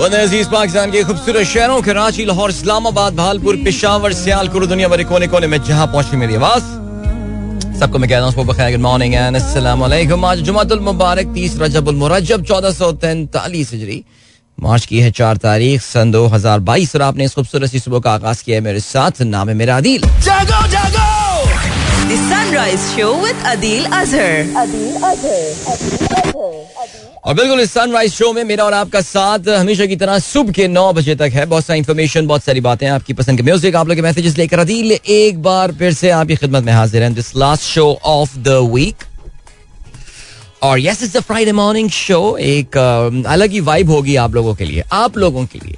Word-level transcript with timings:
अज़ीज़ 0.00 0.48
पाकिस्तान 0.48 0.90
के 0.90 1.02
खूबसूरत 1.04 1.46
शहरों 1.46 1.80
कराची, 1.82 2.24
लाहौर, 2.24 2.50
इस्लामाबाद, 2.50 3.14
भालपुर, 3.14 3.56
पिशावर 3.64 4.12
सियालपुर 4.14 4.66
दुनिया 4.66 4.88
भर 4.88 5.02
कोने 5.04 5.26
कोने 5.28 5.46
में 5.46 5.62
जहाँ 5.62 5.86
पहुँची 5.86 6.16
मेरी 6.16 6.34
आवाज़। 6.34 6.64
सबको 7.80 7.98
मैं 7.98 8.08
कहता 8.10 8.26
हूँ 8.26 8.46
बखैर 8.46 8.70
गुड 8.70 8.80
मॉर्निंग 8.80 9.14
एंड 9.14 9.36
अस्सलाम 9.36 9.82
आज 9.82 10.38
जुमातुल 10.40 10.80
मुबारक, 10.80 11.26
तीस 11.34 11.58
रजबुल 11.60 11.94
मुरज्जब, 11.96 12.44
चौदह 12.44 12.70
सौ 12.72 12.92
तैंतालीस 12.94 13.72
हिजरी। 13.72 14.04
मार्च 14.58 14.86
की 14.86 15.00
है 15.00 15.10
चार 15.10 15.36
तारीख, 15.36 15.80
सन 15.82 16.10
दो 16.10 16.26
हज़ार 16.28 16.58
बाईस 16.60 16.94
और 16.96 17.02
आपने 17.02 17.24
इस 17.24 17.34
खूबसूरत 17.34 17.76
सुबह 17.76 17.98
का 18.00 18.10
आगाज़ 18.12 18.42
किया 18.44 18.56
है 18.56 18.62
मेरे 18.62 18.80
साथ, 18.80 19.22
नाम 19.24 19.48
है 19.48 19.54
मेरा 19.54 19.76
अदील 19.76 20.00
जागो 20.00 20.66
जागो 20.68 20.79
The 22.10 22.16
Sunrise 22.18 22.84
Show 22.92 23.20
with 23.22 23.36
Adil 23.44 23.84
Azhar. 23.88 24.42
Adil 24.52 24.94
Azhar. 25.00 25.42
और 27.24 27.34
बिल्कुल 27.34 27.60
इस 27.60 27.72
सनराइज 27.72 28.12
शो 28.12 28.32
में 28.32 28.42
मेरा 28.44 28.64
और 28.64 28.74
आपका 28.74 29.00
साथ 29.00 29.48
हमेशा 29.48 29.86
की 29.86 29.96
तरह 29.96 30.18
सुबह 30.18 30.52
के 30.52 30.66
नौ 30.68 30.92
बजे 30.92 31.14
तक 31.14 31.30
है 31.34 31.44
बहुत 31.46 31.64
सारी 31.64 31.78
इन्फॉर्मेशन 31.78 32.26
बहुत 32.26 32.44
सारी 32.44 32.60
बातें 32.60 32.86
आपकी 32.88 33.12
पसंद 33.14 33.38
के 33.38 33.42
म्यूज़िक 33.42 33.76
आप 33.76 33.88
लोग 33.88 33.96
के 33.96 34.02
मैसेजेस 34.02 34.38
लेकर 34.38 34.58
अदील 34.58 34.92
एक 34.92 35.42
बार 35.42 35.72
फिर 35.78 35.92
से 35.92 36.10
आपकी 36.12 36.36
खिदमत 36.36 36.64
में 36.64 36.72
हाजिर 36.72 37.02
हैं 37.02 37.12
this 37.14 37.34
last 37.36 37.62
show 37.64 37.86
of 38.14 38.36
the 38.38 38.56
week 38.72 39.04
और 40.62 40.80
yes 40.80 41.02
it's 41.02 41.16
the 41.16 41.20
Friday 41.22 41.52
morning 41.62 41.90
show 41.98 42.36
एक 42.48 42.76
अलग 43.28 43.50
ही 43.50 43.60
वाइब 43.70 43.90
होगी 43.90 44.16
आप 44.24 44.34
लोगों 44.34 44.54
के 44.54 44.64
लिए 44.64 44.84
आप 44.94 45.18
लोगों 45.18 45.46
के 45.46 45.58
लिए 45.58 45.76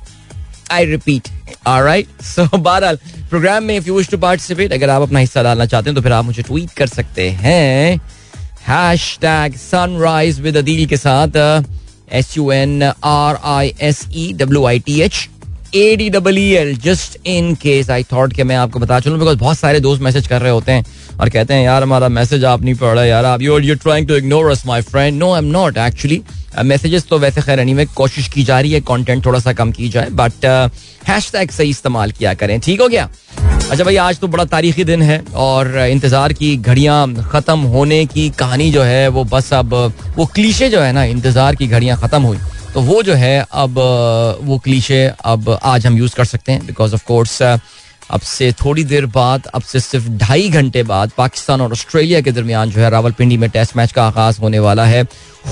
आई 0.70 0.84
रिपीट 0.86 1.28
राइट 1.66 2.22
सो 2.22 2.58
बहरहाल 2.58 2.96
प्रोग्राम 3.30 3.64
में 3.64 3.76
if 3.76 3.86
you 3.86 3.96
wish 3.96 4.08
to 4.08 4.18
participate 4.18 4.72
अगर 4.72 4.90
आप 4.90 5.02
अपना 5.02 5.18
हिस्सा 5.18 5.42
डालना 5.42 5.66
चाहते 5.66 5.90
हैं 5.90 5.94
तो 5.96 6.02
फिर 6.02 6.12
आप 6.12 6.24
मुझे 6.24 6.42
ट्वीट 6.42 6.70
कर 6.70 6.86
सकते 6.86 7.30
हैं। 7.30 8.00
Hash 8.66 9.18
tag 9.20 9.56
sunrise 9.56 10.40
with 10.40 10.56
Adeel 10.56 10.86
के 10.86 10.96
साथ 10.96 11.62
S 12.12 12.36
U 12.36 12.50
N 12.52 12.92
R 13.04 13.38
I 13.44 13.74
S 13.80 14.06
E 14.12 14.32
W 14.32 14.64
I 14.66 14.78
T 14.78 15.00
H 15.00 15.28
A 15.74 15.94
D 15.96 16.08
double 16.10 16.38
E 16.38 16.48
L 16.52 16.74
just 16.76 17.16
in 17.26 17.54
case 17.54 17.90
I 17.90 18.02
thought 18.12 18.32
कि 18.32 18.42
मैं 18.42 18.56
आपको 18.56 18.78
बता 18.78 18.98
चलूँ 19.00 19.18
बिकॉज़ 19.18 19.38
बहुत 19.38 19.58
सारे 19.58 19.80
दोस्त 19.80 20.02
मैसेज 20.02 20.26
कर 20.28 20.40
रहे 20.42 20.50
होते 20.52 20.72
हैं 20.72 20.84
और 21.20 21.28
कहते 21.30 21.54
हैं, 21.54 21.64
यार, 21.64 21.82
हमारा 21.82 22.08
मैसेज 22.08 22.44
आप 22.44 22.62
नहीं 22.62 22.74
पढ़ 22.74 22.94
रहा 22.94 23.04
यार, 23.04 23.24
आप 23.24 23.42
you 23.42 23.58
you 23.58 23.74
trying 23.74 24.08
to 24.08 24.14
ignore 24.14 24.50
us 24.50 24.66
my 24.66 24.82
friend 24.82 25.18
no 25.18 25.32
I 25.32 25.38
am 25.38 25.50
not 25.52 25.78
actually 25.78 26.22
messages 26.64 27.06
तो 27.10 27.18
वैसे 27.18 27.40
खैर 27.40 27.60
नहीं 27.60 27.74
में 27.74 27.86
कोशिश 27.96 28.28
की 28.28 28.42
जा 28.44 28.60
रही 28.60 28.72
है 28.72 28.80
कॉन्टेंट 28.80 29.24
थोड़ा 29.26 29.38
सा 29.38 29.52
कम 29.52 29.70
की 29.72 29.88
जाए 29.88 30.08
बट 30.12 30.44
हैश 31.08 31.30
टैग 31.32 31.50
सही 31.50 31.70
इस्तेमाल 31.70 32.10
किया 32.12 32.34
करें। 32.34 32.58
ठीक 32.60 32.80
हो 32.80 32.88
गया? 32.88 33.08
अच्छा 33.42 33.84
भाई, 33.84 33.96
आज 33.96 34.18
तो 34.20 34.28
बड़ा 34.28 34.44
तारीखी 34.44 34.84
दिन 34.84 35.02
है 35.02 35.18
और 35.34 35.76
इंतज़ार 35.78 36.32
की 36.32 36.56
घड़ियाँ 36.56 37.30
खत्म 37.30 37.58
होने 37.72 38.04
की 38.06 38.28
कहानी 38.38 38.70
जो 38.72 38.82
है, 38.82 39.06
वो 39.08 39.24
बस 39.24 39.52
अब, 39.54 39.74
वो 40.16 40.26
क्लीशे 40.26 40.68
जो 40.68 40.80
है 40.80 40.92
ना, 40.92 41.04
इंतज़ार 41.04 41.54
की 41.56 41.66
घड़ियाँ 41.66 41.96
खत्म 41.98 42.22
हुई। 42.22 42.38
तो 42.74 42.80
वो 42.80 43.02
जो 43.02 43.14
है, 43.14 43.46
अब, 43.52 43.78
वो 44.42 44.58
क्लीशे 44.58 45.06
अब 45.24 45.58
आज 45.62 45.86
हम 45.86 45.96
यूज़ 45.98 46.14
कर 46.16 46.24
सकते 46.24 46.52
हैं 46.52 46.66
बिकॉज़ 46.66 46.94
ऑफ़ 46.94 47.04
कोर्स 47.06 47.40
अब 47.42 48.20
से 48.20 48.50
थोड़ी 48.54 48.84
देर 48.84 49.06
बाद, 49.08 49.46
अब 49.54 49.62
से 49.62 49.80
सिर्फ़ 49.80 50.08
ढाई 50.18 50.48
घंटे 50.50 50.82
बाद 50.82 51.12
पाकिस्तान 51.18 51.60
और 51.60 51.72
ऑस्ट्रेलिया 51.72 52.20
के 52.20 52.32
दरमियान 52.32 52.70
जो 52.70 52.80
है 52.80 52.90
रावलपिंडी 52.90 53.36
में 53.36 53.48
टेस्ट 53.50 53.76
मैच 53.76 53.92
का 53.92 54.06
आगाज़ 54.06 54.40
होने 54.40 54.58
वाला 54.58 54.84
है। 54.84 55.02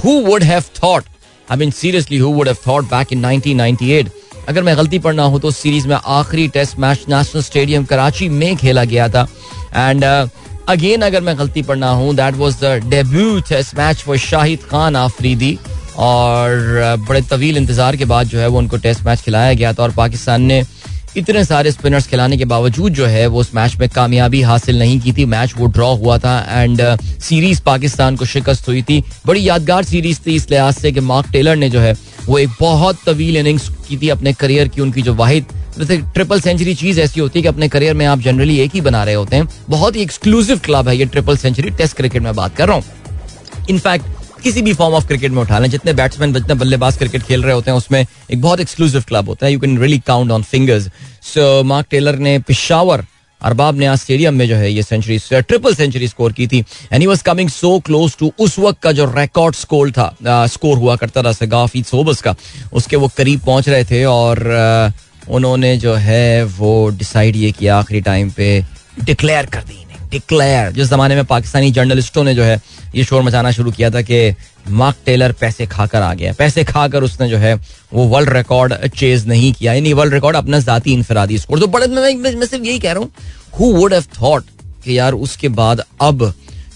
Who 0.05 0.21
would 0.23 0.43
have 0.43 0.65
thought 0.83 1.05
I 1.49 1.57
mean 1.57 1.71
seriously 1.73 2.19
who 2.19 2.33
would 2.33 2.49
have 2.49 2.57
thought 2.67 2.91
back 2.91 3.13
in 3.13 3.25
1998 3.27 4.09
अगर 4.51 4.63
मैं 4.63 4.77
गलती 4.77 4.99
पढ़ना 4.99 5.23
हूँ 5.23 5.41
तो 5.41 5.51
सीरीज़ 5.53 5.87
में 5.89 5.97
आखिरी 5.97 6.47
test 6.55 6.79
match 6.79 7.05
national 7.09 7.43
stadium 7.43 7.85
Karachi 7.85 8.29
में 8.29 8.57
खेला 8.57 8.85
गया 8.85 9.09
था। 9.09 9.27
एंड 9.77 10.05
अगेन 10.69 11.03
अगर 11.03 11.21
मैं 11.23 11.37
गलती 11.39 11.63
पढ़ना 11.63 11.91
हूँ 11.91 12.15
that 12.17 12.35
was 12.37 12.57
the 12.65 12.73
debut 12.89 13.41
test 13.49 13.77
match 13.79 14.03
for 14.03 14.17
Shahid 14.19 14.63
Khan 14.71 14.97
Afridi 14.97 15.59
और 15.99 16.49
uh, 16.83 17.09
बड़े 17.09 17.21
तवील 17.31 17.57
इंतज़ार 17.57 17.97
के 17.97 18.05
बाद 18.05 18.27
जो 18.27 18.39
है 18.39 18.47
वो 18.49 18.59
उनको 18.59 18.77
टेस्ट 18.79 19.03
मैच 19.05 19.21
खिलाया 19.21 19.53
गया 19.53 19.73
था 19.73 19.83
और 19.83 19.91
पाकिस्तान 19.95 20.43
ने 20.43 20.63
इतने 21.17 21.45
सारे 21.45 21.71
स्पिनर्स 21.73 22.07
खिलाने 22.07 22.37
के 22.37 22.45
बावजूद 22.45 22.93
जो 22.93 23.07
है, 23.07 23.27
वो 23.27 23.41
उस 23.41 23.55
मैच 23.55 23.77
में 23.77 23.89
कामयाबी 23.89 24.41
हासिल 24.43 24.79
नहीं 24.79 25.01
की 25.01 25.13
थी। 25.13 25.25
मैच 25.25 25.55
वो 25.57 25.67
ड्रॉ 25.67 25.95
हुआ 25.95 26.19
था 26.19 26.39
एंड 26.51 26.83
सीरीज़ 26.99 27.63
पाकिस्तान 27.63 28.17
को 28.17 28.25
शिकस्त 28.25 28.69
हुई 28.69 28.83
थी। 28.83 29.03
बड़ी 29.27 29.49
यादगार 29.49 29.85
सीरीज़ 29.85 30.21
थी 30.27 30.35
इस 30.35 30.51
लिहाज 30.51 30.75
से 30.75 30.93
कि 30.93 31.01
मार्क 31.01 31.31
टेलर 31.33 31.57
ने 31.57 31.71
जो 31.71 31.81
है, 31.81 31.97
वो 32.27 32.39
एक 32.39 32.51
बहुत 32.61 32.99
तवील 33.07 33.37
इनिंग्स 33.37 33.69
की 33.89 33.97
थी 33.97 34.09
अपने 34.09 34.33
करियर 34.33 34.69
की, 34.69 34.81
उनकी 34.81 35.03
जो 35.03 35.15
वाहिद, 35.15 35.47
जैसे 35.79 35.97
ट्रिपल 36.15 36.41
सेंचुरी 36.41 36.75
चीज़ 36.75 37.01
ऐसी 37.01 37.21
होती 37.21 37.39
है 37.39 37.43
कि 37.43 37.49
अपने 37.49 37.69
करियर 37.69 37.95
में 37.95 38.07
आप 38.07 38.21
जनरली 38.21 38.59
एक 38.59 38.75
ही 38.75 38.81
बना 38.81 39.03
रहे 39.05 39.15
होते 39.15 39.37
हैं। 39.37 39.49
बहुत 39.69 39.97
ही 39.97 40.03
एक्सक्लूसिव 40.03 40.59
क्लब 40.59 40.89
है 40.89 40.97
ये 40.97 41.05
ट्रिपल 41.05 41.37
सेंचुरी 41.37 41.71
टेस्ट 41.71 41.97
क्रिकेट 41.97 42.23
में 42.23 42.35
बात 42.35 42.57
कर 42.57 42.69
रहा 42.69 42.77
हूँ। 42.77 42.85
इनफैक्ट 43.71 44.05
किसी 44.41 44.63
भी 44.63 44.73
फॉर्म 44.75 44.95
ऑफ़ 44.95 45.07
क्रिकेट 45.07 45.33
में 45.33 45.41
उठा 45.43 45.59
लें। 45.59 45.69
जितने 45.71 45.93
बैट्समैन 45.93 46.33
जितने 46.35 46.55
बल्लेबाज 46.55 46.97
क्रिकेट 46.99 47.23
खेल 47.23 47.43
रहे 47.43 47.55
होते 47.55 47.71
हैं 47.71 47.79
उसमें 47.79 48.01
एक 48.01 48.41
बहुत 48.41 48.61
एक्सक्लूसिव 48.61 49.05
क्लब 49.09 49.29
होता 49.29 49.47
है। 49.47 49.53
You 49.53 49.61
can 49.61 49.79
really 49.79 49.99
count 50.07 50.31
on 50.31 50.43
fingers 50.43 50.89
so 51.25 51.63
Mark 51.65 51.87
Taylor 51.91 52.19
ने 52.19 52.39
पिशावर 52.39 53.05
अरबाब 53.41 53.79
ने 53.79 53.87
आज 53.87 53.99
स्टेडियम 53.99 54.35
में 54.35 54.47
जो 54.49 54.57
है 54.57 54.71
ये 54.73 54.83
सेंचुरी 54.83 55.19
ट्रिपल 55.33 55.75
सेंचुरी 55.75 56.09
स्कोर 56.09 56.33
की 56.33 56.47
थी। 56.47 56.59
And 56.93 57.01
he 57.01 57.07
was 57.07 57.23
coming 57.23 57.49
so 57.49 57.79
close 57.81 58.17
to 58.19 58.33
उस 58.39 58.59
वक्त 58.59 58.81
का 58.83 58.93
जो 58.93 59.05
रिकॉर्ड 59.17 59.55
स्कोर 59.55 59.91
था 59.91 60.47
स्कोर 60.47 60.79
हुआ 60.79 60.97
करता 60.97 61.23
था 61.23 61.33
सगाफी 61.33 61.83
सोबस 61.83 62.21
का। 62.23 62.35
उसके 62.73 62.97
वो 62.97 63.11
करीब 63.17 63.41
पहुँच 63.41 63.69
रहे 63.69 63.85
थे 63.85 64.05
और 64.05 64.93
uh, 64.93 65.31
उन्होंने 65.31 65.77
जो 65.77 65.95
है 65.95 66.45
वो 66.45 66.89
डिसाइड 66.89 67.37
ये 67.37 67.53
किया 67.53 67.79
आखिरी 67.79 68.01
टाइम 68.01 68.31
पे 68.31 68.65
डिक्लेयर 69.05 69.47
कर 69.47 69.63
दी। 69.63 69.85
डिक्लेयर 70.11 70.71
जिस 70.73 70.89
जमाने 70.91 71.15
में 71.15 71.25
पाकिस्तानी 71.25 71.71
जर्नलिस्टों 71.71 72.25
ने 72.25 72.35
जो 72.35 72.43
है 72.43 72.61
ये 72.95 73.05
शोर 73.05 73.23
मचाना 73.23 73.51
शुरू 73.53 73.71
किया 73.73 73.91
था 73.91 74.03
कि 74.03 74.35
मार्क 74.71 74.97
टेलर 75.07 75.33
पैसे 75.41 75.67
खाकर 75.67 76.03
आ 76.03 76.13
गया। 76.15 76.33
पैसे 76.39 76.65
खाकर 76.65 77.03
उसने 77.03 77.29
जो 77.29 77.37
है 77.39 77.55
वो 77.93 78.05
वर्ल्ड 78.07 78.31
रिकॉर्ड 78.33 78.75
चेज 78.89 79.27
नहीं 79.29 79.53
किया। 79.53 79.73
यानी 79.73 79.93
वर्ल्ड 79.93 80.15
रिकॉर्ड 80.15 80.37
अपना 80.37 80.59
जाती 80.61 80.93
इनफरादी 80.93 81.39
स्कोर 81.39 81.61
तो 81.61 81.67
बड़े 81.67 81.87
मैं, 81.87 82.15
मैं, 82.15 82.35
मैं 82.35 82.47
सिर्फ़ 82.47 82.65
यही 82.65 82.79
कह 82.79 82.93
रहा 82.93 83.03
हूँ 83.03 83.11
हु 83.59 83.73
वुड 83.75 83.95
हैव 83.95 84.05
थॉट 84.21 84.45
कि 84.85 84.99
यार 84.99 85.13
उसके 85.15 85.49
बाद 85.51 85.85
अब 86.01 86.33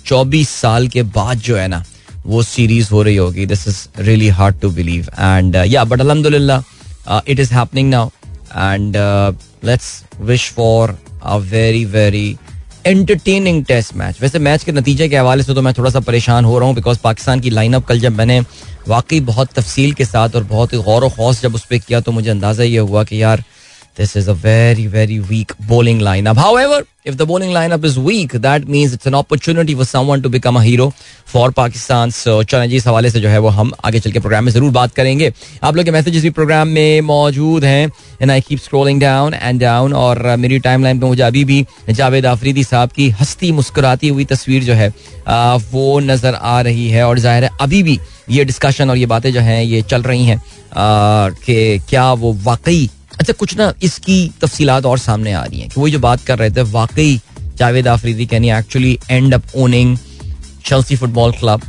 24 0.06 0.48
साल 0.50 0.88
के 0.88 1.02
बाद 1.18 1.38
जो 1.40 1.56
है 1.56 1.66
ना 1.68 1.84
वो 2.26 2.42
सीरीज़ 2.42 2.90
हो 2.90 3.02
रही 3.02 3.16
होगी। 3.16 3.46
This 3.46 3.66
is 3.68 3.86
really 3.98 4.28
hard 4.38 4.60
to 4.60 4.70
believe 4.70 5.08
and 5.18 5.56
yeah 5.56 5.84
but 5.84 6.00
अलहमदुल्ला 6.00 6.62
it 7.28 7.40
is 7.40 7.52
happening 7.54 7.90
now 7.90 8.08
and 8.56 8.96
let's 9.64 10.02
wish 10.20 10.50
for 10.50 10.96
a 11.22 11.36
very 11.52 11.84
very 11.84 12.36
entertaining 12.86 13.64
test 13.64 13.94
match 13.96 14.20
वैसे 14.20 14.38
मैच 14.38 14.64
के 14.64 14.72
नतीजे 14.72 15.08
के 15.08 15.16
हवाले 15.16 15.42
से 15.42 15.54
तो 15.54 15.62
मैं 15.62 15.72
थोड़ा 15.74 15.90
सा 15.90 16.00
परेशान 16.00 16.44
हो 16.44 16.58
रहा 16.58 16.68
हूँ 16.68 16.74
बिकॉज़ 16.74 16.98
पाकिस्तान 17.04 17.40
की 17.40 17.50
लाइनअप 17.50 17.84
कल 17.86 18.00
जब 18.00 18.12
मैंने 18.12 18.40
वाकई 18.88 19.20
बहुत 19.28 19.52
तफसील 19.52 19.92
के 19.92 20.04
साथ 20.04 20.36
और 20.36 20.44
बहुत 20.44 20.72
ही 20.72 20.78
गौर 20.82 21.04
व 21.04 21.08
खौस 21.08 21.40
जब 21.42 21.54
उस 21.54 21.64
पर 21.66 21.78
किया 21.78 22.00
तो 22.00 22.12
मुझे 22.12 22.30
अंदाज़ा 22.30 22.64
ये 22.64 22.78
हुआ 22.80 23.04
कि 23.04 23.22
यार 23.22 23.42
this 23.96 24.16
is 24.16 24.28
a 24.28 24.34
very 24.34 24.86
very 24.86 25.20
weak 25.20 25.52
bowling 25.68 26.00
lineup. 26.00 26.36
However 26.36 26.82
if 27.04 27.16
the 27.18 27.26
bowling 27.26 27.50
lineup 27.50 27.84
is 27.84 27.96
weak 27.98 28.32
that 28.44 28.66
means 28.66 28.94
it's 28.94 29.06
an 29.06 29.14
opportunity 29.14 29.74
for 29.74 29.84
someone 29.84 30.22
to 30.22 30.30
become 30.34 30.56
a 30.56 30.62
hero 30.62 30.86
for 31.32 31.50
pakistan 31.58 32.14
so 32.18 32.42
चलें 32.42 32.68
जी 32.70 32.76
इस 32.76 32.86
हवाले 32.86 33.10
से 33.10 33.20
जो 33.20 33.28
है 33.28 33.38
वो 33.38 33.48
हम 33.58 33.72
आगे 33.84 34.00
चल 34.00 34.12
के 34.12 34.20
प्रोग्राम 34.20 34.44
में 34.44 34.52
ज़रूर 34.52 34.70
बात 34.72 34.94
करेंगे। 34.94 35.32
आप 35.62 35.76
लोग 35.76 35.84
के 35.84 35.90
मैसेजेस 35.90 36.22
भी 36.22 36.30
प्रोग्राम 36.38 36.68
में 36.68 37.00
मौजूद 37.10 37.64
हैं। 37.64 37.90
And 38.22 38.30
I 38.30 38.40
keep 38.40 38.58
scrolling 38.60 39.00
down 39.00 39.34
and 39.34 39.60
down 39.60 39.92
और 39.94 40.22
uh, 40.22 40.36
मेरी 40.38 40.58
टाइमलाइन 40.58 41.00
पे 41.00 41.06
मुझे 41.06 41.22
अभी 41.22 41.44
भी 41.44 41.64
जावेद 41.90 42.26
आफरीदी 42.26 42.64
साहब 42.64 42.92
की 42.96 43.08
हस्ती 43.20 43.52
मुस्कुराती 43.52 44.08
हुई 44.08 44.24
तस्वीर 44.34 44.64
जो 44.64 44.74
है 44.74 44.90
uh, 44.90 45.62
वो 45.72 45.98
नज़र 46.00 46.34
आ 46.34 46.60
रही 46.60 46.88
है। 46.90 47.06
और 47.06 47.18
ज़ाहिर 47.18 47.44
है 47.44 47.50
अभी 47.60 47.82
भी 47.82 47.98
ये 48.30 48.44
डिस्कशन 48.44 48.90
और 48.90 48.96
ये 48.96 49.06
बातें 49.06 49.32
जो 49.32 49.40
हैं 49.40 49.62
ये 49.62 49.82
चल 49.82 50.02
रही 50.02 50.24
हैं 50.24 50.36
uh, 50.36 51.44
कि 51.44 51.78
क्या 51.88 52.12
वो 52.12 52.32
वाकई 52.44 52.88
अच्छा 53.20 53.32
कुछ 53.32 53.56
ना 53.56 53.72
इसकी 53.82 54.16
तफसीलात 54.40 54.86
और 54.86 54.98
सामने 54.98 55.32
आ 55.32 55.44
रही 55.44 55.60
हैं 55.60 55.68
कि 55.68 55.80
वो 55.80 55.88
जो 55.88 55.98
बात 56.00 56.24
कर 56.26 56.38
रहे 56.38 56.50
थे, 56.50 56.62
वाकई 56.62 57.20
Javed 57.58 57.88
Afridi 57.88 58.26
can 58.26 58.44
actually 58.44 58.98
end 59.10 59.34
up 59.34 59.42
owning 59.56 59.96
Chelsea 60.66 60.96
football 60.96 61.32
club 61.32 61.62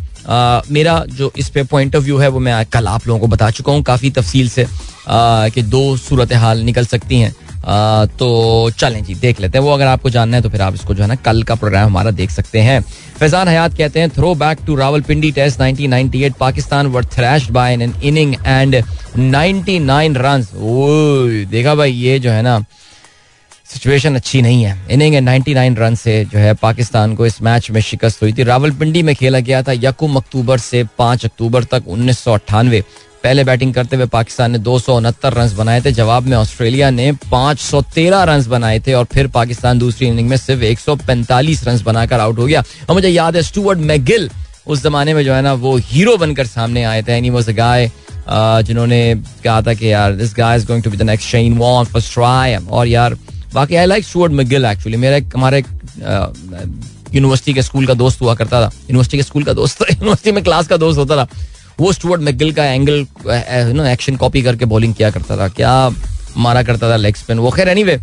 मेरा 0.71 1.03
जो 1.09 1.31
इस 1.37 1.49
पे 1.49 1.63
पॉइंट 1.65 1.95
ऑफ़ 1.95 2.03
व्यू 2.03 2.17
है, 2.17 2.27
वो 2.27 2.39
मैं 2.39 2.65
कल 2.65 2.87
आप 2.87 3.07
लोगों 3.07 3.19
को 3.19 3.27
बता 3.27 3.49
चुका 3.51 3.71
हूँ। 3.71 3.83
काफ़ी 3.83 4.09
तफसील 4.11 4.49
से 4.49 4.65
कि 5.09 5.61
दो 5.63 5.97
सूरत 5.97 6.33
हाल 6.33 6.61
निकल 6.61 6.85
सकती 6.85 7.19
हैं। 7.19 7.35
तो 7.65 8.69
चलें 8.79 9.03
जी, 9.03 9.13
देख 9.15 9.39
लेते 9.39 9.57
हैं। 9.57 9.65
वो 9.65 9.71
अगर 9.71 9.85
आपको 9.87 10.09
जानना 10.09 10.37
है 10.37 10.43
तो 10.43 10.49
फिर 10.49 10.61
आप 10.61 10.73
इसको 10.75 10.93
जो 10.93 11.03
है 11.03 11.07
ना 11.09 11.15
कल 11.25 11.41
का 11.43 11.55
प्रोग्राम 11.55 11.85
हमारा 11.85 12.11
देख 12.11 12.31
सकते 12.31 12.59
हैं। 12.61 12.79
फैजान 13.19 13.47
हयात 13.47 13.77
कहते 13.77 13.99
हैं 13.99 14.09
throw 14.09 14.33
back 14.35 14.59
to 14.67 14.75
Rawalpindi 14.75 15.31
test 15.31 15.61
1998 15.61 16.33
Pakistan 16.39 16.87
were 16.87 17.05
thrashed 17.07 17.51
by 17.51 17.73
an 17.73 17.93
inning 18.03 18.35
and 18.45 18.75
99 19.17 20.17
runs 20.17 20.53
ओए, 20.55 21.45
देखा 21.45 21.75
भाई, 21.75 21.91
ये 21.91 22.19
जो 22.19 22.31
है 22.31 22.41
ना 22.41 22.63
सिचुएशन 23.65 24.15
अच्छी 24.15 24.41
नहीं 24.41 24.63
है। 24.63 24.77
इनिंग 24.91 25.15
एंड 25.15 25.27
99 25.29 25.77
रन 25.77 25.95
से 25.95 26.23
जो 26.25 26.39
है 26.39 26.53
पाकिस्तान 26.53 27.15
को 27.15 27.25
इस 27.25 27.41
मैच 27.41 27.69
में 27.71 27.79
शिकस्त 27.81 28.21
हुई 28.21 28.33
थी। 28.33 28.43
रावलपिंडी 28.43 29.03
में 29.03 29.13
खेला 29.15 29.39
गया 29.39 29.61
था 29.63 29.71
यकुम 29.73 30.15
अक्टूबर 30.15 30.57
से 30.57 30.83
5 30.97 31.25
अक्टूबर 31.25 31.63
तक 31.63 31.87
उन्नीस 31.87 32.19
सौ 32.19 32.33
अट्ठानवे। 32.33 32.83
पहले 33.25 33.43
बैटिंग 33.43 33.73
करते 33.73 33.95
हुए 33.95 34.05
पाकिस्तान 34.05 34.51
ने 34.51 34.57
दो 34.59 34.77
सौ 34.79 34.95
उनहत्तर 34.97 35.33
रन 35.33 35.49
बनाए 35.57 35.81
थे। 35.81 35.91
जवाब 35.91 36.23
में 36.23 36.35
ऑस्ट्रेलिया 36.37 36.89
ने 36.89 37.11
513 37.31 38.23
रन 38.23 38.43
बनाए 38.49 38.79
थे 38.87 38.93
और 38.93 39.05
फिर 39.13 39.27
पाकिस्तान 39.37 39.79
दूसरी 39.79 40.07
इनिंग 40.07 40.27
में 40.29 40.35
सिर्फ़ 40.37 40.63
145 40.63 41.63
रन 41.67 41.79
बनाकर 41.85 42.19
आउट 42.19 42.37
हो 42.39 42.45
गया। 42.45 42.63
और 42.89 42.95
मुझे 42.95 43.09
याद 43.09 43.35
है, 43.35 43.41
स्टूअर्ट 43.41 43.79
मैगिल 43.79 44.29
उस 44.67 44.83
जमाने 44.83 45.13
में 45.13 45.23
जो 45.25 45.33
है 45.33 45.41
ना, 45.41 45.53
वो 45.53 45.75
हीरो 45.77 46.15
बनकर 46.17 46.45
सामने 46.47 46.83
आए 46.83 47.01
थे। 47.03 47.13
एनी 47.13 47.29
वॉज़ 47.29 47.49
अ 47.49 47.53
गाय 47.53 47.89
जिन्होंने 48.29 49.01
कहा 49.43 49.61
था 49.61 49.73
कि 49.73 49.91
यार 49.91 50.13
this 50.13 50.33
guy 50.37 50.57
is 50.57 50.67
going 50.67 50.83
to 50.83 50.91
be 50.91 50.97
the 50.97 51.01
next 51.01 51.29
Shane 51.29 51.57
Warne 51.57 51.85
first 51.85 52.13
try 52.13 52.55
और 52.55 52.87
यार 52.87 53.17
बाकी 53.53 53.75
I 53.75 53.85
like 53.85 54.05
Stuart 54.05 54.33
MacGill 54.33 54.65
actually 54.65 54.97
मेरा, 54.97 55.19
हमारे 55.35 55.63
यूनिवर्सिटी 57.13 57.53
के 57.53 57.61
स्कूल 57.61 57.85
का 57.87 57.93
दोस्त 57.93 58.21
हुआ 58.21 58.35
करता 58.35 58.61
था। 58.61 58.65
यूनिवर्सिटी 58.65 59.17
के 59.17 59.23
स्कूल 59.23 59.43
का 59.43 59.53
दोस्त 59.53 59.81
यूनिवर्सिटी 59.91 60.31
में 60.31 60.43
क्लास 60.43 60.67
का 60.67 60.77
दोस्त 60.77 60.99
होता 60.99 61.17
था। 61.17 61.27
वो 61.79 61.91
स्टुअर्ट 61.93 62.21
मिगिल 62.21 62.51
का 62.53 62.65
एंगल 62.65 63.05
नो 63.73 63.85
एक्शन 63.85 64.15
कॉपी 64.17 64.41
करके 64.41 64.65
बॉलिंग 64.65 64.93
किया 64.95 65.09
करता 65.11 65.37
था 65.37 65.47
क्या 65.49 65.73
मारा 66.37 66.63
करता 66.63 66.89
था 66.91 66.95
लेग 66.97 67.15
स्पिन 67.15 67.39
वो। 67.39 67.49
खैर 67.51 67.69
एनी 67.69 67.83
anyway, 67.83 67.99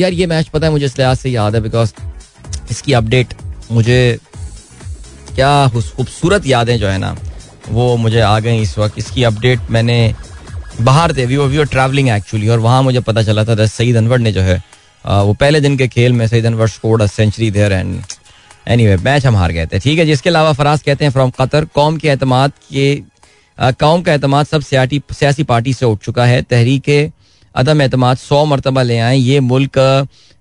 यार 0.00 0.12
ये 0.12 0.26
मैच 0.26 0.48
पता 0.48 0.66
है 0.66 0.72
मुझे 0.72 0.84
इस 0.86 0.98
लिहाज 0.98 1.16
से 1.18 1.30
याद 1.30 1.54
है 1.54 1.60
बिकॉज़ 1.62 1.92
इसकी 2.70 2.92
अपडेट 2.92 3.34
मुझे 3.72 4.18
क्या 5.34 5.68
खूबसूरत 5.72 6.46
यादें 6.46 6.78
जो 6.78 6.88
है 6.88 6.98
ना 6.98 7.16
वो 7.68 7.96
मुझे 7.96 8.20
आ 8.20 8.38
गई 8.40 8.60
इस 8.62 8.76
वक्त। 8.78 8.98
इसकी 8.98 9.24
अपडेट 9.24 9.70
मैंने 9.70 10.14
बाहर 10.80 11.16
थे 11.16 11.26
वी 11.26 11.36
वी 11.36 11.64
ट्रैवलिंग 11.64 12.08
एक्चुअली 12.10 12.48
और 12.48 12.58
वहाँ 12.60 12.82
मुझे 12.82 13.00
पता 13.00 13.22
चला 13.22 13.44
था 13.44 13.66
सईद 13.66 13.96
अनवर 13.96 14.18
ने 14.18 14.32
जो 14.32 14.42
है 14.42 14.62
वो 15.04 15.32
पहले 15.40 15.60
दिन 15.60 15.76
के 15.76 15.88
खेल 15.88 16.12
में 16.12 16.26
Saeed 16.28 16.46
Anwar 16.46 16.68
scored 16.68 17.02
a 17.02 17.06
century 17.06 17.50
there 17.50 17.72
and 17.72 18.00
anyway 18.68 18.96
match 18.96 19.26
हम 19.26 19.36
हार 19.36 19.52
गए 19.52 19.66
थे। 19.66 19.78
ठीक 19.78 19.98
है 19.98 20.06
जिसके 20.06 20.30
अलावा 20.30 20.52
फराज 20.52 20.82
कहते 20.82 21.04
हैं 21.04 21.12
फ्रॉम 21.12 21.30
कतर 21.30 21.64
कौम 21.74 21.96
के 21.96 22.08
अहतमाद 22.08 22.52
के 22.72 22.94
कौम 23.58 24.02
का 24.02 24.12
अहतम 24.12 24.42
सब 24.44 24.60
सियासी 24.62 25.42
पार्टी 25.44 25.72
से 25.74 25.86
उठ 25.86 26.04
चुका 26.04 26.24
है। 26.26 26.42
तहरीक 26.44 27.12
अदम 27.54 27.80
अहतम 27.80 28.12
सौ 28.16 28.44
मरतबा 28.44 28.82
ले 28.82 28.98
आए। 28.98 29.16
ये 29.16 29.40
मुल्क 29.42 29.78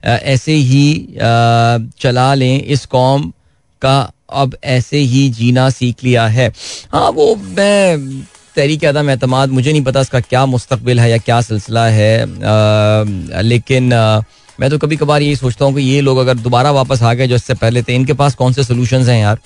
ऐसे 0.04 0.54
ही 0.54 1.08
चला 2.00 2.34
लें। 2.34 2.64
इस 2.64 2.86
कौम 2.86 3.32
का 3.82 3.98
अब 4.34 4.58
ऐसे 4.64 4.98
ही 4.98 5.30
जीना 5.30 5.70
सीख 5.70 6.04
लिया 6.04 6.28
है। 6.28 6.48
हाँ 6.94 7.10
वो 7.12 7.36
मैं 7.36 7.98
तहरीक 8.56 8.86
अदम 8.86 9.10
अहतमाद 9.10 9.50
मुझे 9.50 9.72
नहीं 9.72 9.84
पता 9.84 10.02
इसका 10.02 10.20
क्या 10.20 10.46
मुस्तबिल 10.46 11.00
है 11.00 11.10
या 11.12 11.18
क्या 11.18 11.40
सिलसिला 11.42 11.86
है। 11.88 12.26
लेकिन 13.44 13.94
आ, 13.94 14.22
मैं 14.60 14.70
तो 14.70 14.78
कभी 14.78 14.96
कभार 14.96 15.22
यही 15.22 15.36
सोचता 15.36 15.66
हूँ 15.66 15.74
कि 15.76 15.82
ये 15.82 16.02
लोग 16.02 16.18
अगर 16.18 16.38
दोबारा 16.38 16.72
वापस 16.72 17.02
आ 17.04 17.14
गए 17.14 17.28
जो 17.28 17.36
इससे 17.36 17.54
पहले 17.54 17.82
थे, 17.84 17.96
इनके 17.96 18.14
पास 18.14 18.36
कौन 18.36 18.54
से 18.54 18.64
सोल्यूशन 18.64 19.02
हैं 19.02 19.20
यार? 19.22 19.40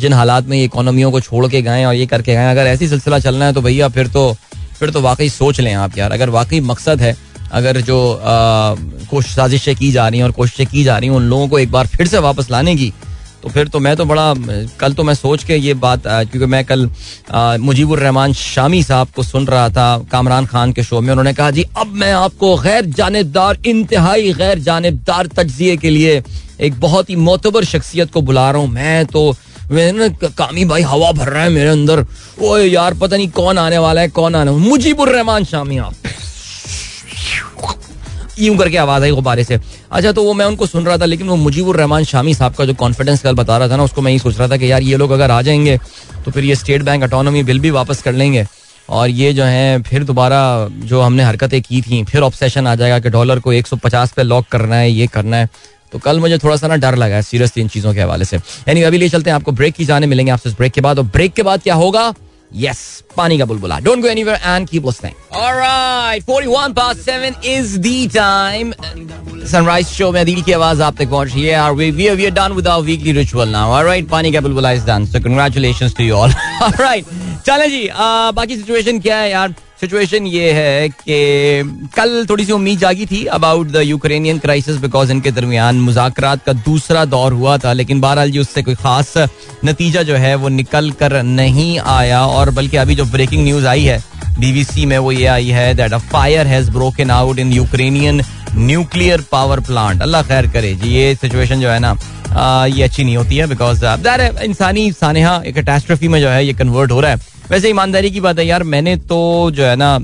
जिन 0.00 0.12
हालात 0.12 0.46
में 0.46 0.56
ये 0.58 0.64
इकोनॉमियों 0.64 1.10
को 1.10 1.20
छोड़ 1.20 1.46
के 1.48 1.60
गए 1.62 1.84
और 1.84 1.94
ये 1.94 2.06
करके 2.06 2.34
गए 2.34 2.50
अगर 2.50 2.66
ऐसी 2.66 2.88
सिलसिला 2.88 3.18
चलना 3.18 3.44
है 3.46 3.52
तो 3.52 3.60
भैया 3.62 3.88
फिर 3.88 4.08
तो 4.08 4.32
फिर 4.78 4.90
तो 4.90 5.00
वाकई 5.00 5.28
सोच 5.28 5.60
लें 5.60 5.72
आप 5.74 5.96
यार। 5.98 6.12
अगर 6.12 6.30
वाकई 6.30 6.60
मकसद 6.62 7.00
है, 7.00 7.14
अगर 7.52 7.80
जो 7.80 7.98
कोशिश, 8.22 9.34
साजिशें 9.34 9.74
की 9.76 9.90
जा 9.92 10.08
रही 10.08 10.18
हैं 10.18 10.24
और 10.24 10.32
कोशिशें 10.32 10.66
की 10.66 10.82
जा 10.84 10.96
रही 10.98 11.08
हैं, 11.08 11.16
उन 11.16 11.22
लोगों 11.24 11.48
को 11.48 11.58
एक 11.58 11.70
बार 11.72 11.86
फिर 11.86 12.06
से 12.06 12.18
वापस 12.18 12.50
लाने 12.50 12.74
की 12.76 12.92
तो 13.46 13.50
फिर 13.52 13.68
तो 13.68 13.78
मैं 13.78 13.94
तो 13.96 14.04
बड़ा, 14.04 14.34
कल 14.80 14.92
तो 14.92 15.02
मैं 15.04 15.14
सोच 15.14 15.42
के 15.44 15.56
ये 15.56 15.74
बात 15.76 16.02
क्योंकि 16.06 16.46
मैं 16.46 16.64
कल 16.64 16.88
मुजीबुर 17.62 17.98
रहमान 17.98 18.32
शामी 18.32 18.82
साहब 18.82 19.08
को 19.16 19.22
सुन 19.22 19.46
रहा 19.46 19.68
था, 19.68 19.98
कामरान 20.12 20.46
खान 20.46 20.72
के 20.72 20.82
शो 20.82 21.00
में। 21.00 21.10
उन्होंने 21.10 21.32
कहा, 21.32 21.50
जी, 21.50 21.64
अब 21.78 21.92
मैं 21.94 22.12
आपको 22.12 22.56
गैर 22.56 22.84
जानबदार 22.90 23.58
इंतहाई 23.66 24.32
गैर 24.32 24.58
जानबदार 24.60 25.26
तजिए 25.36 25.76
के 25.76 25.90
लिए 25.90 26.22
एक 26.60 26.80
बहुत 26.80 27.10
ही 27.10 27.16
मोतबर 27.18 27.64
शख्सियत 27.64 28.12
को 28.12 28.20
बुला 28.22 28.50
रहा 28.50 28.60
हूँ। 28.60 28.68
मैं 28.70 29.06
तो 29.06 29.32
कामी 29.70 30.64
भाई 30.64 30.82
हवा 30.84 31.12
भर 31.12 31.28
रहा 31.28 31.42
है 31.42 31.50
मेरे 31.50 31.68
अंदर। 31.70 32.04
ओ 32.42 32.56
यार, 32.58 32.94
पता 32.94 33.16
नहीं 33.16 33.28
कौन 33.30 33.58
आने 33.58 33.78
वाला 33.78 34.00
है, 34.00 34.08
कौन 34.10 34.34
आने 34.34 34.50
मुजीबुर 34.50 35.08
रहमान 35.08 35.44
शामी 35.44 35.78
आप। 35.78 35.94
यूँ 38.38 38.56
करके 38.56 38.76
आवाज़ 38.76 39.02
आई 39.02 39.10
गुब्बारे 39.10 39.44
से। 39.44 39.58
अच्छा 39.92 40.12
तो 40.12 40.22
वो 40.24 40.34
मैं 40.34 40.46
उनको 40.46 40.66
सुन 40.66 40.84
रहा 40.86 40.96
था, 40.98 41.04
लेकिन 41.04 41.28
वो 41.28 41.36
मुजीबुर 41.36 41.76
रहमान 41.76 42.04
शामी 42.04 42.34
साहब 42.34 42.54
का 42.54 42.64
जो 42.64 42.74
कॉन्फिडेंस 42.74 43.22
कल 43.22 43.34
बता 43.34 43.58
रहा 43.58 43.68
था 43.68 43.76
ना, 43.76 43.82
उसको 43.82 44.02
मैं 44.02 44.12
ये 44.12 44.18
सोच 44.18 44.38
रहा 44.38 44.48
था 44.48 44.56
कि 44.56 44.70
यार, 44.72 44.82
ये 44.82 44.96
लोग 44.96 45.10
अगर 45.10 45.30
आ 45.30 45.40
जाएँगे 45.42 45.78
तो 46.24 46.30
फिर 46.30 46.44
ये 46.44 46.54
स्टेट 46.54 46.82
बैंक 46.82 47.02
अटोनॉमी 47.02 47.42
बिल 47.42 47.60
भी 47.60 47.70
वापस 47.70 48.02
कर 48.02 48.12
लेंगे। 48.12 48.46
और 48.88 49.08
ये 49.08 49.32
जो 49.32 49.44
है, 49.44 49.82
फिर 49.82 50.04
दोबारा 50.04 50.68
जो 50.70 51.00
हमने 51.00 51.22
हरकतें 51.22 51.60
की 51.62 51.80
थी, 51.82 52.04
फिर 52.04 52.22
ऑब्सेशन 52.22 52.66
आ 52.66 52.74
जाएगा 52.74 52.98
कि 52.98 53.10
डॉलर 53.10 53.38
को 53.38 53.52
150 53.52 54.12
पे 54.12 54.22
लॉक 54.22 54.46
करना 54.46 54.76
है, 54.76 54.90
ये 54.90 55.06
करना 55.06 55.36
है। 55.36 55.48
तो 55.92 55.98
कल 55.98 56.20
मुझे 56.20 56.38
थोड़ा 56.38 56.56
सा 56.56 56.68
ना 56.68 56.76
डर 56.76 56.96
लगा 56.96 57.16
है 57.16 57.22
सीरियसली 57.22 57.62
इन 57.62 57.68
चीज़ों 57.68 57.94
के 57.94 58.00
हवाले 58.00 58.24
से। 58.24 58.36
यानी 58.36 58.82
अभी 58.82 58.98
ले 58.98 59.08
चलते 59.08 59.30
हैं, 59.30 59.34
आपको 59.34 59.52
ब्रेक 59.52 59.74
की 59.74 59.84
जाने 59.84 60.06
मिलेंगे 60.06 60.32
आपसे 60.32 60.50
ब्रेक 60.50 60.72
के 60.72 60.80
बाद। 60.80 60.98
और 60.98 61.04
ब्रेक 61.04 61.32
के 61.32 61.42
बाद 61.42 61.62
क्या 61.62 61.74
होगा? 61.74 62.14
यस 62.56 62.80
पानी 63.16 63.38
का 63.38 63.44
बुलबुला। 63.44 63.78
Don't 63.80 64.02
go 64.02 64.08
anywhere 64.08 64.38
and 64.44 64.68
keep 64.68 64.86
listening 64.86 65.36
alright 65.36 66.30
41 66.30 66.74
past 66.78 67.08
7 67.08 67.34
is 67.54 67.74
the 67.86 67.98
time. 68.16 68.72
Sunrise 69.50 69.86
show 69.86 70.10
में 70.12 70.24
दिल 70.26 70.40
की 70.42 70.52
आवाज़ 70.52 70.82
आप 70.82 70.96
तक 70.98 71.10
पहुँच 71.10 71.34
रही 71.34 71.44
है, 71.44 71.60
और 71.60 71.74
we 71.74 71.90
we 71.90 72.06
are 72.08 72.30
done 72.38 72.52
with 72.52 72.66
our 72.68 72.84
weekly 72.84 73.12
ritual 73.12 73.48
now 73.48 73.70
alright 73.72 74.08
पानी 74.10 74.32
का 74.32 74.40
बुलबुला 74.40 74.70
is 74.72 74.86
done 74.86 75.06
so 75.06 75.20
congratulations 75.24 75.94
to 75.96 76.04
you 76.04 76.14
all 76.16 76.32
alright 76.62 77.04
चलें 77.46 77.68
जी 77.70 77.88
बाकी 78.34 78.56
सिचुएशन 78.56 78.98
क्या 79.00 79.18
है 79.18 79.30
यार? 79.30 79.54
सिचुएशन 79.80 80.26
ये 80.26 80.52
है 80.52 80.88
कि 80.88 81.88
कल 81.96 82.24
थोड़ी 82.30 82.44
सी 82.44 82.52
उम्मीद 82.52 82.78
जागी 82.78 83.06
थी 83.06 83.24
about 83.36 83.66
the 83.70 83.80
Ukrainian 83.84 84.38
crisis 84.38 84.76
because 84.76 85.10
इनके 85.12 85.30
दरमियान 85.30 85.80
मुजाकरात 85.80 86.44
का 86.44 86.52
दूसरा 86.52 87.04
दौर 87.04 87.32
हुआ 87.32 87.56
था 87.64 87.72
लेकिन 87.72 88.00
बहरहाल 88.00 88.30
जी 88.30 88.38
उससे 88.38 88.62
कोई 88.62 88.74
खास 88.74 89.12
नतीजा 89.64 90.02
जो 90.02 90.16
है 90.16 90.34
वो 90.34 90.48
निकल 90.48 90.90
कर 91.00 91.22
नहीं 91.22 91.78
आया 91.96 92.24
और 92.26 92.50
बल्कि 92.50 92.76
अभी 92.76 92.94
जो 92.94 93.04
ब्रेकिंग 93.04 93.44
न्यूज़ 93.44 93.66
आई 93.66 93.84
है 93.84 94.02
बीबीसी 94.38 94.86
में 94.86 94.96
वो 94.98 95.12
ये 95.12 95.26
आई 95.26 95.48
है 95.58 95.74
that 95.74 95.92
a 95.92 95.98
fire 96.12 96.46
has 96.46 96.70
broken 96.70 97.10
out 97.10 97.38
in 97.38 97.52
Ukrainian 97.52 98.22
nuclear 98.56 99.24
power 99.32 99.60
plant 99.60 100.02
अल्लाह 100.02 100.22
खैर 100.22 100.50
करे 100.52 100.74
जी 100.74 100.94
ये 100.94 101.14
सिचुएशन 101.14 101.60
जो 101.60 101.68
है 101.68 101.78
ना 101.78 101.96
आ, 102.32 102.66
ये 102.66 102.82
अच्छी 102.82 103.04
नहीं 103.04 103.16
होती 103.16 103.36
है 103.36 103.46
बिकॉज़ 103.46 103.84
इंसानी 104.44 104.90
सानहा 104.92 105.40
एक 105.46 105.54
कैटास्ट्रफी 105.54 106.08
में 106.08 106.20
जो 106.20 106.28
है 106.28 106.44
ये 106.46 106.52
कन्वर्ट 106.54 106.92
हो 106.92 107.00
रहा 107.00 107.10
है। 107.10 107.34
वैसे 107.50 107.68
ईमानदारी 107.70 108.10
की 108.10 108.20
बात 108.20 108.38
है 108.38 108.46
यार, 108.46 108.62
मैंने 108.62 108.96
तो 108.96 109.50
जो 109.54 109.64
है 109.64 109.76
ना 109.76 109.94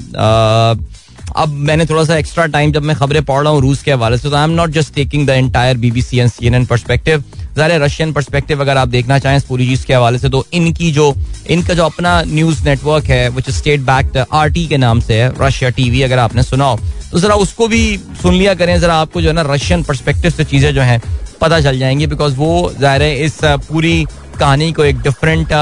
अब 1.36 1.48
मैंने 1.48 1.84
थोड़ा 1.86 2.04
सा 2.04 2.16
एक्स्ट्रा 2.16 2.44
टाइम 2.46 2.72
जब 2.72 2.82
मैं 2.82 2.96
खबरें 2.96 3.22
पढ़ 3.24 3.42
रहा 3.42 3.52
हूँ 3.52 3.60
रूस 3.60 3.82
के 3.82 3.92
हवाले 3.92 4.16
से 4.18 4.30
तो 4.30 4.36
I 4.36 4.44
am 4.44 4.50
not 4.50 4.70
just 4.70 4.94
taking 4.94 5.26
the 5.26 5.30
entire 5.30 5.76
BBC 5.76 6.18
and 6.18 6.30
an 6.42 6.54
an 6.54 6.66
perspective 6.66 7.24
ज़ाहिर 7.56 7.82
रशियन 7.82 8.12
परस्पेक्टिव 8.12 8.60
अगर 8.60 8.76
आप 8.76 8.88
देखना 8.88 9.18
चाहें 9.18 9.36
इस 9.36 9.44
पूरी 9.44 9.66
चीज़ 9.66 9.86
के 9.86 9.94
हवाले 9.94 10.18
से 10.18 10.28
तो 10.28 10.44
इनकी 10.52 10.90
जो, 10.92 11.14
इनका 11.50 11.74
जो 11.74 11.84
अपना 11.84 12.22
न्यूज़ 12.22 12.64
नेटवर्क 12.64 13.04
है 13.04 13.28
which 13.28 13.50
state 13.50 13.80
back 13.80 14.16
R 14.32 14.50
T 14.50 14.66
के 14.66 14.76
नाम 14.76 15.00
से 15.00 15.22
है 15.22 15.32
रशिया 15.40 15.70
टीवी 15.70 16.02
अगर 16.02 16.18
आपने 16.18 16.42
सुना 16.42 16.64
हो 16.64 16.78
तो 17.12 17.18
ज़रा 17.18 17.34
उसको 17.34 17.68
भी 17.68 17.98
सुन 18.22 18.34
लिया 18.34 18.54
करें, 18.54 18.78
ज़रा 18.80 18.94
आपको 18.94 19.22
जो 19.22 19.28
है 19.28 19.34
ना 19.34 19.42
रशियन 19.46 19.82
परस्पेक्टिव 19.82 20.30
से 20.30 20.44
चीज़ें 20.44 20.74
जो 20.74 20.82
हैं 20.82 21.00
पता 21.40 21.60
चल 21.60 21.78
जाएँगी 21.78 22.06
बिकॉज़ 22.06 22.34
वो 22.34 22.72
ज़ाहिर 22.80 23.02
इस 23.02 23.38
पूरी 23.44 24.06
कहानी 24.32 24.72
को 24.72 24.84
एक 24.84 25.00
डिफरेंट 25.00 25.52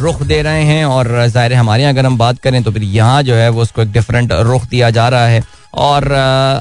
रुख 0.00 0.22
दे 0.22 0.40
रहे 0.42 0.62
हैं 0.64 0.84
और 0.84 1.08
ज़ाहिर 1.26 1.52
हमारे 1.54 1.82
यहाँ 1.82 1.92
अगर 1.92 2.06
हम 2.06 2.16
बात 2.18 2.38
करें 2.38 2.62
तो 2.62 2.70
फिर 2.70 2.82
यहाँ 2.84 3.22
जो 3.22 3.34
है 3.34 3.48
वो 3.48 3.62
उसको 3.62 3.82
एक 3.82 3.92
डिफरेंट 3.92 4.32
रुख 4.32 4.64
दिया 4.68 4.90
जा 4.90 5.08
रहा 5.08 5.26
है 5.26 5.42
और 5.74 6.12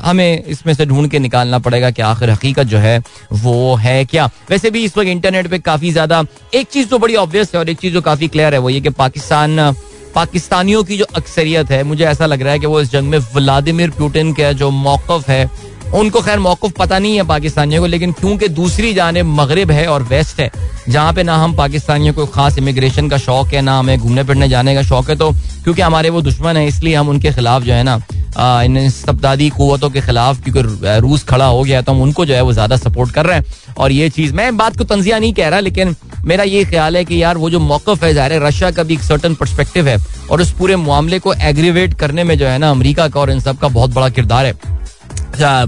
हमें 0.06 0.44
इसमें 0.44 0.74
से 0.74 0.86
ढूंढ 0.86 1.10
के 1.12 1.20
निकालना 1.20 1.60
पड़ेगा 1.60 1.90
कि 1.92 2.02
आखिर 2.02 2.30
हकीकत 2.30 2.68
जो 2.68 2.78
है 2.78 2.98
वो 3.34 3.76
है 3.76 4.04
क्या। 4.06 4.26
वैसे 4.50 4.70
भी 4.72 4.84
इस 4.84 4.98
वक्त 4.98 5.08
इंटरनेट 5.08 5.48
पे 5.48 5.60
काफ़ी 5.62 5.92
ज़्यादा, 5.92 6.24
एक 6.54 6.68
चीज़ 6.68 6.88
तो 6.88 7.00
बड़ी 7.00 7.16
ऑब्वियस 7.16 7.54
है 7.54 7.60
और 7.60 7.70
एक 7.70 7.80
चीज़ 7.80 7.94
जो 7.94 8.02
काफ़ी 8.02 8.28
क्लियर 8.28 8.54
है 8.54 8.60
वो 8.60 8.70
ये 8.70 8.82
कि 8.82 8.90
पाकिस्तान 8.92 9.74
पाकिस्तानियों 10.16 10.84
की 10.84 10.98
जो 10.98 11.06
अक्सरियत 11.16 11.72
है, 11.72 11.84
मुझे 11.84 12.04
ऐसा 12.06 12.26
लग 12.26 12.42
रहा 12.42 12.54
है 12.54 12.60
कि 12.60 12.66
वो 12.66 12.82
इस 12.82 12.92
जंग 12.92 13.10
में 13.10 13.18
व्लादिमिर 13.36 13.90
पुटिन 13.92 14.34
का 14.34 14.52
जो 14.54 14.70
मौकफ 14.72 15.30
है 15.30 15.46
उनको 15.94 16.22
खैर 16.22 16.40
मौकफ 16.40 16.72
पता 16.78 16.98
नहीं 17.00 17.16
है 17.16 17.24
पाकिस्तानियों 17.26 17.82
को, 17.82 17.88
लेकिन 17.88 18.12
क्योंकि 18.14 18.48
दूसरी 18.50 18.94
जानब 18.94 19.26
मगरब 19.40 19.72
है 19.72 19.86
और 19.88 20.04
वेस्ट 20.04 20.40
है, 20.40 20.50
जहाँ 20.90 21.14
पे 21.14 21.24
ना 21.24 21.36
हम 21.38 21.56
पाकिस्तानियों 21.56 22.14
को 22.14 22.26
खास 22.28 22.58
इमिग्रेशन 22.58 23.10
का 23.10 23.18
शौक 23.20 23.54
है, 23.54 23.62
ना 23.62 23.78
हमें 23.80 23.98
घूमने 24.00 24.24
फिरने 24.24 24.50
जाने 24.50 24.76
का 24.76 24.84
शौक 24.84 25.10
है 25.10 25.16
तो 25.16 25.32
क्योंकि 25.64 25.82
हमारे 25.82 26.10
वो 26.10 26.22
दुश्मन 26.22 26.58
है, 26.58 26.68
इसलिए 26.68 26.96
हम 26.96 27.10
उनके 27.10 27.32
खिलाफ 27.34 27.64
जो 27.64 27.74
है 27.74 27.84
ना 27.84 28.02
इन 28.36 28.78
इस्तबदादी 28.78 29.50
कुतों 29.52 29.90
के 29.90 30.02
खिलाफ, 30.02 30.42
क्योंकि 30.44 31.00
रूस 31.02 31.24
खड़ा 31.24 31.46
हो 31.46 31.64
गया 31.64 31.82
तो 31.82 31.92
हम 31.92 32.02
उनको 32.02 32.26
जो 32.26 32.34
है 32.36 32.42
वो 32.42 32.54
ज़्यादा 32.54 32.78
सपोर्ट 32.78 33.12
कर 33.14 33.26
रहे 33.26 33.38
हैं। 33.38 33.74
और 33.78 33.92
ये 33.92 34.10
चीज़, 34.10 34.34
मैं 34.34 34.56
बात 34.58 34.78
को 34.78 34.84
तंजिया 34.86 35.20
नहीं 35.20 35.34
कह 35.34 35.50
रहा, 35.50 35.60
लेकिन 35.60 35.96
मेरा 36.26 36.44
ये 36.44 36.64
ख्याल 36.66 36.98
है 36.98 37.04
कि 37.06 37.22
यार 37.22 37.38
वो 37.38 37.50
जो 37.50 37.60
मौकफ 37.62 38.04
है, 38.04 38.14
ज़ाहिर 38.14 38.42
रशिया 38.44 38.72
का 38.72 38.84
भी 38.84 38.94
एक 38.94 39.02
सर्टन 39.02 39.36
परस्पेक्टिव 39.36 39.88
है, 39.88 39.98
और 40.32 40.42
उस 40.42 40.52
पूरे 40.52 40.76
मामले 40.78 41.20
को 41.20 41.34
एग्रीवेट 41.34 41.94
करने 41.94 42.24
में 42.24 42.38
जो 42.38 42.48
है 42.48 42.58
ना, 42.58 42.72
अमरीका 42.72 43.08
का 43.08 43.20
और 43.20 43.32
इन 43.32 43.40
सब 43.40 43.58
का 43.58 43.68
बहुत 43.70 43.94
बड़ा 43.94 44.10
किरदार 44.10 44.46
है। 44.46 44.54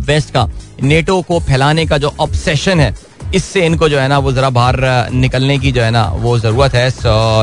वेस्ट 0.02 0.34
का। 0.34 0.48
नेटो 0.84 1.22
को 1.22 1.40
फैलाने 1.42 1.86
का 1.86 1.98
जो 1.98 2.14
ऑब्सेशन 2.20 2.80
है 2.80 2.94
इससे 3.34 3.66
इनको 3.66 3.88
जो 3.90 3.98
है 4.00 4.08
ना 4.08 4.18
वो 4.20 4.32
जरा 4.32 4.50
बाहर 4.50 5.10
निकलने 5.14 5.58
की 5.60 5.72
जो 5.72 5.82
है 5.82 5.90
ना 5.92 6.04
वो 6.16 6.38
ज़रूरत 6.40 6.74
है। 6.74 6.90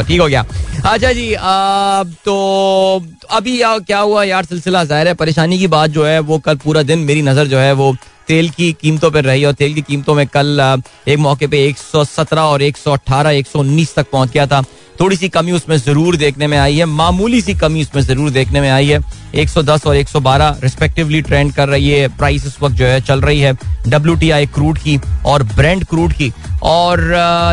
ठीक 0.04 0.20
हो 0.20 0.26
गया। 0.26 0.44
अच्छा 0.84 1.12
जी 1.12 1.32
आ, 1.34 2.02
तो 2.04 3.02
अभी 3.30 3.60
या, 3.62 3.78
क्या 3.80 3.98
हुआ 3.98 4.22
यार 4.24 4.44
सिलसिला 4.44 4.84
ज़ाहिर 4.84 5.08
है 5.08 5.14
परेशानी 5.14 5.58
की 5.58 5.66
बात 5.66 5.90
जो 5.90 6.04
है 6.04 6.18
वो 6.20 6.38
कल 6.38 6.56
पूरा 6.64 6.82
दिन 6.82 6.98
मेरी 7.00 7.22
नज़र 7.22 7.46
जो 7.46 7.58
है 7.58 7.72
वो 7.72 7.94
तेल 8.28 8.48
की 8.50 8.72
कीमतों 8.72 9.10
पर 9.10 9.24
रही 9.24 9.44
और 9.44 9.52
तेल 9.54 9.74
की 9.74 9.82
कीमतों 9.82 10.14
में 10.14 10.26
कल 10.28 10.80
एक 11.08 11.18
मौके 11.18 11.46
पे 11.46 11.66
117 11.68 12.38
और 12.38 12.62
118 12.62 13.32
119 13.32 13.94
तक 13.94 14.10
पहुँच 14.12 14.30
गया 14.32 14.46
था। 14.46 14.62
थोड़ी 15.02 15.16
सी 15.16 15.28
कमी 15.28 15.52
उसमें 15.52 15.76
ज़रूर 15.76 16.16
देखने 16.16 16.46
में 16.46 16.56
आई 16.58 16.76
है, 16.76 16.84
मामूली 16.86 17.40
सी 17.40 17.54
कमी 17.56 17.82
उसमें 17.82 18.02
ज़रूर 18.02 18.30
देखने 18.30 18.60
में 18.60 18.68
आई 18.70 18.88
है। 18.88 18.98
110 19.34 19.86
और 19.86 19.96
112 19.96 20.62
रिस्पेक्टिवली 20.62 21.20
ट्रेंड 21.22 21.52
कर 21.54 21.68
रही 21.68 21.88
है 21.90 22.08
प्राइस 22.16 22.46
इस 22.46 22.56
वक्त 22.62 22.76
जो 22.76 22.86
है 22.86 23.00
चल 23.00 23.20
रही 23.20 23.40
है 23.40 23.52
डब्ल्यू 23.88 24.14
टी 24.16 24.30
आई 24.30 24.46
क्रूड 24.48 24.78
की 24.78 24.98
और 25.26 25.42
ब्रेंड 25.54 25.84
क्रूड 25.84 26.12
की। 26.12 26.32
और 26.64 27.00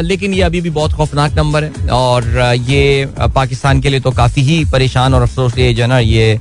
लेकिन 0.04 0.34
ये 0.34 0.42
अभी 0.42 0.62
भी 0.62 0.70
बहुत 0.70 0.94
खौफनाक 0.94 1.38
नंबर 1.38 1.64
है 1.64 1.90
और 1.92 2.24
ये 2.70 3.06
पाकिस्तान 3.36 3.82
के 3.82 3.90
लिए 3.90 4.00
तो 4.00 4.12
काफ़ी 4.14 4.42
ही 4.44 4.64
परेशान 4.72 5.14
और 5.14 5.22
अफसोस 5.22 5.58
ये 5.58 5.74
जो 5.74 5.84
है 5.84 5.90
ना, 5.90 6.00
ये 6.00 6.40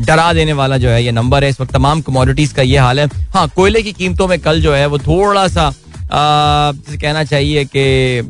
डरा 0.00 0.32
देने 0.32 0.52
वाला 0.52 0.76
जो 0.78 0.88
है 0.88 1.02
ये 1.04 1.12
नंबर 1.12 1.44
है। 1.44 1.50
इस 1.50 1.60
वक्त 1.60 1.72
तमाम 1.72 2.00
कमोडिटीज 2.02 2.52
का 2.52 2.62
ये 2.62 2.78
हाल 2.78 3.00
है। 3.00 3.06
हाँ 3.34 3.48
कोयले 3.56 3.82
की 3.82 3.92
कीमतों 3.92 4.28
में 4.28 4.38
कल 4.40 4.60
जो 4.62 4.74
है 4.74 4.86
वो 4.86 4.98
थोड़ा 5.00 5.46
सा 5.48 5.72
कहना 6.12 7.24
चाहिए 7.24 7.64
कि 7.66 8.28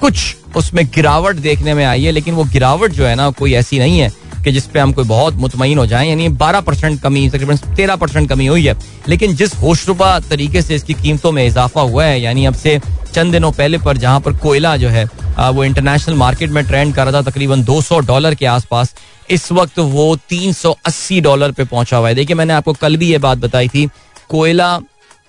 कुछ 0.00 0.36
उसमें 0.56 0.84
गिरावट 0.86 1.36
देखने 1.38 1.74
में 1.74 1.84
आई 1.84 2.04
है, 2.04 2.12
लेकिन 2.12 2.34
वो 2.34 2.44
गिरावट 2.44 2.92
जो 2.92 3.06
है 3.06 3.14
ना, 3.14 3.30
कोई 3.30 3.54
ऐसी 3.54 3.78
नहीं 3.78 3.98
है 3.98 4.10
कि 4.44 4.52
जिसपे 4.52 4.80
हम 4.80 4.92
कोई 4.92 5.04
बहुत 5.04 5.34
मुतमिन 5.34 5.78
हो 5.78 5.86
जाए, 5.86 6.06
यानी 6.06 6.28
बारह 6.28 6.60
परसेंट 6.60 7.00
कमी, 7.00 7.28
तकरीबन 7.30 7.56
तेरह 7.76 7.96
परसेंट 7.96 8.28
कमी 8.28 8.46
हुई 8.46 8.66
है। 8.66 8.76
लेकिन 9.08 9.34
जिस 9.36 9.54
होशरुबा 9.54 10.18
तरीके 10.20 10.62
से 10.62 10.74
इसकी 10.74 10.94
कीमतों 10.94 11.32
में 11.32 11.46
इजाफा 11.46 11.80
हुआ 11.80 12.04
है, 12.04 12.20
यानी 12.20 12.44
अब 12.46 12.54
से 12.54 12.78
चंद 13.14 13.32
दिनों 13.32 13.52
पहले 13.52 13.78
पर 13.78 13.96
जहाँ 13.96 14.20
पर 14.20 14.36
कोयला 14.38 14.76
जो 14.76 14.88
है 14.88 15.04
वो 15.34 15.64
इंटरनेशनल 15.64 16.14
मार्केट 16.16 16.50
में 16.50 16.64
ट्रेंड 16.66 16.94
कर 16.94 17.06
रहा 17.06 17.12
था, 17.12 17.30
तकरीबन 17.30 17.62
200 17.64 17.98
डॉलर 18.00 18.34
के 18.34 18.46
आसपास, 18.46 18.94
इस 19.30 19.50
वक्त 19.52 19.78
वो 19.78 20.14
380 20.30 21.20
डॉलर 21.20 21.52
पे 21.52 21.64
पहुँचा 21.64 21.96
हुआ 21.96 22.08
है। 22.08 22.14
देखिए, 22.14 22.36
मैंने 22.36 22.52
आपको 22.52 22.72
कल 22.72 22.96
भी 22.96 23.10
ये 23.10 23.18
बात 23.18 23.38
बताई 23.38 23.68
थी, 23.68 23.88
कोयला 24.30 24.78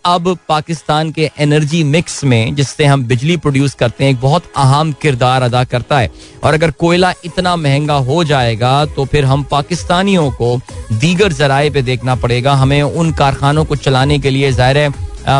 अब 0.06 0.38
पाकिस्तान 0.50 1.12
के 1.12 1.30
एनर्जी 1.40 1.84
मिक्स 1.86 2.24
में, 2.24 2.56
जिससे 2.56 2.86
हम 2.86 3.04
बिजली 3.08 3.38
प्रोड्यूस 3.38 3.74
करते 3.74 4.04
हैं, 4.04 4.12
एक 4.12 4.20
बहुत 4.22 4.52
अहम 4.58 4.92
किरदार 5.02 5.42
अदा 5.42 5.64
करता 5.66 6.00
है। 6.00 6.10
और 6.44 6.54
अगर 6.54 6.72
कोयला 6.74 7.14
इतना 7.26 7.56
महँगा 7.56 7.94
हो 8.08 8.24
जाएगा 8.24 8.74
तो 8.88 9.06
फिर 9.06 9.26
हम 9.26 9.44
पाकिस्तानियों 9.52 10.30
को 10.32 10.58
दीगर 10.94 11.34
जराए 11.34 11.70
पे 11.70 11.82
देखना 11.82 12.16
पड़ेगा। 12.16 12.54
हमें 12.56 12.82
उन 12.82 13.12
कारखानों 13.14 13.66
को 13.66 13.76
चलाने 13.78 14.20
के 14.20 14.30
लिए 14.30 14.52
ज़ाहिर 14.52 14.78
है 14.78 14.90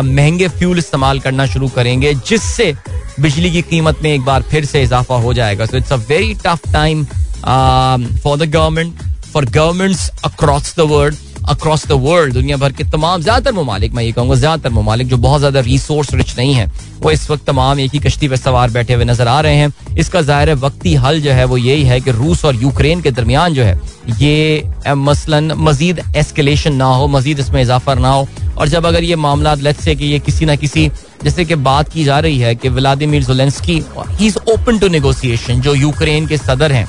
महँगे 0.02 0.48
फ्यूल 0.48 0.78
इस्तेमाल 0.78 1.20
करना 1.20 1.46
शुरू 1.46 1.68
करेंगे, 1.68 2.14
जिससे 2.16 2.72
बिजली 3.20 3.50
की 3.50 3.62
कीमत 3.64 3.98
में 4.02 4.12
एक 4.12 4.24
बार 4.24 4.42
फिर 4.42 4.64
से 4.64 4.82
इजाफा 4.82 5.16
हो 5.16 5.34
जाएगा। 5.34 5.66
So 5.66 5.76
it's 5.76 5.92
a 5.92 5.96
very 6.08 6.34
tough 6.46 6.72
time 6.72 7.04
for 7.04 8.38
the 8.38 8.50
government 8.50 9.02
for 9.32 9.44
governments 9.46 10.08
across 10.24 10.74
the 10.76 10.80
world 10.90 11.16
across 11.44 11.86
the 11.86 11.92
world 12.02 12.34
दुनिया 12.34 12.56
भर 12.56 12.72
के 12.72 12.84
तमाम 12.84 13.22
ज़्यादातर 13.22 13.52
ममालिक, 13.54 13.92
मैं 13.94 14.02
ये 14.04 14.12
कहूँगा 14.12 14.34
ज़्यादातर 14.34 14.70
ममालिक 14.72 15.08
जो 15.08 15.16
बहुत 15.18 15.40
ज़्यादा 15.40 15.60
रिसोर्स 15.60 16.12
रिच 16.14 16.36
नहीं 16.38 16.54
है, 16.54 16.66
वो 17.02 17.10
इस 17.10 17.30
वक्त 17.30 17.44
तमाम 17.46 17.80
एक 17.80 17.92
ही 17.92 17.98
कश्ती 18.00 18.28
पर 18.28 18.36
सवार 18.36 18.70
बैठे 18.70 18.94
हुए 18.94 19.04
नज़र 19.04 19.28
आ 19.28 19.40
रहे 19.40 19.56
हैं। 19.56 19.96
इसका 19.98 20.20
ज़ाहिर 20.22 20.54
वक्ती 20.56 20.94
हल 20.96 21.20
जो 21.20 21.32
है 21.32 21.44
वो 21.44 21.56
यही 21.56 21.84
है 21.84 22.00
कि 22.00 22.10
रूस 22.12 22.44
और 22.44 22.56
यूक्रेन 22.56 23.00
के 23.00 23.10
दरमियान 23.10 23.54
जो 23.54 23.62
है, 23.62 23.78
ये 24.20 24.70
मसलन 24.88 25.52
मजीद 25.58 26.02
एस्केलेशन 26.16 26.74
ना 26.74 26.84
हो, 26.86 27.06
मजीद 27.08 27.40
इसमें 27.40 27.60
इजाफा 27.62 27.94
ना 27.96 28.10
हो। 28.10 28.26
और 28.58 28.68
जब 28.68 28.86
अगर 28.86 29.04
ये 29.04 29.16
मामला 29.18 29.54
लेट 29.56 29.76
से 29.76 29.94
कि 29.94 30.06
ये 30.06 30.18
किसी 30.20 30.44
ना 30.46 30.54
किसी, 30.56 30.90
जैसे 31.24 31.44
कि 31.44 31.54
बात 31.56 31.92
की 31.92 32.04
जा 32.04 32.18
रही 32.20 32.38
है 32.38 32.54
कि 32.54 32.68
Vladimir 32.70 33.24
Zelensky 33.24 33.82
he 33.98 34.26
is 34.26 34.38
open 34.48 34.78
to 34.78 34.88
negotiation 34.88 35.60
जो 35.60 35.74
यूक्रेन 35.74 36.26
के 36.26 36.36
सदर 36.38 36.72
हैं। 36.72 36.88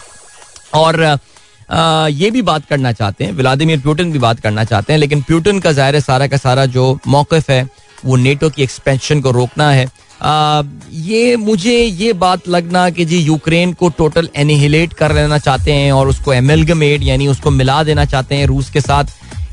और 0.76 1.18
ये 1.70 2.30
भी 2.32 2.42
बात 2.44 2.66
करना 2.66 2.92
चाहते 2.92 3.24
हैं 3.24 3.32
व्लादिमिर 3.34 3.80
प्यूटन 3.80 4.12
भी 4.12 4.20
बात 4.20 4.40
करना 4.40 4.64
चाहते 4.64 4.94
हैं 4.94 5.00
लेकिन 5.00 5.22
प्यूटन 5.22 5.60
का 5.60 5.72
ज़ाहिर 5.72 6.00
सारा 6.02 6.28
का 6.28 6.38
सारा 6.38 6.66
जो 6.68 6.98
मौकफ 7.08 7.50
है 7.50 7.68
वो 8.06 8.16
नेटो 8.16 8.50
की 8.50 8.64
एक्सपेंशन 8.64 9.22
को 9.22 9.32
रोकना 9.32 9.70
है। 9.72 9.86
आ, 10.22 10.62
ये 10.92 11.36
मुझे 11.38 11.74
ये 11.74 12.12
बात 12.16 12.48
लगना 12.48 12.90
कि 12.90 13.06
जी 13.06 13.20
यूक्रेन 13.20 13.74
को 13.74 13.90
टोटल 13.98 14.30
एनिहिलेट 14.36 14.94
कर 14.94 15.14
लेना 15.16 15.38
चाहते 15.40 15.72
हैं 15.72 15.92
और 15.92 16.08
उसको 16.08 16.34
एमेलगमेट 16.34 17.04
यानी 17.04 17.28
उसको 17.28 17.52
मिला 17.52 17.82
देना 17.84 18.06
चाहते 18.06 18.36
हैं 18.36 18.46
रूस 18.48 18.70
के 18.70 18.82
साथ। 18.82 19.06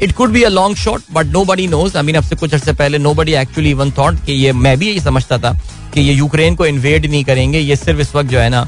It 0.02 0.12
could 0.12 0.30
be 0.30 0.42
a 0.42 0.49
long 0.49 0.76
shot 0.76 1.02
but 1.12 1.26
nobody 1.44 1.66
knows 1.66 1.97
I 1.97 2.02
mean 2.02 2.14
अब 2.14 2.25
से 2.25 2.37
कुछ 2.37 2.54
अर्से 2.54 2.73
पहले 2.73 2.99
नो 2.99 3.14
बडी 3.14 3.35
एक्चुअली 3.35 3.71
इवन 3.71 3.90
थॉट 3.90 4.25
कि 4.26 4.32
ये 4.32 4.52
मैं 4.52 4.78
भी 4.78 4.88
यही 4.88 5.00
समझता 5.00 5.38
था 5.38 5.59
कि 5.94 6.00
ये 6.00 6.12
यूक्रेन 6.14 6.54
को 6.54 6.66
इन्वेड 6.66 7.06
नहीं 7.06 7.25
करेंगे। 7.25 7.59
ये 7.59 7.76
सिर्फ़ 7.76 8.00
इस 8.00 8.14
वक्त 8.14 8.28
जो 8.30 8.38
है 8.38 8.49
ना 8.49 8.66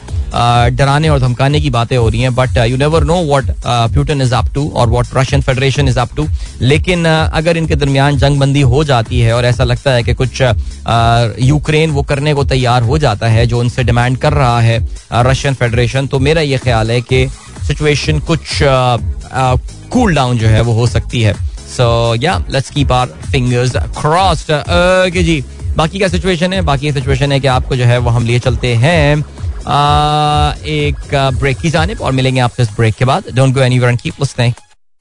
डराने 0.76 1.08
और 1.08 1.20
धमकाने 1.20 1.60
की 1.60 1.70
बातें 1.70 1.96
हो 1.96 2.08
रही 2.08 2.20
हैं 2.20 2.34
but 2.34 2.56
you 2.68 2.76
never 2.76 3.04
know 3.04 3.14
what 3.14 3.44
Putin 3.66 4.22
is 4.22 4.34
up 4.34 4.52
to 4.54 4.68
और 4.70 4.88
what 4.88 5.06
Russian 5.16 5.42
federation 5.42 5.88
is 5.88 5.98
up 5.98 6.14
to 6.16 6.26
लेकिन 6.60 7.04
uh, 7.04 7.30
अगर 7.34 7.56
इनके 7.56 7.76
दरमियान 7.76 8.16
जंग 8.16 8.40
बंदी 8.40 8.60
हो 8.60 8.82
जाती 8.84 9.20
है 9.20 9.32
और 9.32 9.44
ऐसा 9.44 9.64
लगता 9.64 9.92
है 9.92 10.02
कि 10.02 10.14
कुछ 10.14 10.42
यूक्रेन 11.42 11.90
uh, 11.90 11.96
वो 11.96 12.02
करने 12.02 12.34
को 12.34 12.44
तैयार 12.44 12.82
हो 12.82 12.98
जाता 12.98 13.28
है 13.28 13.46
जो 13.46 13.60
उनसे 13.60 13.84
डिमांड 13.84 14.18
कर 14.18 14.32
रहा 14.32 14.60
है 14.60 14.78
रशियन 15.12 15.54
फेडरेशन 15.54 16.06
तो 16.06 16.18
मेरा 16.18 16.40
ये 16.40 16.58
ख्याल 16.58 16.90
है 16.90 17.00
कि 17.00 17.26
सिचुएशन 17.66 18.18
कुछ 18.20 18.58
कूल 19.92 20.14
डाउन 20.14 20.38
जो 20.38 20.48
है 20.48 20.60
वो 20.60 20.72
हो 20.72 20.86
सकती 20.86 21.22
है। 21.22 21.34
So 21.68 22.14
yeah 22.14 22.36
let's 22.50 22.70
keep 22.70 22.92
our 22.92 23.06
fingers 23.30 23.72
crossed 24.00 24.50
okay 24.50 25.22
जी, 25.22 25.42
बाकी 25.76 25.98
क्या 25.98 26.08
सिचुएशन 26.08 26.52
है, 26.52 26.60
बाकी 26.62 26.92
सिचुएशन 26.92 27.32
है 27.32 27.40
कि 27.40 27.46
आपको 27.48 27.76
जो 27.76 27.84
है 27.84 27.98
वो 27.98 28.10
हम 28.10 28.26
लिए 28.26 28.38
चलते 28.38 28.74
हैं। 28.76 29.16
एक 30.68 31.14
ब्रेक 31.38 31.58
की 31.58 31.70
जाने 31.70 31.94
और 31.94 32.12
मिलेंगे 32.12 32.40
आपसे 32.40 32.62
इस 32.62 32.70
ब्रेक 32.76 32.94
के 32.94 33.04
बाद। 33.04 33.24
Don't 33.34 33.54
go 33.54 33.60
any 33.60 33.76
and 33.78 34.00
keep 34.00 34.20
listening 34.20 34.52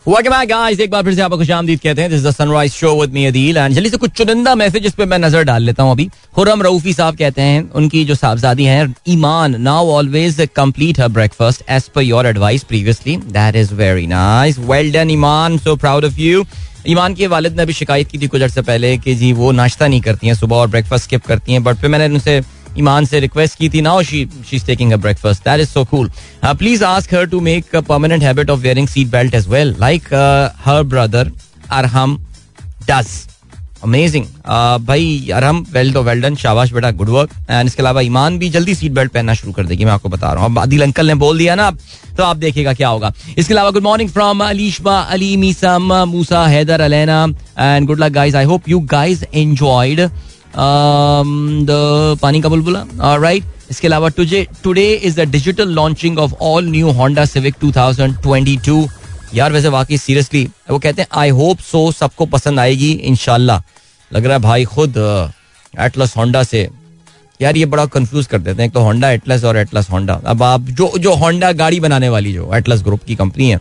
back 0.07 0.47
guys 0.49 0.79
एक 0.79 0.89
बार 0.91 1.03
फिर 1.03 1.13
से 1.15 1.21
आपको 1.21 1.37
खुशामदीद 1.37 1.79
कहते 1.79 2.01
हैं 2.01 2.09
this 2.11 2.23
the 2.23 2.31
sunrise 2.31 2.71
show 2.71 2.89
with 3.01 3.11
me 3.13 3.25
Adeel 3.25 3.57
and 3.57 3.73
जल्दी 3.73 3.89
से 3.89 3.97
कुछ 3.97 4.11
चुनिंदा 4.11 4.55
मैसेजेस 4.55 4.93
पे 4.93 5.05
मैं 5.05 5.19
नज़र 5.19 5.43
डाल 5.43 5.63
लेता 5.63 5.83
हूँ 5.83 5.91
अभी। 5.91 6.09
खुरम 6.35 6.61
रऊफी 6.61 6.93
साहब 6.93 7.15
कहते 7.17 7.41
हैं, 7.41 7.69
उनकी 7.71 8.03
जो 8.05 8.15
साहबजादी 8.15 8.63
हैं, 8.63 8.95
Eman 9.09 9.55
now 9.61 9.89
always 9.89 10.41
complete 10.55 10.99
her 10.99 11.07
breakfast 11.09 11.63
as 11.69 11.87
per 11.95 12.01
your 12.01 12.27
advice 12.27 12.63
previously 12.63 13.15
that 13.17 13.55
is 13.55 13.73
very 13.73 14.05
nice 14.07 14.59
well 14.59 14.91
done 14.93 15.11
Eman 15.11 15.57
so 15.57 15.75
proud 15.75 16.05
of 16.05 16.19
you 16.19 16.43
Eman 16.87 17.13
के 17.15 17.27
वालिद 17.27 17.55
ने 17.55 17.61
अभी 17.61 17.73
शिकायत 17.73 18.09
की 18.09 18.17
थी 18.17 18.27
कुछ 18.27 18.41
अर्से 18.41 18.61
पहले 18.61 18.97
कि 18.97 19.15
जी 19.15 19.31
वो 19.33 19.51
नाश्ता 19.53 19.87
नहीं 19.87 20.01
करती 20.01 20.27
हैं, 20.27 20.33
सुबह 20.35 20.55
और 20.55 20.67
ब्रेकफास्ट 20.67 21.05
स्किप 21.05 21.25
करती 21.25 21.51
हैं 21.51 21.63
बट 21.63 21.75
फिर 21.75 21.89
मैंने 21.89 22.13
उनसे 22.13 22.41
ईमान 22.77 23.05
से 23.05 23.19
रिक्वेस्ट 23.19 23.57
की 23.57 23.69
थी 23.69 23.81
now 23.81 24.01
she 24.03 24.25
she 24.49 24.55
is 24.55 24.65
taking 24.65 24.91
a 24.93 24.97
breakfast 24.97 25.43
that 25.43 25.61
is 25.61 25.69
so 25.69 25.83
cool 25.85 26.09
please 26.45 26.83
ask 26.85 27.13
her 27.13 27.25
to 27.25 27.39
make 27.41 27.75
a 27.75 27.81
permanent 27.83 28.23
habit 28.23 28.49
of 28.49 28.59
wearing 28.59 28.87
seat 28.87 29.07
belt 29.09 29.35
as 29.35 29.47
well 29.49 29.75
like 29.79 30.13
her 30.65 30.83
brother 30.85 31.31
Arham 31.71 32.17
does 32.89 33.07
amazing 33.83 34.25
भाई 34.87 35.29
Arham 35.33 35.65
well 35.71 35.91
though 35.93 36.01
well 36.03 36.21
done 36.21 36.35
शाबाश 36.35 36.71
बेटा 36.73 36.91
good 36.99 37.09
work 37.09 37.29
and 37.49 37.67
इसके 37.67 37.81
अलावा 37.81 38.01
ईमान 38.01 38.37
भी 38.39 38.49
जल्दी 38.49 38.75
seat 38.75 38.91
belt 38.91 39.11
पहनना 39.11 39.33
शुरू 39.33 39.53
कर 39.53 39.65
देगी 39.65 39.85
मैं 39.85 39.91
आपको 39.91 40.09
बता 40.09 40.31
रहा 40.33 40.45
हूँ 40.45 40.61
आदिल 40.61 40.83
अंकल 40.83 41.07
ने 41.07 41.15
बोल 41.23 41.37
दिया 41.37 41.55
ना 41.55 41.69
तो 42.17 42.23
आप 42.23 42.37
देखिएगा 42.37 42.73
क्या 42.73 42.87
होगा 42.87 43.11
इसके 43.37 43.53
अलावा 43.53 43.71
good 43.71 43.83
morning 43.83 44.09
from 44.09 44.43
Alishba 44.43 44.99
Ali 45.15 45.35
Meesam 45.37 45.93
Musa 46.09 46.45
Haider 46.47 46.81
Alaina 46.81 47.25
and 47.59 47.87
good 47.87 47.99
luck 47.99 48.11
guys 48.11 48.35
I 48.35 48.45
hope 48.45 48.69
you 48.69 48.79
guys 48.91 49.23
enjoyed 49.33 50.09
the 50.55 52.17
पानी 52.21 52.41
का 52.41 52.49
बुलबुला 52.49 53.15
राइट 53.17 53.43
इसके 53.69 53.87
अलावा 53.87 54.09
today 54.09 54.45
today 54.63 54.91
is 54.93 55.19
the 55.21 55.29
digital 55.29 55.69
launching 55.71 56.19
of 56.19 56.33
all 56.41 56.65
new 56.67 56.91
Honda 56.91 57.25
Civic 57.25 57.55
2022 57.63 58.87
यार 59.33 59.51
वैसे 59.53 59.67
वाकई 59.69 59.97
seriously 59.97 60.43
वो 60.71 60.79
कहते 60.79 61.01
हैं 61.01 61.07
आई 61.13 61.29
होप 61.31 61.59
सो 61.61 61.91
सबको 61.91 62.25
पसंद 62.27 62.59
आएगी 62.59 62.91
इनशाला 62.91 63.61
लग 64.11 64.25
रहा 64.25 64.33
है 64.33 64.41
भाई 64.41 64.65
खुद 64.65 64.97
एटलस 65.79 66.15
होंडा 66.17 66.43
से 66.43 66.67
यार 67.39 67.57
ये 67.57 67.65
बड़ा 67.65 67.85
कंफ्यूज 67.87 68.25
कर 68.27 68.39
देते 68.39 68.61
हैं 68.61 68.67
एक 68.67 68.73
तो 68.73 68.79
होंडा 68.79 69.09
एटलस 69.11 69.43
और 69.43 69.57
एटलस 69.57 69.89
होंडा 69.89 70.21
अब 70.25 70.43
आप 70.43 70.69
जो 70.71 70.91
जो 70.97 71.13
होंडा 71.15 71.51
गाड़ी 71.53 71.79
बनाने 71.79 72.09
वाली 72.09 72.33
जो 72.33 72.53
एटलस 72.55 72.83
ग्रुप 72.83 73.03
की 73.03 73.15
कंपनी 73.15 73.49
है 73.49 73.59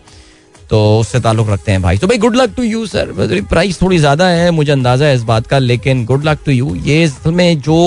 तो 0.73 0.79
उससे 0.99 1.21
ताल्लुक 1.21 1.49
रखते 1.50 1.73
हैं 1.73 1.81
भाई। 1.83 1.99
तो 1.99 2.07
भाई 2.07 2.19
good 2.19 2.37
luck 2.37 2.55
to 2.57 2.62
you 2.62 2.87
sir 2.87 3.41
price 3.50 3.81
थोड़ी 3.83 3.99
ज़्यादा 3.99 4.29
है 4.29 4.50
मुझे 4.50 4.71
अंदाज़ा 4.73 5.07
है 5.07 5.14
इस 5.14 5.23
बात 5.25 5.47
का 5.47 5.59
लेकिन 5.59 6.05
गुड 6.07 6.25
लक 6.25 6.38
टू 6.47 6.52
यू 6.52 6.75
ये 6.87 7.11
में 7.29 7.61
जो 7.61 7.79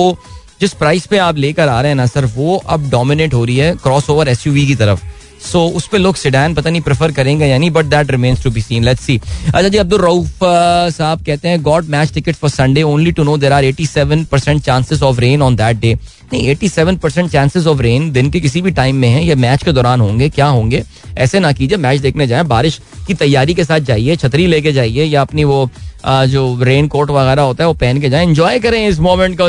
जिस 0.60 0.74
प्राइस 0.74 1.06
पे 1.06 1.18
आप 1.18 1.36
लेकर 1.36 1.68
आ 1.68 1.80
रहे 1.80 1.90
हैं 1.90 1.96
ना 1.96 2.06
सर 2.06 2.24
वो 2.34 2.56
अब 2.56 2.88
डोमिनेट 2.90 3.34
हो 3.34 3.44
रही 3.44 3.56
है 3.56 3.74
क्रॉस 3.82 4.10
ओवर 4.10 4.28
एस 4.28 4.44
की 4.46 4.74
तरफ़। 4.74 5.00
सो 5.38 5.58
so, 5.58 5.74
उस 5.76 5.86
पर 5.88 5.98
लोग 5.98 6.16
सिडान 6.16 6.54
पता 6.54 6.70
नहीं 6.70 6.80
प्रेफर 6.82 7.12
करेंगे 7.12 7.46
यानी 7.46 7.68
but 7.70 7.84
that 7.84 8.10
remains 8.10 8.42
to 8.42 8.50
be 8.50 8.60
seen 8.62 8.84
let's 8.84 9.02
see 9.02 9.16
अच्छा 9.46 9.68
जी 9.68 9.78
अब्दुल 9.78 10.00
रऊफ 10.00 10.38
साहब 10.42 11.24
कहते 11.26 11.48
हैं 11.48 11.62
got 11.62 11.88
match 11.88 12.12
ticket 12.12 12.34
for 12.34 12.50
Sunday 12.50 12.82
only 12.82 13.12
to 13.12 13.24
know 13.24 13.36
there 13.38 13.52
are 13.52 13.64
eighty 13.64 13.86
seven 13.86 14.24
percent 14.24 14.62
chances 14.62 15.02
of 15.02 15.20
rain 15.20 15.42
on 15.42 15.56
that 15.56 15.76
day 15.76 15.94
नहीं 16.32 16.48
eighty 16.48 16.68
seven 16.68 16.96
percent 16.96 17.30
chances 17.30 17.66
of 17.66 17.80
rain 17.82 18.10
दिन 18.12 18.30
के 18.30 18.40
किसी 18.40 18.62
भी 18.62 18.70
टाइम 18.70 18.96
में 18.96 19.08
है 19.08 19.24
या 19.24 19.36
मैच 19.36 19.64
के 19.64 19.72
दौरान 19.72 20.00
होंगे 20.00 20.28
क्या 20.30 20.46
होंगे? 20.46 20.82
ऐसे 21.16 21.40
ना 21.40 21.52
कीजिए, 21.52 21.78
मैच 21.78 22.00
देखने 22.00 22.26
जाए, 22.26 22.42
बारिश 22.44 22.80
की 23.06 23.14
तैयारी 23.14 23.54
के 23.54 23.64
साथ 23.64 23.80
जाइए, 23.82 24.16
छतरी 24.16 24.46
लेके 24.46 24.72
जाइए 24.72 25.04
या 25.04 25.20
अपनी 25.20 25.44
वो 25.44 25.68
जो 26.06 26.58
रेन 26.62 26.88
कोट 26.88 27.10
वगैरह 27.10 27.42
होता 27.42 27.64
है 27.64 27.68
वो 27.68 27.74
पहन 27.76 28.00
के 28.00 28.08
जाए 28.10 28.24
इंजॉय 28.24 28.58
करें 28.60 28.86
इस 28.88 28.98
मोमेंट 29.00 29.36
को 29.40 29.48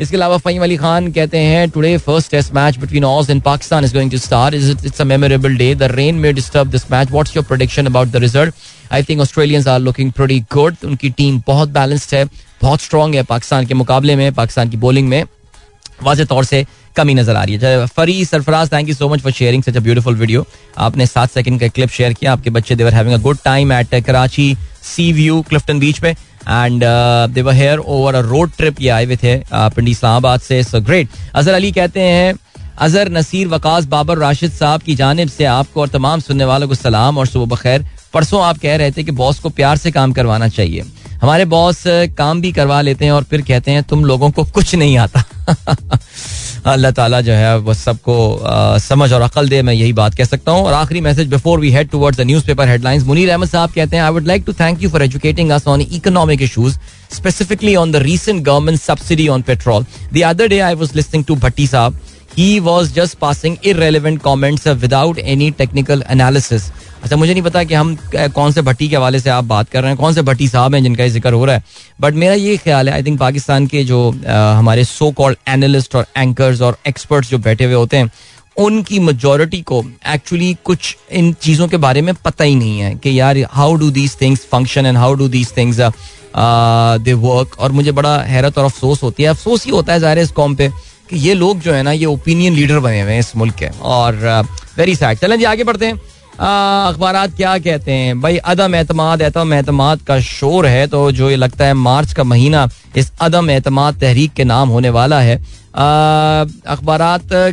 इसके 0.00 0.16
अलावा 0.16 0.36
फहीम 0.36 0.62
अली 0.62 0.76
खान 0.76 1.10
कहते 1.12 1.38
हैं 1.38 1.68
today 1.70 1.96
first 1.98 2.30
test 2.30 2.52
match 2.54 2.76
between 2.78 3.04
Aus 3.04 3.30
and 3.30 3.40
Pakistan 3.40 3.84
is 3.84 3.94
going 3.94 4.10
to 4.10 4.18
start 4.18 4.54
is 4.54 4.70
it's 4.86 5.00
a 5.00 5.04
memorable 5.04 5.56
day 5.56 5.74
the 5.74 5.82
rain 5.92 6.14
may 6.14 6.32
disturb 6.32 6.70
this 6.70 6.90
match 6.90 7.10
what's 7.10 7.36
your 7.36 7.44
prediction 7.44 7.86
about 7.86 8.08
the 8.08 8.16
result 8.24 8.54
I 8.92 9.02
think 9.02 9.20
Australians 9.20 9.68
are 9.68 9.78
looking 9.80 10.12
pretty 10.12 10.40
good 10.52 10.76
उनकी 10.84 11.10
team 11.10 11.40
बहुत 11.46 11.68
balanced 11.70 12.14
है, 12.14 12.24
बहुत 12.62 12.80
strong 12.80 13.14
है 13.14 13.22
पाकिस्तान 13.24 13.66
के 13.66 13.74
मुकाबले 13.74 14.16
में, 14.16 14.32
पाकिस्तान 14.34 14.68
की 14.70 14.76
bowling 14.76 15.08
में। 15.08 15.22
वाज 16.02 16.20
तौर 16.28 16.44
से 16.44 16.64
कमी 16.96 17.14
नज़र 17.14 17.36
आ 17.36 17.42
रही 17.44 17.58
है। 17.62 17.86
फरी 17.86 18.24
Sarfaraz 18.24 18.72
thank 18.72 18.88
you 18.88 18.94
so 18.94 19.08
much 19.08 19.20
for 19.20 19.32
sharing 19.32 19.62
such 19.62 19.76
a 19.76 19.80
beautiful 19.80 20.14
video 20.16 20.46
आपने 20.78 21.06
सात 21.06 21.30
सेकंड 21.30 21.60
का 21.60 21.68
क्लिप 21.68 21.90
शेयर 21.90 22.12
किया। 22.12 22.32
आपके 22.32 22.50
बच्चे 22.50 22.74
they were 22.76 22.94
having 22.94 23.14
a 23.14 23.22
good 23.22 23.38
time 23.44 23.72
at 23.72 23.94
Karachi 24.06 24.56
sea 24.84 25.12
view 25.12 25.40
Clifton 25.48 25.78
beach 25.78 25.98
पे। 25.98 26.08
And 26.08 26.82
they 27.34 27.42
were 27.42 27.54
here 27.54 27.78
over 27.78 28.14
a 28.14 28.20
road 28.22 28.50
trip 28.56 28.80
ये 28.80 28.88
आए 28.88 29.04
हुए 29.04 29.16
थे 29.16 29.36
पिंडी 29.52 29.90
इस्लामाबाद 29.90 30.40
से। 30.40 30.62
सो 30.62 30.80
ग्रेट 30.80 31.08
अजहर 31.34 31.54
अली 31.54 31.72
कहते 31.72 32.00
हैं, 32.00 32.34
अजहर 32.78 33.08
नसीर 33.10 33.48
वकास 33.48 33.84
बाबर 33.86 34.18
राशिद 34.18 34.52
साहब 34.52 34.82
की 34.82 34.94
जानब 34.94 35.28
से 35.28 35.44
आपको 35.46 35.80
और 35.80 35.88
तमाम 35.88 36.20
सुनने 36.20 36.44
वालों 36.44 36.68
को 36.68 36.74
सलाम 36.74 37.18
और 37.18 37.26
सुबह 37.26 37.54
बखैर। 37.54 37.86
परसों 38.14 38.42
आप 38.44 38.58
कह 38.58 38.76
रहे 38.76 38.90
थे 38.90 39.02
कि 39.04 39.10
बॉस 39.12 39.38
को 39.38 39.48
प्यार 39.50 39.76
से 39.76 39.90
काम 39.90 40.12
करवाना 40.12 40.48
चाहिए। 40.48 40.84
हमारे 41.22 41.44
बॉस 41.46 41.82
काम 42.18 42.40
भी 42.40 42.52
करवा 42.52 42.80
लेते 42.80 43.04
हैं 43.04 43.12
और 43.12 43.24
फिर 43.24 43.42
कहते 43.42 43.70
हैं, 43.70 43.82
तुम 43.82 44.04
लोगों 44.04 44.30
को 44.30 44.44
कुछ 44.46 44.74
नहीं 44.74 44.96
आता। 44.98 45.24
अल्लाह 46.64 46.90
ताला 46.92 47.20
जो 47.20 47.32
है 47.32 47.56
वह 47.58 47.74
सबको 47.74 48.16
समझ 48.80 49.12
और 49.12 49.20
अकल 49.22 49.48
दे, 49.48 49.60
मैं 49.62 49.74
यही 49.74 49.92
बात 49.92 50.14
कह 50.14 50.24
सकता 50.24 50.52
हूँ। 50.52 50.64
और 50.66 50.72
आखिरी 50.72 51.00
message 51.00 51.28
before 51.30 51.60
we 51.60 51.70
head 51.70 51.90
towards 51.90 52.20
newspaper 52.46 52.68
headlines 52.68 53.04
Munir 53.06 53.30
Ahmed 53.30 53.48
साहब 53.48 53.70
कहते 53.74 53.96
हैं 53.96 54.02
I 54.02 54.10
would 54.12 54.26
like 54.26 54.44
to 54.46 54.52
thank 54.60 54.82
you 54.82 54.90
for 54.90 55.02
educating 55.02 55.50
us 55.50 55.66
on 55.68 55.80
economic 55.80 56.42
issues 56.42 56.78
specifically 57.16 57.74
on 57.76 57.92
the 57.92 57.96
recent 58.02 58.44
government 58.44 58.80
subsidy 58.80 59.28
on 59.28 59.42
petrol 59.42 59.84
the 60.14 60.22
other 60.26 60.48
day 60.48 60.58
I 60.60 60.74
was 60.74 60.96
listening 60.96 61.24
to 61.24 61.36
Bhatti 61.44 61.66
साहब 61.66 62.00
he 62.38 62.58
was 62.60 62.92
just 62.94 63.18
passing 63.18 63.56
irrelevant 63.72 64.20
comments 64.22 64.66
without 64.82 65.18
any 65.18 65.50
technical 65.58 66.04
analysis 66.10 66.70
अच्छा 67.06 67.16
मुझे 67.16 67.32
नहीं 67.32 67.42
पता 67.42 67.62
कि 67.64 67.74
हम 67.74 67.94
कौन 68.34 68.52
से 68.52 68.62
भट्टी 68.62 68.88
के 68.88 68.96
हवाले 68.96 69.18
से 69.20 69.30
आप 69.30 69.44
बात 69.44 69.68
कर 69.70 69.82
रहे 69.82 69.90
हैं, 69.90 69.98
कौन 69.98 70.14
से 70.14 70.22
भट्टी 70.22 70.46
साहब 70.48 70.74
हैं 70.74 70.82
जिनका 70.82 71.06
ज़िक्र 71.08 71.32
हो 71.32 71.44
रहा 71.44 71.56
है। 71.56 71.62
बट 72.00 72.14
मेरा 72.14 72.34
ये 72.34 72.56
ख्याल 72.56 72.88
है 72.88 72.94
आई 72.94 73.02
थिंक 73.02 73.18
पाकिस्तान 73.20 73.66
के 73.66 73.82
जो 73.84 73.98
हमारे 74.28 74.84
सो 74.84 75.10
कॉल्ड 75.12 75.38
एनालिस्ट 75.48 75.94
और 75.96 76.06
एंकर्स 76.16 76.60
और 76.62 76.78
एक्सपर्ट्स 76.88 77.30
जो 77.30 77.38
बैठे 77.38 77.64
हुए 77.64 77.74
होते 77.74 77.96
हैं, 77.96 78.10
उनकी 78.56 78.98
मेजोरिटी 79.00 79.60
को 79.62 79.82
एक्चुअली 80.08 80.56
कुछ 80.64 80.96
इन 81.12 81.32
चीज़ों 81.42 81.68
के 81.68 81.76
बारे 81.76 82.02
में 82.02 82.14
पता 82.16 82.44
ही 82.44 82.54
नहीं 82.54 82.80
है 82.80 82.94
कि 82.96 83.18
यार 83.20 83.38
how 83.52 83.74
do 83.76 83.90
these 83.92 84.16
things 84.20 84.46
function 84.52 84.86
and 84.86 84.96
how 84.98 85.14
do 85.14 85.28
these 85.28 85.56
things 85.56 85.80
they 87.04 87.12
work 87.14 87.56
और 87.58 87.72
मुझे 87.72 87.92
बड़ा 87.92 88.16
हैरत 88.24 88.58
और 88.58 88.64
अफसोस 88.64 89.02
होती 89.02 89.22
है। 89.22 89.28
अफसोस 89.28 89.64
ही 89.66 89.70
होता 89.70 89.92
है 89.92 90.00
ज़ाहिर 90.00 90.18
इस 90.18 90.30
कॉम 90.32 90.56
पे 90.56 90.68
कि 91.10 91.16
ये 91.18 91.34
लोग 91.34 91.60
जो 91.60 91.72
है 91.72 91.82
ना, 91.82 91.92
ये 91.92 92.06
ओपिनियन 92.06 92.54
लीडर 92.54 92.78
बने 92.80 93.00
हुए 93.00 93.12
हैं 93.12 93.20
इस 93.20 93.34
मुल्क 93.36 93.54
के। 93.54 93.68
और 93.68 94.14
वेरी 94.78 94.94
सैड 94.96 95.18
चलें 95.18 95.38
जी, 95.38 95.44
आगे 95.44 95.64
बढ़ते 95.64 95.86
हैं। 95.86 96.00
अखबार 96.38 97.26
क्या 97.28 97.56
कहते 97.58 97.92
हैं? 97.92 98.20
भाई, 98.20 98.36
अदम 98.38 98.74
एतमाद, 98.74 99.22
एतम 99.22 99.52
एतमाद 99.54 100.00
का 100.06 100.18
शोर 100.22 100.66
है 100.66 100.86
तो 100.86 101.10
जो 101.12 101.30
ये 101.30 101.36
लगता 101.36 101.66
है 101.66 101.74
मार्च 101.74 102.12
का 102.12 102.24
महीना, 102.24 102.68
इस 102.96 103.12
अदम 103.20 103.50
एतमाद 103.50 104.00
तहरीक 104.00 104.32
के 104.32 104.44
नाम 104.44 104.68
होने 104.68 104.90
वाला 104.90 105.20
है। 105.20 105.36
अखबार 105.76 107.00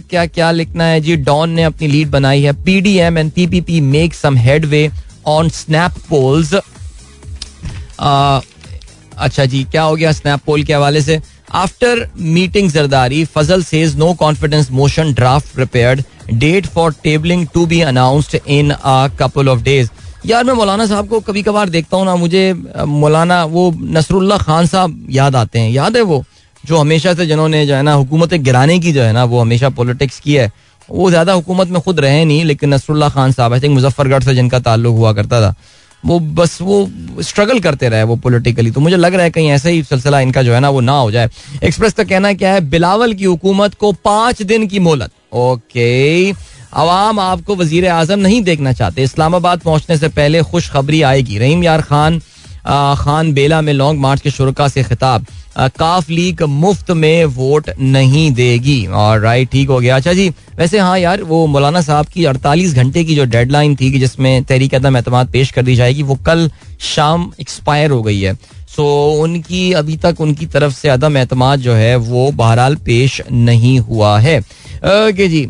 क्या 0.01 0.25
क्या 0.27 0.51
लिखना 0.51 0.83
है? 0.83 0.99
जी, 1.01 1.15
डॉन 1.17 1.49
ने 1.49 1.63
अपनी 1.63 1.87
लीड 1.87 2.09
बनाई 2.11 2.41
है। 2.43 2.53
P 2.63 2.79
D 2.81 2.95
M 2.99 3.17
and 3.17 3.31
P 3.31 3.47
P 3.47 3.61
P 3.61 3.81
make 3.81 4.13
some 4.13 4.37
headway 4.65 4.89
on 5.27 5.49
snap 5.51 5.91
polls. 6.09 6.53
अच्छा 9.17 9.45
जी, 9.45 9.63
क्या 9.63 9.83
हो 9.83 9.95
गया 9.95 10.11
स्नैप 10.11 10.39
पोल 10.45 10.63
के 10.63 10.73
हवाले 10.73 11.01
से? 11.01 11.19
After 11.53 12.07
meeting 12.17 12.69
Zardari, 12.71 13.23
Fazal 13.25 13.63
says 13.63 13.95
no 13.97 14.13
confidence 14.15 14.71
motion 14.71 15.13
draft 15.13 15.53
prepared. 15.55 16.03
Date 16.31 16.65
for 16.65 16.93
tabling 17.03 17.47
to 17.53 17.65
be 17.65 17.81
announced 17.81 18.37
in 18.47 18.71
a 18.71 19.07
couple 19.19 19.49
of 19.49 19.61
days. 19.61 19.89
यार, 20.25 20.43
मैं 20.43 20.53
मौलाना 20.53 20.85
साहब 20.85 21.07
को 21.07 21.19
कभी 21.19 21.41
कभार 21.43 21.69
देखता 21.69 21.97
हूँ 21.97 22.05
ना, 22.05 22.15
मुझे 22.15 22.53
मौलाना, 22.77 23.43
वो 23.45 23.71
नसरुल्ला 23.77 24.37
खान 24.37 24.67
साहब 24.67 25.05
याद 25.11 25.35
आते 25.35 25.59
हैं। 25.59 25.69
याद 25.69 25.97
है 25.97 26.01
वो? 26.01 26.23
जो 26.63 26.77
हमेशा 26.77 27.13
से 27.13 27.25
जिन्होंने 27.25 27.65
जो 27.67 27.75
है 27.75 27.81
ना, 27.81 27.93
हुकूमत 27.93 28.33
गिराने 28.33 28.79
की 28.79 28.91
जो 28.91 29.01
है 29.01 29.13
ना, 29.13 29.23
वो 29.23 29.39
हमेशा 29.39 29.69
पॉलिटिक्स 29.69 30.19
की 30.19 30.35
है। 30.35 30.51
वो 30.89 31.09
ज़्यादा 31.09 31.33
हुकूमत 31.33 31.67
में 31.67 31.81
खुद 31.81 31.99
रहे 31.99 32.23
नहीं, 32.25 32.43
लेकिन 32.45 32.73
नसरुल्ला 32.73 33.09
खान 33.09 33.31
साहब 33.31 33.53
आई 33.53 33.59
थिंक 33.59 33.73
मुजफ्फरगढ़ 33.73 34.23
से 34.23 34.35
जिनका 34.35 34.59
ताल्लुक 34.59 34.95
हुआ 34.95 35.11
करता 35.13 35.41
था, 35.41 35.53
वो 36.03 36.19
बस 36.19 36.57
वो 36.61 36.87
स्ट्रगल 37.21 37.59
करते 37.59 37.89
रहे 37.89 38.03
वो 38.03 38.15
पॉलिटिकली 38.15 38.71
तो 38.71 38.81
मुझे 38.81 38.95
लग 38.97 39.13
रहा 39.13 39.23
है 39.23 39.31
कहीं 39.31 39.49
ऐसा 39.49 39.69
ही 39.69 39.83
सिलसिला 39.83 40.19
इनका 40.19 40.43
जो 40.43 40.53
है 40.53 40.59
ना, 40.59 40.69
वो 40.69 40.79
ना 40.81 40.97
हो 40.97 41.11
जाए। 41.11 41.29
एक्सप्रेस 41.63 41.93
का 41.93 42.03
कहना 42.03 42.33
क्या 42.33 42.53
है? 42.53 42.61
बिलावल 42.69 43.13
की 43.13 43.25
हुकूमत 43.25 43.73
को 43.75 43.91
पाँच 44.05 44.41
दिन 44.43 44.67
की 44.67 44.79
मोहलत। 44.79 45.11
ओके 45.33 46.31
अवाम 46.31 47.19
आपको 47.19 47.55
वज़ीर 47.55 47.87
आज़म 47.87 48.19
नहीं 48.19 48.41
देखना 48.43 48.73
चाहते। 48.73 49.03
इस्लामाबाद 49.03 49.59
पहुँचने 49.59 49.97
से 49.97 50.07
पहले 50.09 50.41
खुशखबरी 50.43 51.01
आएगी। 51.01 51.37
रहीम 51.37 51.63
यार 51.63 51.81
खान 51.81 52.19
खान 52.65 53.31
बेला 53.33 53.61
में 53.61 53.73
लॉन्ग 53.73 53.99
मार्च 53.99 54.21
के 54.21 54.31
शुरा 54.31 54.67
से 54.67 54.83
खिताब। 54.83 55.25
काफ 55.77 56.09
लीग 56.09 56.41
मुफ़्त 56.43 56.91
में 56.91 57.25
वोट 57.25 57.69
नहीं 57.79 58.31
देगी। 58.31 58.85
और 58.87 59.19
राइट 59.19 59.49
ठीक 59.51 59.69
हो 59.69 59.79
गया। 59.79 59.95
अच्छा 59.95 60.13
जी, 60.13 60.29
वैसे 60.57 60.79
हाँ 60.79 60.97
यार, 60.99 61.23
वो 61.23 61.45
मौलाना 61.47 61.81
साहब 61.81 62.05
की 62.05 62.25
48 62.25 62.73
घंटे 62.73 63.03
की 63.03 63.15
जो 63.15 63.25
डेडलाइन 63.25 63.75
थी 63.75 63.91
कि 63.91 63.99
जिसमें 63.99 64.43
तहरीक 64.43 64.75
अदम 64.75 64.97
एतमाद 64.97 65.31
पेश 65.31 65.51
कर 65.51 65.61
दी 65.61 65.75
जाएगी, 65.75 66.03
वो 66.03 66.15
कल 66.25 66.49
शाम 66.79 67.31
एक्सपायर 67.41 67.91
हो 67.91 68.01
गई 68.01 68.21
है। 68.21 68.33
सो 68.75 68.85
उनकी 69.21 69.71
अभी 69.73 69.97
तक 69.97 70.21
उनकी 70.21 70.45
तरफ़ 70.45 70.73
से 70.73 70.89
अदम 70.89 71.17
एतमाद 71.17 71.59
जो 71.59 71.73
है, 71.73 71.95
वो 71.95 72.31
बहरहाल 72.31 72.75
पेश 72.75 73.21
नहीं 73.31 73.79
हुआ 73.79 74.17
है। 74.19 74.39
ओके 74.83 75.27
जी। 75.27 75.45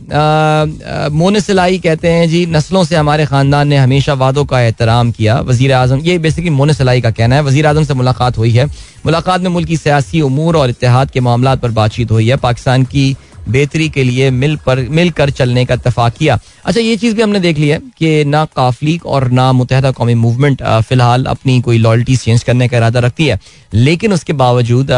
मोन 1.11 1.39
सिलाई 1.39 1.77
कहते 1.79 2.09
हैं 2.09 2.27
जी, 2.29 2.45
नस्लों 2.45 2.83
से 2.83 2.95
हमारे 2.95 3.25
खानदान 3.25 3.67
ने 3.67 3.77
हमेशा 3.77 4.13
वादों 4.13 4.43
का 4.45 4.59
एहतराम 4.61 5.11
किया। 5.11 5.39
वज़ीर 5.41 5.71
आज़म 5.73 5.99
ये 5.99 6.17
बेसिकली 6.19 6.49
मोन 6.51 6.71
सिलाई 6.73 7.01
का 7.01 7.11
कहना 7.11 7.35
है। 7.35 7.43
वज़ीर 7.43 7.67
आज़म 7.67 7.83
से 7.83 7.93
मुलाकात 7.93 8.37
हुई 8.37 8.51
है। 8.51 8.65
मुलाकात 9.05 9.41
में 9.41 9.49
मुल्क 9.49 9.67
की 9.67 9.77
सियासी 9.77 10.21
उमूर 10.21 10.57
और 10.57 10.69
इतिहाद 10.69 11.11
के 11.11 11.19
मामला 11.19 11.55
पर 11.55 11.71
बातचीत 11.71 12.11
हुई 12.11 12.29
है। 12.29 12.37
पाकिस्तान 12.37 12.83
की 12.85 13.15
बेहतरी 13.49 13.89
के 13.89 14.03
लिए 14.03 14.29
मिल 14.31 14.55
पर, 14.65 14.79
मिलकर 14.79 15.29
चलने 15.31 15.65
का 15.65 15.73
इतफा 15.73 16.07
किया 16.09 16.39
अच्छा 16.65 16.79
ये 16.81 16.95
चीज़ 16.97 17.15
भी 17.15 17.21
हमने 17.21 17.39
देख 17.39 17.57
लिया 17.57 17.77
कि 17.97 18.23
ना 18.25 18.45
काफलीक 18.55 19.05
और 19.05 19.29
ना 19.31 19.51
मुतहदा 19.53 19.91
कौमी 19.91 20.13
मूवमेंट 20.15 20.61
फ़िलहाल 20.63 21.25
अपनी 21.25 21.59
कोई 21.61 21.77
लॉयल्टी 21.77 22.15
चेंज 22.17 22.43
करने 22.43 22.67
का 22.67 22.77
इरादा 22.77 22.99
रखती 22.99 23.25
है। 23.25 23.39
लेकिन 23.73 24.13
उसके 24.13 24.33
बावजूद 24.35 24.91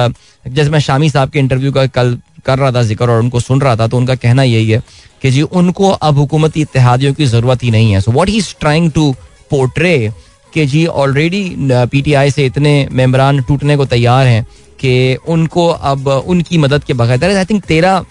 जैसे 0.45 0.69
मैं 0.69 0.79
शामी 0.79 1.09
साहब 1.09 1.29
के 1.29 1.39
इंटरव्यू 1.39 1.71
का 1.71 1.85
कल 1.87 2.17
कर 2.45 2.57
रहा 2.59 2.71
था, 2.71 2.83
ज़िक्र, 2.83 3.09
और 3.09 3.19
उनको 3.19 3.39
सुन 3.39 3.61
रहा 3.61 3.75
था 3.75 3.87
तो 3.87 3.97
उनका 3.97 4.15
कहना 4.17 4.43
यही 4.43 4.69
है 4.69 4.81
कि 5.21 5.31
जी, 5.31 5.41
उनको 5.41 5.89
अब 5.89 6.17
हुकूमती 6.17 6.61
इतिहादियों 6.61 7.13
की 7.13 7.25
ज़रूरत 7.27 7.63
ही 7.63 7.71
नहीं 7.71 7.91
है। 7.91 8.01
So 8.01 8.11
what 8.11 8.29
he 8.29 8.41
trying 8.59 8.91
to 8.91 9.11
portray 9.51 10.11
कि 10.53 10.65
जी 10.65 10.85
ऑलरेडी 10.87 11.43
पीटीआई 11.61 12.31
से 12.31 12.45
इतने 12.45 12.87
मेम्बरान 12.91 13.41
टूटने 13.43 13.77
को 13.77 13.85
तैयार 13.87 14.27
हैं 14.27 14.45
कि 14.79 15.17
उनको 15.27 15.67
अब, 15.67 16.07
उनकी 16.07 16.57
मदद 16.57 16.83
के 16.83 16.93
बगैर 16.95 17.23
आई 17.27 17.45
थिंक 17.45 17.63
तेरह 17.65 18.05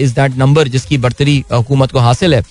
इज़ 0.00 0.14
दैट 0.14 0.36
नंबर 0.38 0.68
जिसकी 0.68 0.98
बर्तरी 0.98 1.42
हुकूमत 1.52 1.92
को 1.92 1.98
हासिल 2.00 2.34
है। 2.34 2.42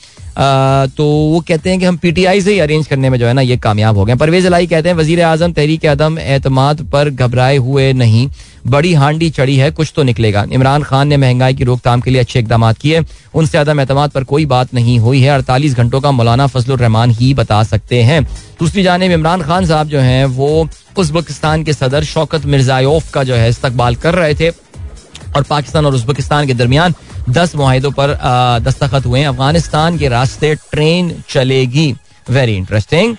तो 0.89 1.05
वो 1.05 1.39
कहते 1.47 1.69
हैं 1.69 1.79
कि 1.79 1.85
हम 1.85 1.97
पीटीआई 1.97 2.41
से 2.41 2.51
ही 2.53 2.59
अरेंज 2.59 2.87
करने 2.87 3.09
में 3.09 3.17
जो 3.19 3.27
है 3.27 3.33
ना, 3.33 3.41
ये 3.41 3.57
कामयाब 3.59 3.97
हो 3.97 4.05
गए 4.05 4.15
परवेज 4.15 4.45
अलाई 4.45 4.67
कहते 4.67 4.89
हैं 4.89 4.95
वज़ीर 4.95 5.21
आज़म 5.23 5.53
तहरीक 5.53 5.85
अदम 5.87 6.17
एतमाद 6.19 6.81
पर 6.91 7.09
घबराए 7.09 7.57
हुए 7.59 7.91
नहीं। 7.93 8.27
बड़ी 8.67 8.93
हांडी 8.93 9.29
चढ़ी 9.29 9.55
है, 9.57 9.69
कुछ 9.71 9.91
तो 9.95 10.03
निकलेगा। 10.03 10.45
इमरान 10.51 10.83
खान 10.83 11.07
ने 11.07 11.17
महँगाई 11.17 11.53
की 11.53 11.63
रोकथाम 11.63 12.01
के 12.01 12.11
लिए 12.11 12.21
अच्छे 12.21 12.39
इकदाम 12.39 12.71
किए। 12.73 13.03
उनसे 13.33 13.57
अदम 13.57 13.79
एतमाद 13.79 14.11
पर 14.11 14.23
कोई 14.23 14.45
बात 14.45 14.73
नहीं 14.73 14.97
हुई 14.99 15.21
है। 15.21 15.29
अड़तालीस 15.29 15.75
घंटों 15.75 16.01
का 16.01 16.11
मौलाना 16.11 16.47
फजल 16.47 16.75
रहमान 16.75 17.11
ही 17.11 17.33
बता 17.33 17.63
सकते 17.63 18.01
हैं। 18.03 18.23
दूसरी 18.59 18.83
जानब, 18.83 19.11
इमरान 19.11 19.41
खान 19.41 19.65
साहब 19.65 19.87
जो 19.87 19.99
है, 19.99 20.25
वो 20.25 20.67
उज्बेकिस्तान 20.97 21.63
के 21.63 21.73
सदर 21.73 22.03
शौकत 22.03 22.45
मिर्जायोफ 22.45 23.11
का 23.11 23.23
जो 23.23 23.35
है 23.35 23.49
इस्तकबाल 23.49 23.95
कर 23.95 24.15
रहे 24.15 24.35
थे 24.35 24.49
और 24.49 25.43
पाकिस्तान 25.43 25.85
और 25.85 25.95
उज्बेकिस्तान 25.95 26.47
के 26.47 26.53
दरमियान 26.53 26.93
दस 27.29 27.55
माहिदों 27.55 27.91
पर 27.91 28.17
दस्तखत 28.61 29.05
हुए 29.05 29.23
अफ़गानिस्तान 29.23 29.97
के 29.97 30.07
रास्ते 30.09 30.55
ट्रेन 30.71 31.13
चलेगी। 31.29 31.93
वेरी 32.29 32.55
इंटरेस्टिंग 32.55 33.15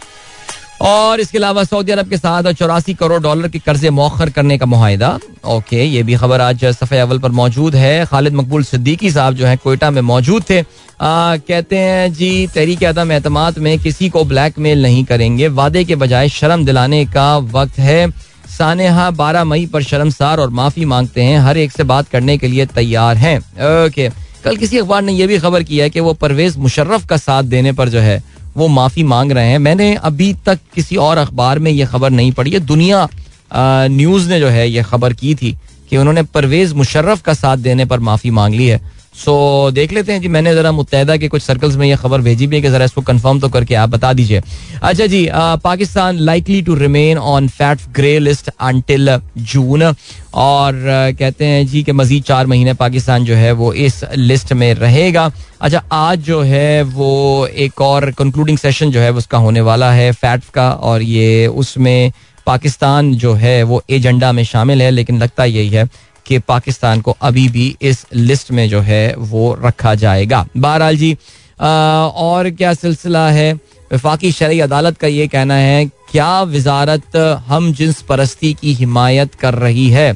और 0.82 1.20
इसके 1.20 1.38
अलावा 1.38 1.62
सऊदी 1.64 1.92
अरब 1.92 2.08
के 2.10 2.16
साथ 2.16 2.52
चौरासी 2.52 2.94
करोड़ 2.94 3.20
डॉलर 3.22 3.48
के 3.48 3.58
कर्जे 3.58 3.90
मौखर 3.90 4.30
करने 4.30 4.56
का 4.58 4.66
माहिदा। 4.66 5.18
ओके 5.46 5.84
ये 5.84 6.02
भी 6.02 6.16
खबर 6.16 6.40
आज 6.40 6.64
सफ़े 6.66 6.98
अवल 6.98 7.18
पर 7.18 7.30
मौजूद 7.30 7.74
है। 7.74 8.04
खालिद 8.06 8.34
मकबूल 8.34 8.64
सिद्दीकी 8.64 9.10
साहब 9.10 9.34
जो 9.34 9.46
है 9.46 9.56
कोयटा 9.56 9.90
में 9.90 10.00
मौजूद 10.02 10.44
थे। 10.50 10.58
आ, 10.58 11.36
कहते 11.38 11.78
हैं 11.78 12.12
जी 12.12 12.46
तहरीक 12.46 12.84
अदम 12.84 13.12
एतमाद 13.12 13.58
में 13.58 13.78
किसी 13.78 14.08
को 14.08 14.24
ब्लैक 14.24 14.58
मेल 14.58 14.82
नहीं 14.82 15.04
करेंगे। 15.04 15.48
वादे 15.50 15.84
के 15.84 15.96
बजाय 15.96 16.28
शर्म 16.30 16.64
दिलाने 16.64 17.04
का 17.06 17.36
वक्त 17.36 17.78
है। 17.78 18.10
सानेहा 18.50 19.10
बारह 19.12 19.44
मई 19.44 19.66
पर 19.66 19.82
शर्मसार 19.82 20.40
और 20.40 20.50
माफ़ी 20.50 20.84
मांगते 20.84 21.22
हैं। 21.22 21.38
हर 21.40 21.58
एक 21.58 21.72
से 21.72 21.84
बात 21.84 22.08
करने 22.08 22.38
के 22.38 22.48
लिए 22.48 22.66
तैयार 22.66 23.16
हैं। 23.16 23.38
ओके 23.38 24.10
कल 24.44 24.56
किसी 24.56 24.78
अखबार 24.78 25.02
ने 25.02 25.12
यह 25.12 25.26
भी 25.26 25.38
खबर 25.38 25.62
किया 25.62 25.84
है 25.84 25.90
कि 25.90 26.00
वो 26.00 26.12
परवेज 26.14 26.56
मुशर्रफ 26.58 27.06
का 27.06 27.16
साथ 27.16 27.42
देने 27.44 27.72
पर 27.72 27.88
जो 27.88 28.00
है 28.00 28.22
वो 28.56 28.68
माफ़ी 28.68 29.02
मांग 29.02 29.32
रहे 29.32 29.50
हैं। 29.50 29.58
मैंने 29.58 29.94
अभी 29.94 30.32
तक 30.46 30.58
किसी 30.74 30.96
और 30.96 31.18
अखबार 31.18 31.58
में 31.58 31.70
ये 31.70 31.86
खबर 31.86 32.10
नहीं 32.10 32.32
पढ़ी 32.32 32.50
है। 32.50 32.60
दुनिया 32.60 33.08
न्यूज़ 33.54 34.28
ने 34.30 34.40
जो 34.40 34.48
है 34.48 34.68
ये 34.68 34.82
खबर 34.82 35.12
की 35.12 35.34
थी 35.34 35.56
कि 35.90 35.96
उन्होंने 35.96 36.22
परवेज 36.24 36.72
मुशर्रफ 36.72 37.22
का 37.22 37.34
साथ 37.34 37.56
देने 37.58 37.84
पर 37.84 38.00
माफ़ी 38.00 38.30
मांग 38.30 38.54
ली 38.54 38.66
है। 38.66 38.80
सो 39.14 39.70
देख 39.70 39.92
लेते 39.92 40.12
हैं 40.12 40.20
जी 40.20 40.28
मैंने 40.28 40.54
जरा 40.54 40.70
मुतहदा 40.72 41.16
के 41.16 41.28
कुछ 41.28 41.42
सर्कल्स 41.42 41.74
में 41.76 41.86
ये 41.86 41.96
खबर 41.96 42.20
भेजी 42.20 42.46
भी 42.46 42.56
है 42.56 42.62
कि 42.62 42.68
जरा 42.70 42.84
इसको 42.84 43.00
कंफर्म 43.02 43.40
तो 43.40 43.48
करके 43.48 43.74
आप 43.74 43.88
बता 43.88 44.12
दीजिए। 44.12 44.42
अच्छा 44.82 45.06
जी 45.06 45.28
Pakistan 45.64 46.18
likely 46.18 46.60
to 46.62 46.74
remain 46.74 47.18
on 47.18 47.48
FATF 47.48 47.80
grey 47.94 48.18
list 48.18 48.48
until 48.50 49.18
June 49.38 49.82
और 49.82 50.80
कहते 51.18 51.44
हैं 51.44 51.66
जी 51.66 51.82
कि 51.82 51.92
मजीद 51.92 52.22
चार 52.22 52.46
महीने 52.46 52.74
पाकिस्तान 52.74 53.24
जो 53.24 53.34
है 53.34 53.52
वो 53.52 53.72
इस 53.74 54.02
लिस्ट 54.16 54.52
में 54.52 54.72
रहेगा। 54.74 55.30
अच्छा 55.60 55.82
आज 55.92 56.18
जो 56.20 56.40
है 56.42 56.82
वो 56.82 57.46
एक 57.46 57.80
और 57.80 58.10
कंक्लूडिंग 58.18 58.58
सेशन 58.58 58.90
जो 58.90 59.00
है 59.00 59.12
उसका 59.14 59.38
होने 59.38 59.60
वाला 59.60 59.92
है 59.92 60.10
फैट 60.12 60.44
का 60.54 60.70
और 60.72 61.02
ये 61.02 61.46
उसमें 61.46 62.12
पाकिस्तान 62.46 63.12
जो 63.14 63.32
है 63.34 63.62
वो 63.62 63.82
एजेंडा 63.90 64.32
में 64.32 64.42
शामिल 64.44 64.82
है, 64.82 64.90
लेकिन 64.90 65.18
लगता 65.18 65.44
यही 65.44 65.68
है 65.68 65.88
कि 66.32 66.38
पाकिस्तान 66.48 67.00
को 67.00 67.16
अभी 67.22 67.48
भी 67.48 67.74
इस 67.82 68.04
लिस्ट 68.14 68.50
में 68.50 68.68
जो 68.68 68.80
है 68.82 69.04
वो 69.18 69.52
रखा 69.64 69.94
जाएगा। 69.96 70.46
बहरहाल 70.56 70.96
जी 70.96 71.16
आ, 71.60 71.66
और 71.66 72.50
क्या 72.52 72.72
सिलसिला 72.74 73.28
है? 73.30 73.52
वफाकी 73.92 74.30
शरय 74.32 74.60
अदालत 74.60 74.96
का 74.98 75.06
ये 75.08 75.26
कहना 75.28 75.54
है 75.54 75.84
क्या 76.10 76.42
वजारत 76.44 77.16
हम 77.46 77.72
जिन्स 77.72 78.00
परस्ती 78.02 78.52
की 78.54 78.72
हिमायत 78.74 79.34
कर 79.34 79.54
रही 79.54 79.88
है? 79.90 80.12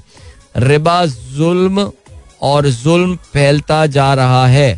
रिबा 0.58 1.04
जुल्म 1.06 1.90
और 2.42 2.68
जुल्म 2.68 3.16
फैलता 3.32 3.84
जा 3.88 4.12
रहा 4.14 4.46
है। 4.46 4.68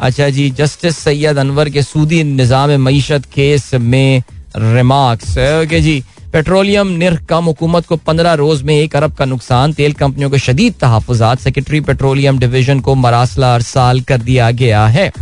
अच्छा 0.00 0.28
जी 0.28 0.48
जस्टिस 0.50 0.96
सैयद 0.98 1.38
अनवर 1.38 1.70
के 1.70 1.82
सूदी 1.82 2.22
निज़ाम 2.24 2.70
मीशत 2.80 3.24
केस 3.34 3.70
में 3.74 4.22
रिमार्क्स। 4.56 5.30
ओके 5.38 5.80
जी 5.80 6.02
पेट्रोलियम 6.32 6.88
निर्ख 6.88 7.24
कम 7.24 7.44
हुकूमत 7.44 7.86
को 7.86 7.96
पंद्रह 7.96 8.32
रोज 8.32 8.62
में 8.62 8.74
एक 8.74 8.94
अरब 8.96 9.14
का 9.14 9.24
नुकसान, 9.24 9.72
तेल 9.72 9.92
कंपनियों 9.92 10.30
के 10.30 10.38
शदीद 10.38 10.74
तहफात 10.80 11.40
सेक्रेटरी 11.40 11.80
पेट्रोलियम 11.80 12.38
डिवीज़न 12.38 12.80
को 12.80 12.94
मरासला 12.94 13.54
अरसाल 13.54 14.00
कर 14.00 14.18
दिया 14.18 14.50
गया 14.50 14.86
है। 14.86 15.12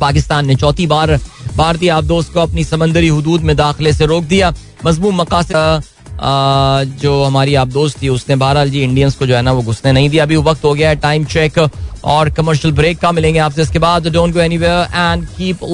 पाकिस्तान 0.00 0.46
ने 0.46 0.54
चौथी 0.54 0.86
बार 0.86 1.18
भारतीय 1.56 1.90
आबदोस्त 1.90 2.32
को 2.32 2.40
अपनी 2.40 2.64
समंदरी 2.64 3.08
हदूद 3.08 3.40
में 3.40 3.56
दाखिले 3.56 3.92
से 3.92 4.06
रोक 4.06 4.24
दिया। 4.24 4.54
मजमू 4.86 5.10
मकासद 5.10 5.82
जो 6.22 7.22
हमारी 7.22 7.54
आप 7.54 7.68
दोस्त 7.68 8.02
थी, 8.02 8.08
उसने 8.08 8.36
बहरहाल 8.36 8.70
जी 8.70 8.82
इंडियंस 8.82 9.14
को 9.14 9.26
जो 9.26 9.36
है 9.36 9.42
ना, 9.42 9.52
वो 9.52 9.62
घुसने 9.62 9.92
नहीं 9.92 10.08
दिया। 10.10 10.24
अभी 10.24 10.36
वक्त 10.38 10.64
हो 10.64 10.74
गया 10.74 10.88
है 10.88 10.96
टाइम 11.00 11.24
चेक 11.26 11.58
और 12.04 12.30
कमर्शियल 12.30 12.74
ब्रेक 12.74 12.98
का 12.98 13.12
मिलेंगे 13.12 13.38
आपसे। 13.40 13.62
इसके 13.62 13.78
बाद 13.78 14.06
don't 14.08 14.34
go 14.34 14.40
anywhere 14.40 14.86
and 14.94 15.24
keep 15.28 15.64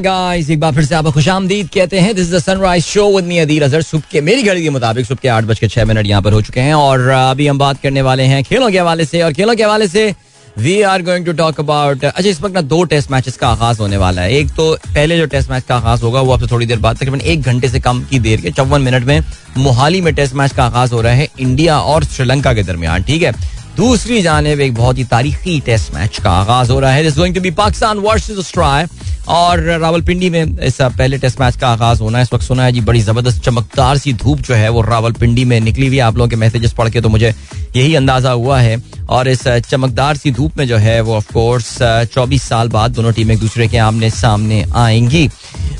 guys 0.00 0.50
एक 0.50 0.60
बार 0.60 0.72
फिर 0.74 0.84
से 0.84 0.94
आपको 0.94 1.12
खुशामदीद 1.12 1.68
कहते 1.74 2.00
हैं। 2.00 2.14
This 2.14 2.26
is 2.26 2.34
the 2.34 2.38
sunrise 2.40 2.84
show 2.84 3.06
with 3.16 3.24
me 3.24 3.38
Adeel 3.38 3.62
Azhar 3.62 3.82
सुबह 3.82 4.02
के, 4.12 4.20
मेरी 4.20 4.42
घड़ी 4.42 4.62
के 4.62 4.70
मुताबिक 4.70 5.06
सुबह 5.06 5.20
के 5.22 5.28
आठ 5.28 5.44
बज 5.44 5.58
के 5.58 5.68
छह 5.68 5.84
मिनट 5.84 6.06
यहाँ 6.06 6.22
पर 6.22 6.32
हो 6.32 6.42
चुके 6.42 6.60
हैं 6.60 6.74
और 6.74 7.08
अभी 7.08 7.46
हम 7.46 7.58
बात 7.58 7.80
करने 7.82 8.02
वाले 8.02 8.22
हैं 8.24 8.42
खेलों 8.44 8.70
के 8.70 8.78
हवाले 8.78 9.04
से। 9.04 9.22
और 9.22 9.32
खेलों 9.32 9.54
के 9.56 9.64
हवाले 9.64 9.88
से 9.88 10.12
we 10.58 10.80
are 10.82 11.02
going 11.02 11.24
to 11.26 11.32
talk 11.32 11.58
about 11.60 12.04
अच्छा 12.04 12.28
इस 12.30 12.40
वक्त 12.40 12.54
ना 12.54 12.60
दो 12.62 12.82
टेस्ट 12.84 13.10
मैचेस 13.10 13.36
का 13.36 13.48
आगाज़ 13.48 13.78
होने 13.78 13.96
वाला 13.96 14.22
है। 14.22 14.32
एक 14.32 14.50
तो 14.56 14.70
पहले 14.84 15.16
जो 15.18 15.26
टेस्ट 15.26 15.50
मैच 15.50 15.64
का 15.68 15.76
आगाज़ 15.76 16.02
होगा, 16.02 16.20
वो 16.20 16.32
आपसे 16.32 16.46
थोड़ी 16.46 16.66
देर 16.66 16.78
बाद, 16.78 16.96
तकरीबन 16.96 17.20
एक 17.20 17.42
घंटे 17.42 17.68
से 17.68 17.80
कम 17.80 18.02
की 18.10 18.18
देर 18.18 18.40
के, 18.40 18.50
चौवन 18.50 18.82
मिनट 18.82 19.04
में 19.04 19.20
मोहाली 19.56 20.00
में 20.00 20.14
टेस्ट 20.14 20.34
मैच 20.34 20.52
का 20.52 20.64
आगाज़ 20.64 20.92
हो 20.94 21.00
रहा 21.00 21.12
है 21.12 21.28
इंडिया 21.40 21.78
और 21.80 22.04
श्रीलंका 22.04 22.52
के 22.54 22.62
दरमियान, 22.62 23.02
ठीक 23.02 23.22
है? 23.22 23.32
दूसरी 23.76 24.20
जानब 24.22 24.60
एक 24.60 24.74
बहुत 24.74 24.98
ही 24.98 25.04
तारीखी 25.04 25.58
टेस्ट 25.66 25.94
मैच 25.94 26.18
का 26.18 26.30
आगाज़ 26.32 26.70
हो 26.72 26.78
रहा 26.80 26.92
है। 26.92 27.10
Going 27.10 27.34
to 27.34 27.40
be 27.40 27.50
Pakistan 27.52 27.98
versus 27.98 28.38
Australia 28.38 28.86
और 29.34 29.60
रावलपिंडी 29.80 30.28
में 30.30 30.58
इस 30.58 30.80
पहले 30.80 31.18
टेस्ट 31.18 31.40
मैच 31.40 31.56
का 31.56 31.68
आगाज़ 31.68 32.02
होना 32.02 32.18
है। 32.18 32.24
इस 32.24 32.32
वक्त 32.32 32.44
सुना 32.44 32.64
है 32.64 32.72
जी, 32.72 32.80
बड़ी 32.80 33.00
ज़बरदस्त 33.00 33.42
चमकदार 33.44 33.98
सी 33.98 34.12
धूप 34.14 34.40
जो 34.40 34.54
है 34.54 34.68
वो 34.68 34.80
रावलपिंडी 34.82 35.44
में 35.44 35.60
निकली 35.60 35.86
हुई 35.86 35.98
आप 35.98 36.16
लोगों 36.16 36.28
के 36.28 36.36
मैसेजेस 36.36 36.72
पढ़ 36.72 36.88
के 36.88 37.00
तो 37.00 37.08
मुझे 37.08 37.34
यही 37.76 37.94
अंदाज़ा 37.94 38.30
हुआ 38.32 38.60
है। 38.60 38.82
और 39.08 39.28
इस 39.28 39.46
चमकदार 39.68 40.16
सी 40.16 40.30
धूप 40.30 40.56
में 40.58 40.66
जो 40.68 40.76
है 40.76 41.00
वो 41.00 41.14
ऑफ़ 41.16 41.32
कोर्स 41.32 41.76
चौबीस 42.14 42.42
साल 42.42 42.68
बाद 42.68 42.90
दोनों 42.90 43.12
टीमें 43.12 43.34
एक 43.34 43.40
दूसरे 43.40 43.68
के 43.68 43.78
आमने 43.80 44.10
सामने 44.12 44.64
आएँगी। 44.74 45.28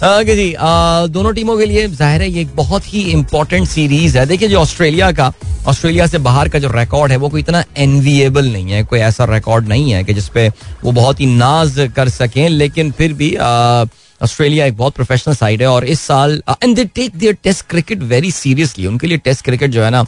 जी 0.02 0.54
दोनों 1.10 1.32
टीमों 1.32 1.56
के 1.58 1.66
लिए 1.66 1.86
ज़ाहिर 1.88 2.22
है 2.22 2.30
ये 2.30 2.40
एक 2.40 2.54
बहुत 2.56 2.92
ही 2.94 3.02
इंपॉर्टेंट 3.10 3.68
सीरीज़ 3.68 4.18
है। 4.18 4.26
देखिए 4.26 4.48
जो 4.48 4.60
ऑस्ट्रेलिया 4.60 5.10
का, 5.12 5.32
ऑस्ट्रेलिया 5.66 6.06
से 6.06 6.18
बाहर 6.20 6.48
का 6.48 6.58
जो 6.58 6.70
रिकॉर्ड 6.70 7.12
है 7.12 7.16
वो 7.18 7.28
कोई 7.28 7.40
इतना 7.40 7.62
एनवीएबल 7.78 8.52
नहीं 8.52 8.72
है, 8.72 8.82
कोई 8.84 8.98
ऐसा 9.00 9.24
रिकॉर्ड 9.24 9.68
नहीं 9.68 9.92
है 9.92 10.02
कि 10.04 10.14
जिसपे 10.14 10.48
वो 10.84 10.92
बहुत 10.92 11.20
ही 11.20 11.26
नाज 11.26 11.90
कर 11.96 12.08
सकें, 12.10 12.48
लेकिन 12.48 12.90
फिर 12.90 13.12
भी 13.12 13.30
ऑस्ट्रेलिया 14.24 14.66
एक 14.66 14.76
बहुत 14.76 14.94
प्रोफेशनल 14.94 15.34
साइड 15.34 15.62
है 15.62 15.68
और 15.68 15.84
इस 15.84 16.00
साल 16.00 16.42
and 16.62 16.76
they 16.76 16.84
take 16.94 17.16
their 17.16 17.36
test 17.44 17.66
cricket 17.70 18.02
very 18.12 18.30
seriously 18.32 18.86
उनके 18.86 19.06
लिए 19.06 19.18
टेस्ट 19.24 19.44
क्रिकेट 19.44 19.70
जो 19.70 19.82
है 19.82 19.90
ना 19.90 20.02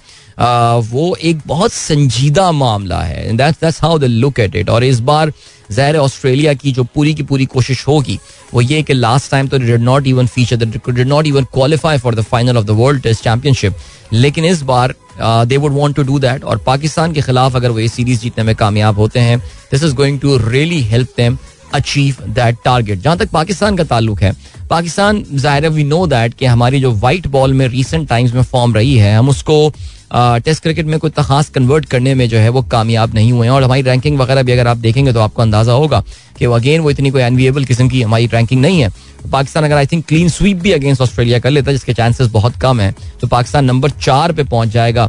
वो 0.93 1.15
एक 1.25 1.39
बहुत 1.47 1.73
संजीदा 1.73 2.51
मामला 2.53 3.01
है. 3.03 3.37
That's 3.37 3.83
how 3.83 3.99
they 3.99 4.07
look 4.07 4.41
at 4.41 4.57
it 4.57 4.71
और 4.71 4.85
इस 4.85 5.01
बार 5.01 5.33
जहर 5.71 5.97
ऑस्ट्रेलिया 5.97 6.53
की 6.55 6.73
जो 6.73 6.83
पूरी 6.95 7.15
की 7.15 7.23
पूरी 7.23 7.45
कोशिश 7.47 7.87
होगी, 7.87 8.19
वो 8.55 8.61
ये 8.61 8.83
कि 8.83 8.95
लास्ट 8.95 9.31
टाइम 9.31 9.49
तो 9.49 9.59
did 9.59 9.81
not 9.81 10.07
even 10.07 10.27
feature 10.27 10.65
did 10.65 11.07
not 11.07 11.27
even 11.27 11.45
qualify 11.55 11.99
for 11.99 12.15
the 12.15 12.23
final 12.25 12.59
of 12.59 12.65
the 12.67 12.71
world 12.81 13.03
test 13.03 13.25
championship 13.25 13.77
लेकिन 14.13 14.45
इस 14.45 14.63
बार 14.63 14.95
they 15.21 15.57
would 15.57 15.73
want 15.73 15.97
to 15.97 16.03
do 16.03 16.19
that 16.19 16.45
और 16.45 16.59
पाकिस्तान 16.67 17.13
के 17.13 17.23
खिलाफ 17.23 17.57
अगर 17.57 17.71
वो 17.71 17.79
ये 17.79 17.89
सीरीज़ 17.89 18.21
जीतने 18.21 18.45
में 18.45 18.55
कामयाब 18.57 18.99
होते 18.99 19.21
हैं 19.21 19.39
this 19.71 19.85
is 19.85 19.95
going 19.95 20.21
to 20.21 20.37
really 20.49 20.81
help 20.85 21.09
them 21.17 21.39
achieve 21.75 22.17
that 22.29 22.57
target 22.65 23.01
जहाँ 23.01 23.17
तक 23.19 23.31
पाकिस्तान 23.31 23.77
का 23.77 23.85
ताल्लुक 23.85 24.23
है, 24.23 24.33
पाकिस्तान, 24.71 25.25
ज़ाहिर 25.35 25.69
वी 25.69 25.85
नो 25.85 26.07
दैट 26.07 26.35
कि 26.35 26.47
हमारी 26.47 26.81
जो 26.81 26.93
वाइट 26.95 27.27
बॉल 27.29 27.53
में 27.53 27.67
रिसेंट 27.69 28.09
टाइम्स 28.09 28.35
में 28.35 28.43
फॉर्म 28.45 28.75
रही 28.75 28.97
है, 28.97 29.17
हम 29.17 29.29
उसको 29.29 29.73
टेस्ट 30.15 30.63
क्रिकेट 30.63 30.87
में 30.87 30.99
कोई 31.01 31.11
खास 31.13 31.49
कन्वर्ट 31.51 31.85
करने 31.87 32.15
में 32.15 32.29
जो 32.29 32.39
है 32.39 32.49
वो 32.49 32.63
कामयाब 32.65 33.15
नहीं 33.15 33.33
हुए 33.33 33.47
हैं। 33.47 33.55
और 33.55 33.63
हमारी 33.63 33.83
रैंकिंग 33.83 34.19
वगैरह 34.19 34.43
भी 34.43 34.53
अगर 34.53 34.67
आप 34.67 34.77
देखेंगे 34.79 35.13
तो 35.13 35.21
आपको 35.21 35.43
अंदाज़ा 35.43 35.73
होगा 35.73 36.03
कि 36.39 36.47
वो 36.47 36.55
अगेन 36.55 36.81
वो 36.81 36.91
इतनी 36.91 37.11
कोई 37.11 37.23
अनविएबल 37.23 37.65
किस्म 37.65 37.89
की 37.89 38.03
हमारी 38.03 38.27
रैंकिंग 38.27 38.61
नहीं 38.63 38.81
है। 38.81 38.91
पाकिस्तान 39.33 39.65
अगर 39.65 39.77
आई 39.77 39.87
थिंक 39.87 40.05
क्लीन 40.09 40.29
स्वीप 40.29 40.57
भी 40.57 40.73
अगेंस्ट 40.73 41.03
ऑस्ट्रेलिया 41.03 41.39
कर 41.39 41.51
लेता 41.51 41.71
है 41.71 41.75
जिसके 41.75 41.93
चांसेस 41.93 42.29
बहुत 42.31 42.57
कम 42.63 42.81
है 42.81 42.95
तो 43.21 43.27
पाकिस्तान 43.27 43.65
नंबर 43.65 43.91
चार 44.01 44.33
पे 44.33 44.43
पहुँच 44.45 44.69
जाएगा। 44.69 45.09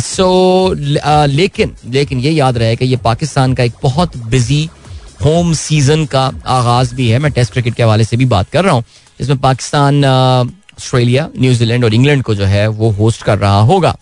सो 0.00 0.74
लेकिन 1.26 1.74
लेकिन 1.88 2.18
ये 2.20 2.30
याद 2.32 2.58
रहे 2.58 2.76
कि 2.76 2.84
ये 2.84 2.96
पाकिस्तान 3.04 3.54
का 3.54 3.64
एक 3.64 3.72
बहुत 3.82 4.16
बिज़ी 4.26 4.68
होम 5.24 5.52
सीज़न 5.54 6.04
का 6.06 6.24
आगाज़ 6.46 6.94
भी 6.94 7.08
है। 7.08 7.18
मैं 7.18 7.30
टेस्ट 7.32 7.52
क्रिकेट 7.52 7.74
के 7.74 7.82
हवाले 7.82 8.04
से 8.04 8.16
भी 8.16 8.24
बात 8.24 8.50
कर 8.50 8.64
रहा 8.64 8.74
हूँ, 8.74 8.84
जिसमें 9.18 9.38
पाकिस्तान 9.38 10.04
ऑस्ट्रेलिया, 10.04 11.28
न्यूजीलैंड 11.38 11.84
और 11.84 11.94
इंग्लैंड 11.94 12.22
को 12.22 12.34
जो 12.34 12.44
है 12.44 12.66
वो 12.68 12.90
होस्ट 12.90 13.22
कर 13.22 13.38
रहा 13.38 13.60
होगा। 13.60 13.96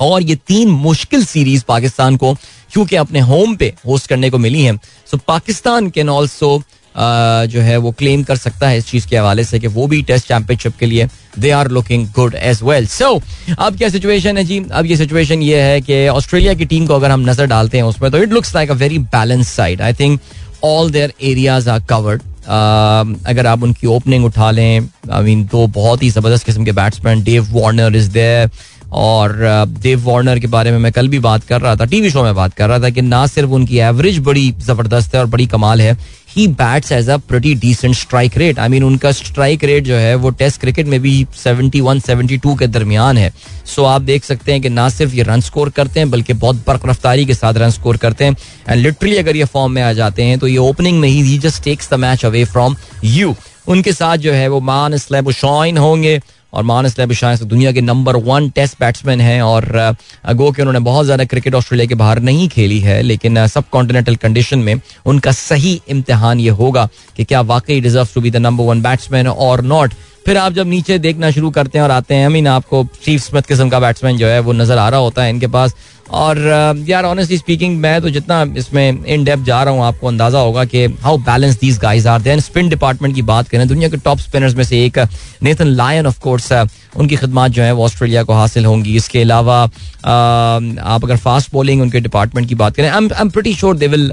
और 0.00 0.22
ये 0.22 0.34
तीन 0.46 0.68
मुश्किल 0.68 1.24
सीरीज़ 1.24 1.64
पाकिस्तान 1.68 2.16
को, 2.16 2.34
क्योंकि 2.72 2.96
अपने 2.96 3.20
होम 3.20 3.54
पे 3.56 3.72
होस्ट 3.86 4.06
करने 4.06 4.30
को 4.30 4.38
मिली 4.38 4.62
है। 4.62 4.76
सो 5.10 5.16
पाकिस्तान 5.16 5.90
कैन 5.90 6.08
ऑल्सो 6.08 6.62
जो 6.96 7.60
है, 7.60 7.76
वो 7.76 7.90
क्लेम 7.90 8.22
कर 8.22 8.36
सकता 8.36 8.68
है 8.68 8.78
इस 8.78 8.86
चीज़ 8.86 9.06
के 9.08 9.16
हवाले 9.16 9.44
से 9.44 9.58
कि 9.60 9.66
वो 9.66 9.86
भी 9.86 10.02
टेस्ट 10.02 10.28
चैंपियनशिप 10.28 10.76
के 10.80 10.86
लिए 10.86 11.08
they 11.38 11.50
are 11.50 11.70
looking 11.70 12.06
good 12.14 12.34
as 12.34 12.60
well 12.62 12.86
so 12.86 13.14
अब 13.58 13.76
क्या 13.76 13.88
सिचुएशन 13.88 14.36
है 14.38 14.44
जी? 14.44 14.64
अब 14.72 14.86
ये 14.86 14.96
सिचुएशन 14.96 15.42
ये 15.42 15.60
है 15.60 15.80
कि 15.80 16.06
ऑस्ट्रेलिया 16.08 16.54
की 16.54 16.64
टीम 16.64 16.86
को 16.86 16.94
अगर 16.94 17.10
हम 17.10 17.28
नज़र 17.30 17.46
डालते 17.46 17.78
हैं 17.78 17.84
उसमें 17.84 18.10
तो 18.10 18.18
it 18.18 18.32
looks 18.32 18.54
like 18.54 18.70
a 18.70 18.74
very 18.74 18.98
balance 18.98 19.48
side 19.48 19.82
I 19.82 19.92
think 19.92 20.20
all 20.64 20.90
their 20.90 21.12
areas 21.22 21.70
are 21.70 21.80
covered 21.90 22.22
अगर 22.46 23.46
आप 23.46 23.62
उनकी 23.62 23.86
ओपनिंग 23.86 24.24
उठा 24.24 24.50
लें 24.50 24.88
आई 25.12 25.22
मीन 25.24 25.44
दो 25.44 25.66
बहुत 25.74 26.02
ही 26.02 26.10
ज़बरदस्त 26.10 26.46
किस्म 26.46 26.64
के 26.64 26.72
batsman 26.72 27.22
Dave 27.24 27.48
Warner 27.52 27.96
is 27.96 28.10
there 28.10 28.50
और 28.94 29.36
देव 29.80 30.02
वार्नर 30.04 30.38
के 30.38 30.46
बारे 30.46 30.70
में 30.70 30.78
मैं 30.78 30.92
कल 30.92 31.08
भी 31.08 31.18
बात 31.18 31.44
कर 31.44 31.60
रहा 31.60 31.76
था 31.76 31.84
टीवी 31.84 32.10
शो 32.10 32.22
में 32.22 32.34
बात 32.34 32.54
कर 32.54 32.68
रहा 32.68 32.78
था 32.78 32.90
कि 32.90 33.02
ना 33.02 33.26
सिर्फ़ 33.26 33.50
उनकी 33.50 33.78
एवरेज 33.78 34.18
बड़ी 34.24 34.50
ज़बरदस्त 34.60 35.14
है 35.14 35.20
और 35.20 35.26
बड़ी 35.26 35.46
कमाल 35.46 35.80
है 35.80 35.96
he 36.28 36.46
bats 36.50 36.92
as 36.92 37.08
a 37.10 37.16
pretty 37.28 37.54
decent 37.54 37.94
strike 37.94 38.36
rate 38.38 38.58
I 38.58 38.68
mean 38.68 38.84
उनका 38.84 39.10
स्ट्राइक 39.12 39.64
रेट 39.64 39.84
जो 39.84 39.94
है, 39.94 40.14
वो 40.14 40.30
टेस्ट 40.30 40.60
क्रिकेट 40.60 40.86
में 40.86 41.00
भी 41.00 41.26
71 41.36 42.00
72 42.00 42.58
के 42.58 42.66
दरमियान 42.66 43.18
है। 43.18 43.30
सो 43.66 43.82
so 43.82 43.88
आप 43.88 44.02
देख 44.02 44.24
सकते 44.24 44.52
हैं 44.52 44.60
कि 44.62 44.68
ना 44.68 44.88
सिर्फ़ 44.88 45.14
ये 45.14 45.22
रन 45.22 45.40
स्कोर 45.40 45.70
करते 45.70 46.00
हैं, 46.00 46.10
बल्कि 46.10 46.32
बहुत 46.34 46.64
बर्क 46.66 46.86
रफ्तारी 46.86 47.26
के 47.26 47.34
साथ 47.34 47.54
रन 47.54 47.70
स्कोर 47.70 47.96
करते 47.96 48.24
हैं। 48.24 48.36
एंड 48.68 48.82
लिटरली 48.82 49.16
अगर 49.16 49.36
ये 49.36 49.44
फॉर्म 49.44 49.72
में 49.72 49.82
आ 49.82 49.92
जाते 49.92 50.22
हैं 50.22 50.38
तो 50.38 50.48
ये 50.48 50.56
ओपनिंग 50.58 51.00
में 51.00 51.08
ही 51.08 51.38
just 51.38 51.62
takes 51.64 51.90
the 51.90 51.94
match 52.00 52.24
away 52.24 52.44
from 52.44 52.76
you 53.04 53.34
उनके 53.68 53.92
साथ 53.92 54.16
जो 54.16 54.32
है, 54.32 54.48
वो 54.48 54.60
मान 54.60 54.96
स्लैब 54.96 55.30
शॉइन 55.32 55.78
होंगे। 55.78 56.20
और 56.54 56.62
मानस 56.62 57.00
भी 57.00 57.14
शायद 57.14 57.42
दुनिया 57.44 57.72
के 57.72 57.80
नंबर 57.80 58.16
वन 58.24 58.48
टेस्ट 58.54 58.78
बैट्समैन 58.80 59.20
हैं 59.20 59.40
और 59.42 59.96
गो 60.34 60.50
के 60.52 60.62
उन्होंने 60.62 60.80
बहुत 60.80 61.04
ज़्यादा 61.04 61.24
क्रिकेट 61.24 61.54
ऑस्ट्रेलिया 61.54 61.86
के 61.88 61.94
बाहर 61.94 62.20
नहीं 62.20 62.48
खेली 62.48 62.78
है, 62.80 63.00
लेकिन 63.02 63.46
सब 63.46 63.68
कॉन्टिनेंटल 63.72 64.16
कंडीशन 64.16 64.58
में 64.58 64.80
उनका 65.06 65.32
सही 65.32 65.80
इम्तहान 65.88 66.40
ये 66.40 66.50
होगा 66.60 66.88
कि 67.16 67.24
क्या 67.24 67.40
वाकई 67.42 67.80
deserve 67.80 68.08
to 68.14 68.20
be 68.20 68.30
the 68.30 68.36
number 68.38 68.64
one 68.64 68.82
batsman 68.82 69.28
और 69.28 69.62
नॉट 69.64 69.94
फिर 70.26 70.36
आप 70.38 70.52
जब 70.52 70.66
नीचे 70.66 70.98
देखना 70.98 71.30
शुरू 71.30 71.50
करते 71.50 71.78
हैं 71.78 71.84
और 71.84 71.90
आते 71.90 72.14
हैं 72.14 72.26
आई 72.26 72.32
मीन 72.32 72.46
आपको 72.48 72.86
चीफ 73.04 73.20
स्मिथ 73.22 73.42
किस्म 73.48 73.68
का 73.68 73.80
बैट्समैन 73.80 74.16
जो 74.16 74.26
है, 74.26 74.38
वो 74.40 74.52
नज़र 74.52 74.78
आ 74.78 74.88
रहा 74.88 75.00
होता 75.00 75.22
है, 75.22 75.30
इनके 75.30 75.46
पास 75.48 75.74
और 76.10 76.38
यार 76.88 77.04
ऑनेस्टली 77.04 77.36
स्पीकिंग 77.38 77.78
मैं 77.80 78.00
तो 78.02 78.10
जितना 78.10 78.42
इसमें 78.58 79.04
इन 79.04 79.24
डेप 79.24 79.44
जा 79.44 79.62
रहा 79.62 79.74
हूँ, 79.74 79.82
आपको 79.84 80.08
अंदाज़ा 80.08 80.40
होगा 80.40 80.64
कि 80.64 80.84
how 81.02 81.16
balance 81.20 81.58
these 81.60 81.78
guys 81.78 82.08
are 82.08 82.22
then 82.22 82.40
spin 82.40 82.68
department 82.68 83.14
की 83.14 83.22
बात 83.24 83.48
करें, 83.48 83.66
दुनिया 83.68 83.88
के 83.88 83.96
टॉप 83.96 84.18
स्पिनर्स 84.18 84.54
में 84.54 84.64
से 84.64 84.84
एक 84.84 84.98
नेथन 85.42 85.66
लायन 85.66 86.06
ऑफ़ 86.06 86.20
कोर्स 86.20 86.52
उनकी 86.52 87.16
खदमात 87.16 87.50
जो 87.50 87.62
है 87.62 87.72
वो 87.72 87.84
ऑस्ट्रेलिया 87.84 88.22
को 88.22 88.32
हासिल 88.32 88.66
होंगी। 88.66 88.96
इसके 88.96 89.20
अलावा 89.22 89.62
आप 89.62 91.04
अगर 91.04 91.16
फास्ट 91.16 91.52
बॉलिंग 91.52 91.82
उनके 91.82 92.00
डिपार्टमेंट 92.00 92.48
की 92.48 92.54
बात 92.54 92.76
करें 92.76 92.88
I 92.88 93.20
am 93.20 93.30
pretty 93.30 93.54
sure 93.54 93.76
they 93.76 93.86
will 93.86 94.10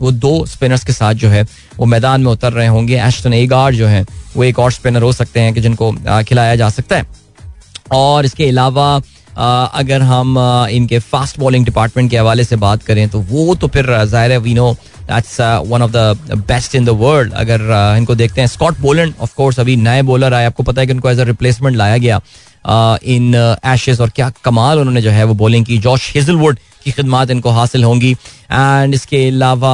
वो 0.00 0.10
दो 0.12 0.44
स्पिनर्स 0.46 0.84
के 0.84 0.92
साथ 0.92 1.14
जो 1.14 1.28
है 1.28 1.46
वो 1.78 1.86
मैदान 1.86 2.20
में 2.20 2.30
उतर 2.32 2.52
रहे 2.52 2.66
होंगे। 2.66 2.98
एस्टन 2.98 3.32
एगार 3.34 3.74
जो 3.74 3.86
है, 3.86 4.04
वो 4.36 4.44
एक 4.44 4.58
और 4.58 4.72
स्पिनर 4.72 5.02
हो 5.02 5.12
सकते 5.12 5.40
हैं 5.40 5.54
कि 5.54 5.60
जिनको 5.60 5.92
खिलाया 6.22 6.56
जा 6.56 6.68
सकता 6.70 6.96
है। 6.96 7.06
और 7.92 8.24
इसके 8.24 8.48
अलावा 8.48 9.00
अगर 9.38 10.02
हम 10.02 10.38
इनके 10.70 10.98
फास्ट 10.98 11.38
बॉलिंग 11.40 11.64
डिपार्टमेंट 11.64 12.10
के 12.10 12.16
हवाले 12.18 12.44
से 12.44 12.56
बात 12.58 12.82
करें 12.82 13.08
तो 13.08 13.20
वो 13.30 13.54
तो 13.54 13.68
फिर 13.68 13.86
ज़ाहिर 14.04 14.32
है 14.32 14.38
we 14.38 14.54
know 14.54 14.72
that's 15.02 15.40
one 15.66 15.82
of 15.82 15.90
the 15.92 16.42
best 16.48 16.74
in 16.74 16.84
the 16.84 16.88
world 17.00 17.32
अगर 17.34 17.60
इनको 17.98 18.14
देखते 18.14 18.40
हैं 18.40 18.48
स्कॉट 18.48 18.78
बोलेंड 18.80 19.14
ऑफ़ 19.20 19.34
कोर्स 19.36 19.60
अभी 19.60 19.76
नए 19.78 20.02
बॉलर 20.02 20.34
आए। 20.34 20.44
आपको 20.46 20.62
पता 20.62 20.80
है 20.80 20.86
कि 20.86 20.92
उनको 20.92 21.10
एज 21.10 21.20
अ 21.20 21.24
रिप्लेसमेंट 21.24 21.76
लाया 21.76 21.96
गया। 21.98 22.20
इन 22.64 23.34
एशेज 23.66 24.00
और 24.00 24.10
क्या 24.10 24.30
कमाल 24.44 24.78
उन्होंने 24.78 25.02
जो 25.02 25.10
है 25.10 25.24
वो 25.24 25.34
बॉलिंग 25.34 25.64
की। 25.66 25.78
जॉश 25.78 26.12
हिजलवुड 26.14 26.58
की 26.84 26.90
खदमात 26.92 27.30
इनको 27.30 27.50
हासिल 27.50 27.84
होंगी। 27.84 28.12
एंड 28.52 28.94
इसके 28.94 29.26
अलावा 29.28 29.72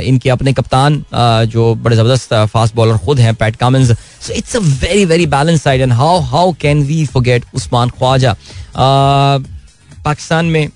इनके 0.00 0.30
अपने 0.30 0.52
कप्तान 0.52 1.04
जो 1.46 1.74
बड़े 1.74 1.96
ज़बरदस्त 1.96 2.34
फास्ट 2.52 2.74
बॉलर 2.74 2.98
खुद 2.98 3.20
हैं 3.20 3.34
Pat 3.34 3.56
Cummins 3.56 3.90
so 3.90 4.32
it's 4.32 4.56
a 4.56 4.60
very 4.60 5.04
very 5.04 5.26
balance 5.28 5.62
side 5.62 5.80
and 5.80 5.92
how 5.92 6.20
how 6.22 6.52
can 6.60 6.82
we 6.84 7.04
forget 7.06 7.44
Usman 7.54 7.90
Khawaja 7.90 8.36
Pakistan 10.04 10.46
में 10.46 10.68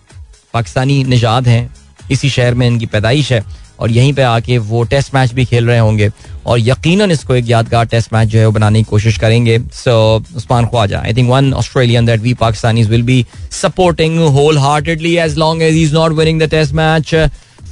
पाकिस्तानी 0.55 1.03
निजात 1.05 1.47
हैं। 1.47 1.71
इसी 2.11 2.31
शहर 2.31 2.55
में 2.55 2.67
इनकी 2.67 2.87
पैदाइश 2.87 3.33
है 3.33 3.43
और 3.81 3.91
यहीं 3.91 4.13
पे 4.13 4.23
आके 4.23 4.57
वो 4.61 4.83
टेस्ट 4.85 5.15
मैच 5.15 5.33
भी 5.33 5.45
खेल 5.45 5.67
रहे 5.67 5.79
होंगे। 5.79 6.09
और 6.47 6.61
यकीनन 6.61 7.11
इसको 7.11 7.35
एक 7.35 7.49
यादगार 7.49 7.87
टेस्ट 7.87 8.13
मैच 8.13 8.29
जो 8.29 8.39
है 8.39 8.47
वो 8.47 8.53
बनाने 8.53 8.79
की 8.79 8.85
कोशिश 8.91 9.19
करेंगे। 9.19 9.59
So 9.75 9.93
Usman 10.37 10.67
Khawaja 10.67 11.01
I 11.01 11.15
think 11.15 11.31
one 11.31 11.53
Australian 11.55 12.07
that 12.07 12.21
we 12.21 12.35
Pakistanis 12.41 12.89
will 12.91 13.03
be 13.03 13.25
supporting 13.53 14.19
wholeheartedly 14.59 15.17
as 15.19 15.37
long 15.39 15.63
as 15.63 15.77
is 15.77 15.95
not 15.95 16.13
winning 16.13 16.43
the 16.43 16.51
test 16.51 16.73
match 16.73 17.15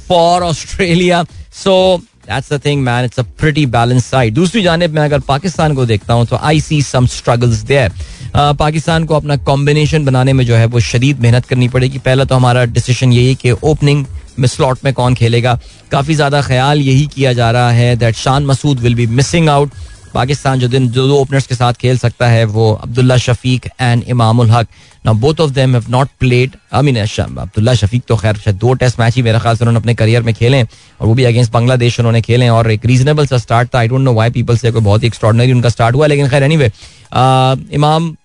for 0.07 0.43
Australia 0.43 1.23
so 1.63 1.75
that's 2.27 2.53
the 2.53 2.59
thing 2.65 2.81
man 2.83 3.05
it's 3.05 3.19
a 3.19 3.23
pretty 3.39 3.65
balance 3.65 4.05
side 4.05 4.33
दूसरी 4.33 4.61
जानब 4.63 4.89
मैं 4.89 5.01
अगर 5.01 5.19
पाकिस्तान 5.27 5.75
को 5.75 5.85
देखता 5.85 6.13
हूँ 6.13 6.25
तो 6.25 6.35
I 6.35 6.59
see 6.61 6.81
some 6.81 7.05
struggles 7.07 7.61
there 7.65 7.91
Pakistan 8.35 9.05
को 9.05 9.15
अपना 9.15 9.35
कॉम्बिनेशन 9.37 10.05
बनाने 10.05 10.33
में 10.33 10.45
जो 10.45 10.55
है 10.55 10.65
वो 10.65 10.79
शदीद 10.79 11.19
मेहनत 11.19 11.45
करनी 11.45 11.67
पड़ेगी। 11.69 11.97
पहला 11.99 12.23
तो 12.23 12.35
हमारा 12.35 12.65
डिसीज़न 12.65 13.13
यही 13.13 13.35
कि 13.35 13.51
ओपनिंग 13.51 14.05
स्लॉट 14.39 14.79
में 14.85 14.93
कौन 14.93 15.15
खेलेगा। 15.15 15.59
काफ़ी 15.91 16.15
ज़्यादा 16.15 16.41
ख्याल 16.41 16.81
यही 16.81 17.05
किया 17.07 17.33
जा 17.33 17.51
रहा 17.51 17.71
है 17.71 17.95
that 17.95 18.15
Shan 18.15 18.45
Masood 18.45 18.79
will 18.79 18.95
be 18.95 19.07
missing 19.09 19.49
out 19.49 19.71
Pakistan 20.13 20.59
जो 20.59 20.67
दिन 20.67 20.87
जो 20.91 21.07
दो 21.07 21.17
ओपनर्स 21.17 21.45
के 21.47 21.55
साथ 21.55 21.73
खेल 21.81 21.97
सकता 21.97 22.27
है 22.27 22.43
वो 22.45 22.71
Abdullah 22.73 23.17
Shafique 23.17 23.67
and 23.81 24.03
Imam-ul-Haq. 24.51 24.67
Now 25.05 25.15
both 25.15 25.39
of 25.41 25.51
them 25.51 25.75
have 25.75 25.85
not 25.89 26.07
played 26.19 26.55
I 26.73 26.81
mean 26.83 26.97
Abdullah 26.97 27.73
Shafique 27.73 28.03
तो 28.07 28.15
खैर, 28.15 28.35
शायद 28.35 28.57
दो 28.57 28.73
टेस्ट 28.73 28.99
मैच 28.99 29.15
ही 29.15 29.21
मेरे 29.21 29.39
ख्याल 29.39 29.55
से 29.55 29.63
उन्होंने 29.63 29.79
अपने 29.79 29.93
करियर 29.95 30.23
में 30.23 30.33
खेले 30.33 30.61
और 30.61 31.07
वो 31.07 31.13
भी 31.13 31.23
अगेंस्ट 31.25 31.51
बांग्लादेश 31.51 31.99
उन्होंने 31.99 32.21
खेले 32.21 32.49
और 32.49 32.71
एक 32.71 32.85
रीजनेबल 32.85 33.25
सा 33.25 33.37
स्टार्ट 33.37 33.73
था। 33.73 33.79
I 33.79 33.87
don't 33.87 34.01
know 34.01 34.13
why 34.13 34.29
people 34.31 34.57
say 34.57 34.71
कोई 34.71 34.81
बहुत 34.81 35.03
ही 35.03 35.07
एक्स्ट्रॉर्डनरी 35.07 35.51
उनका 35.51 35.69
स्टार्ट 35.69 35.95
हुआ, 35.95 36.07
लेकिन 36.07 36.29
खैर 36.29 36.43
anyway 36.43 36.71
Imam 37.75 38.15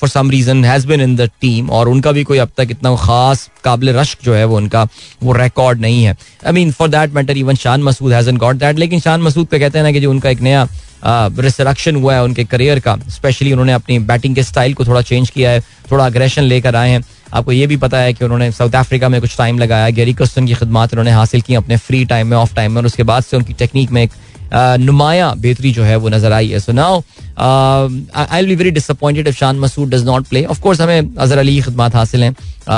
for 0.00 0.08
some 0.08 0.30
reason 0.30 0.64
has 0.64 0.86
been 0.86 1.00
in 1.00 1.14
the 1.16 1.28
team 1.40 1.70
और 1.70 1.88
उनका 1.88 2.12
भी 2.12 2.24
कोई 2.24 2.38
अब 2.38 2.50
तक 2.56 2.68
इतना 2.70 2.94
खास 2.96 3.48
काबिल 3.64 3.94
रश्क 3.96 4.24
जो 4.24 4.34
है 4.34 4.44
वो 4.44 4.56
उनका, 4.56 4.86
वो 5.22 5.32
रिकॉर्ड 5.34 5.80
नहीं 5.80 6.04
है। 6.04 6.16
I 6.46 6.52
mean 6.52 6.72
for 6.72 6.88
that 6.88 7.14
matter 7.14 7.36
even 7.36 7.56
Shan 7.56 7.82
Masood 7.82 8.12
hasn't 8.12 8.36
got 8.36 8.56
that 8.56 8.78
लेकिन 8.78 9.00
शान 9.00 9.22
मसूद 9.22 9.46
पे 9.46 9.58
कहते 9.58 9.78
हैं 9.78 9.84
ना 9.84 9.92
कि 9.92 10.00
जो 10.00 10.10
उनका 10.10 10.30
एक 10.30 10.40
नया 10.40 10.66
रिसरक्शन 11.04 11.96
हुआ 11.96 12.14
है 12.14 12.22
उनके 12.24 12.44
करियर 12.44 12.78
का 12.80 12.96
स्पेशली 13.08 13.52
उन्होंने 13.52 13.72
अपनी 13.72 13.98
बैटिंग 14.06 14.34
के 14.34 14.42
स्टाइल 14.42 14.74
को 14.74 14.84
थोड़ा 14.86 15.02
चेंज 15.02 15.30
किया 15.30 15.50
है, 15.50 15.60
थोड़ा 15.90 16.06
अग्रेशन 16.06 16.42
लेकर 16.42 16.76
आए 16.76 16.90
हैं। 16.90 17.02
आपको 17.34 17.52
ये 17.52 17.66
भी 17.66 17.76
पता 17.76 17.98
है 17.98 18.12
कि 18.12 18.24
उन्होंने 18.24 18.50
साउथ 18.52 18.74
अफ्रीका 18.76 19.08
में 19.08 19.20
कुछ 19.20 19.36
टाइम 19.38 19.58
लगाया 19.58 19.90
गेरी 19.90 20.12
कस्टन 20.14 20.46
की 20.46 20.54
खदमात 20.54 20.92
उन्होंने 20.92 21.10
हासिल 21.10 21.40
की 21.40 21.54
अपने 21.54 21.76
फ्री 21.76 22.04
टाइम 22.04 22.26
में 22.26 22.36
ऑफ़ 22.36 22.54
टाइम 22.54 22.72
में, 22.72 22.78
और 22.78 22.86
उसके 22.86 23.02
बाद 23.02 23.22
से 23.22 23.36
उनकी 23.36 23.52
टेक्निक 23.54 23.90
में 23.90 24.02
एक 24.02 24.10
नुमाया 24.52 25.32
बेहतरी 25.36 25.72
जो 25.72 25.82
है 25.84 25.96
वो 25.96 26.08
नज़र 26.08 26.32
आई। 26.32 26.48
है 26.48 26.60
so 26.60 26.72
now 26.72 27.00
I 27.38 28.46
be 28.46 28.54
very 28.54 28.70
disappointed 28.70 29.28
if 29.28 29.36
Shan 29.36 29.58
Masood 29.60 29.94
does 29.94 30.04
not 30.04 30.26
play 30.28 30.44
of 30.44 30.60
course 30.60 30.80
हमें 30.80 31.14
अजहर 31.16 31.38
अली 31.38 31.60
खदमात 31.60 31.94
हासिल 31.94 32.24
हैं। 32.24 32.32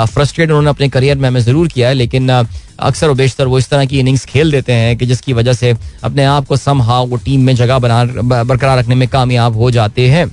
फ्रस्ट्रेट 0.05 0.49
उन्होंने 0.49 0.69
अपने 0.69 0.89
करियर 0.89 1.17
में 1.17 1.27
हमें 1.29 1.41
ज़रूर 1.41 1.67
किया 1.67 1.87
है, 1.87 1.93
लेकिन 1.93 2.29
अक्सर 2.29 3.09
व 3.09 3.13
बेशतर 3.15 3.47
वो 3.47 3.57
इस 3.59 3.69
तरह 3.69 3.85
की 3.85 3.99
इनिंग्स 3.99 4.25
खेल 4.25 4.51
देते 4.51 4.73
हैं 4.73 4.95
कि 4.97 5.05
जिसकी 5.05 5.33
वजह 5.33 5.53
से 5.53 5.75
अपने 6.03 6.23
आप 6.25 6.47
को 6.47 6.57
सम 6.57 6.81
हाउ 6.81 7.07
वो 7.07 7.17
टीम 7.17 7.41
में 7.41 7.55
जगह 7.55 7.79
बना 7.79 8.03
बरकरार 8.43 8.77
रखने 8.79 8.95
में 8.95 9.07
कामयाब 9.07 9.55
हो 9.55 9.71
जाते 9.71 10.07
हैं। 10.09 10.27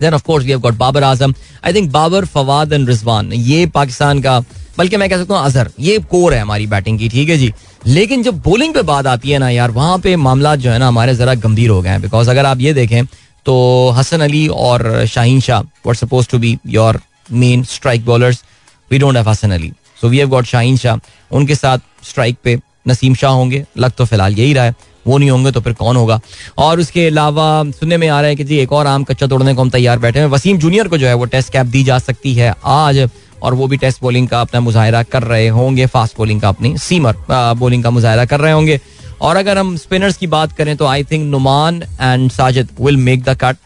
Then 0.00 0.14
of 0.14 0.22
course 0.22 0.44
we 0.44 0.50
have 0.50 0.60
got 0.60 0.74
Babar 0.76 1.02
Azam 1.04 1.34
I 1.64 1.72
think 1.74 1.90
Babar 1.92 2.24
Fawad 2.26 2.72
and 2.72 2.88
Rizwan 2.88 3.32
ये 3.32 3.66
पाकिस्तान 3.74 4.20
का, 4.20 4.38
बल्कि 4.78 4.96
मैं 4.96 5.08
कह 5.10 5.18
सकता 5.18 5.34
हूँ 5.34 5.44
अजहर 5.44 5.70
ये 5.80 5.98
कोर 6.10 6.34
है 6.34 6.40
हमारी 6.40 6.66
बैटिंग 6.66 6.98
की, 6.98 7.08
ठीक 7.08 7.28
है 7.28 7.36
जी? 7.38 7.52
लेकिन 7.86 8.22
जब 8.22 8.40
बोलिंग 8.42 8.74
पे 8.74 8.82
बात 8.82 9.06
आती 9.06 9.30
है 9.30 9.38
ना 9.38 9.48
यार, 9.50 9.70
वहाँ 9.70 9.98
पे 9.98 10.14
मामला 10.16 10.54
जो 10.56 10.70
है 10.70 10.78
ना 10.78 10.88
हमारे 10.88 11.14
जरा 11.14 11.34
गंभीर 11.34 11.70
हो 11.70 11.80
गए 11.82 11.90
हैं। 11.90 12.00
बिकॉज़ 12.02 12.30
अगर 12.30 12.46
आप 12.46 12.60
ये 12.60 12.72
देखें 12.74 13.04
तो 13.46 13.90
हसन 13.90 14.20
अली 14.20 14.46
और 14.48 15.06
Shaheen 15.06 15.40
Shah 15.40 15.62
were 15.86 15.94
supposed 15.94 16.28
to 16.28 16.38
be 16.38 16.56
your 16.66 17.00
main 17.32 17.64
strike 17.64 18.04
bowlers 18.04 18.42
we 18.90 18.98
don't 18.98 19.16
have 19.16 19.28
Hasan 19.28 19.50
Ali. 19.50 19.72
So 20.00 20.08
we 20.08 20.18
have 20.18 20.28
got 20.28 20.44
Shaheen 20.44 20.76
Shah. 20.76 20.96
उनके 21.30 21.54
साथ 21.54 21.78
स्ट्राइक 22.08 22.36
पे 22.44 22.58
नसीम 22.88 23.14
शाह 23.14 23.32
होंगे। 23.32 23.64
लग 23.78 23.92
तो 23.92 24.04
फ़िलहाल 24.04 24.32
यही 24.32 24.52
रहा 24.52 24.64
है। 24.64 24.74
वो 25.06 25.18
नहीं 25.18 25.30
होंगे 25.30 25.50
तो 25.50 25.60
फिर 25.60 25.72
कौन 25.72 25.96
होगा? 25.96 26.20
और 26.58 26.80
उसके 26.80 27.06
अलावा 27.06 27.64
सुनने 27.70 27.96
में 27.96 28.08
आ 28.08 28.20
रहा 28.20 28.28
है 28.28 28.36
कि 28.36 28.44
जी 28.44 28.56
एक 28.56 28.72
और 28.72 28.86
आम 28.86 29.04
कच्चा 29.04 29.26
तोड़ने 29.26 29.54
को 29.54 29.62
हम 29.62 29.70
तैयार 29.70 29.98
बैठे 29.98 30.18
हैं। 30.18 30.26
वसीम 30.26 30.58
जूनियर 30.58 30.88
को 30.88 30.98
जो 30.98 31.06
है 31.06 31.14
वो 31.14 31.24
टेस्ट 31.24 31.52
कैप 31.52 31.66
दी 31.66 31.84
जा 31.84 31.98
सकती 31.98 32.34
है 32.34 32.54
आज। 32.64 32.98
और 33.44 33.54
वो 33.54 33.66
भी 33.66 33.76
टेस्ट 33.76 34.00
बॉलिंग 34.02 34.28
का 34.28 34.40
अपना 34.40 34.60
मुजाहरा 34.60 35.02
कर 35.04 35.22
रहे 35.22 35.48
होंगे 35.50 35.86
फास्ट 35.86 36.16
बॉलिंग 36.18 36.40
का 36.40 36.48
अपनी 36.48 36.76
सीमर 36.78 37.16
बॉलिंग 37.30 37.82
का 37.84 37.90
मुजाहरा 37.90 38.24
कर 38.24 38.40
रहे 38.40 38.52
होंगे। 38.52 38.80
और 39.20 39.36
अगर 39.36 39.58
हम 39.58 39.76
स्पिनर्स 39.76 40.16
की 40.16 40.26
बात 40.26 40.52
करें 40.52 40.76
तो 40.76 40.86
I 40.86 41.04
think 41.04 41.30
Nauman 41.30 41.82
and 41.82 42.30
Sajid 42.30 42.68
will 42.80 42.96
make 42.96 43.22
the 43.24 43.36
cut 43.42 43.56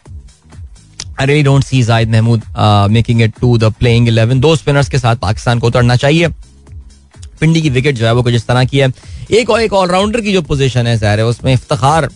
I 1.20 1.26
really 1.26 1.42
don't 1.42 1.64
see 1.64 1.82
Zahid 1.82 2.10
Mahmood 2.10 2.42
making 2.90 3.22
it 3.22 3.32
to 3.40 3.56
the 3.58 3.72
playing 3.72 4.08
11 4.08 4.40
दो 4.40 4.54
स्पिनर्स 4.56 4.88
के 4.88 4.98
साथ 4.98 5.16
पाकिस्तान 5.16 5.58
को 5.58 5.66
उतरना 5.66 5.96
चाहिए। 5.96 6.28
पिंडी 7.40 7.62
की 7.62 7.70
विकेट 7.70 7.94
जो 7.94 8.06
है 8.06 8.12
वो 8.12 8.22
कुछ 8.22 8.34
इस 8.34 8.46
तरह 8.46 8.64
की 8.64 8.78
है। 8.78 8.92
एक 9.30 9.50
और, 9.50 9.60
एक 9.60 9.72
ऑलराउंडर 9.72 10.20
की 10.20 10.32
जो 10.32 10.42
पोजीशन 10.42 10.86
है 10.86 10.96
है, 10.98 11.24
उसमें 11.26 11.52
इफ्तार 11.52 12.08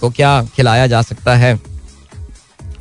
को 0.00 0.10
क्या 0.10 0.42
खिलाया 0.56 0.86
जा 0.86 1.02
सकता 1.02 1.34
है? 1.36 1.58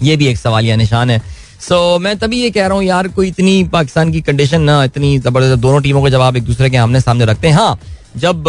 ये 0.04 0.16
भी 0.18 0.28
एक 0.28 0.38
सवालिया 0.38 0.76
निशान 0.76 1.10
है। 1.10 1.22
सो 1.60 1.76
so, 1.96 2.02
मैं 2.02 2.18
तभी 2.18 2.42
ये 2.42 2.50
कह 2.52 2.68
रहा 2.68 2.78
हूँ 2.78 2.84
यार 2.84 3.08
कोई 3.08 3.28
इतनी 3.28 3.64
पाकिस्तान 3.72 4.12
की 4.12 4.22
कंडीशन 4.22 4.62
ना 4.62 4.84
इतनी 4.84 5.18
ज़बरदस्त 5.20 5.62
दोनों 5.62 5.82
टीमों 5.82 6.04
के 6.04 6.10
जवाब 6.12 6.38
एक 6.38 6.44
दूसरे 6.44 6.70
के 6.70 6.78
आमने 6.78 7.02
सामने 7.02 7.26
रखते 7.26 7.48
हैं। 7.48 7.56
हाँ 7.56 7.80
जब 8.18 8.44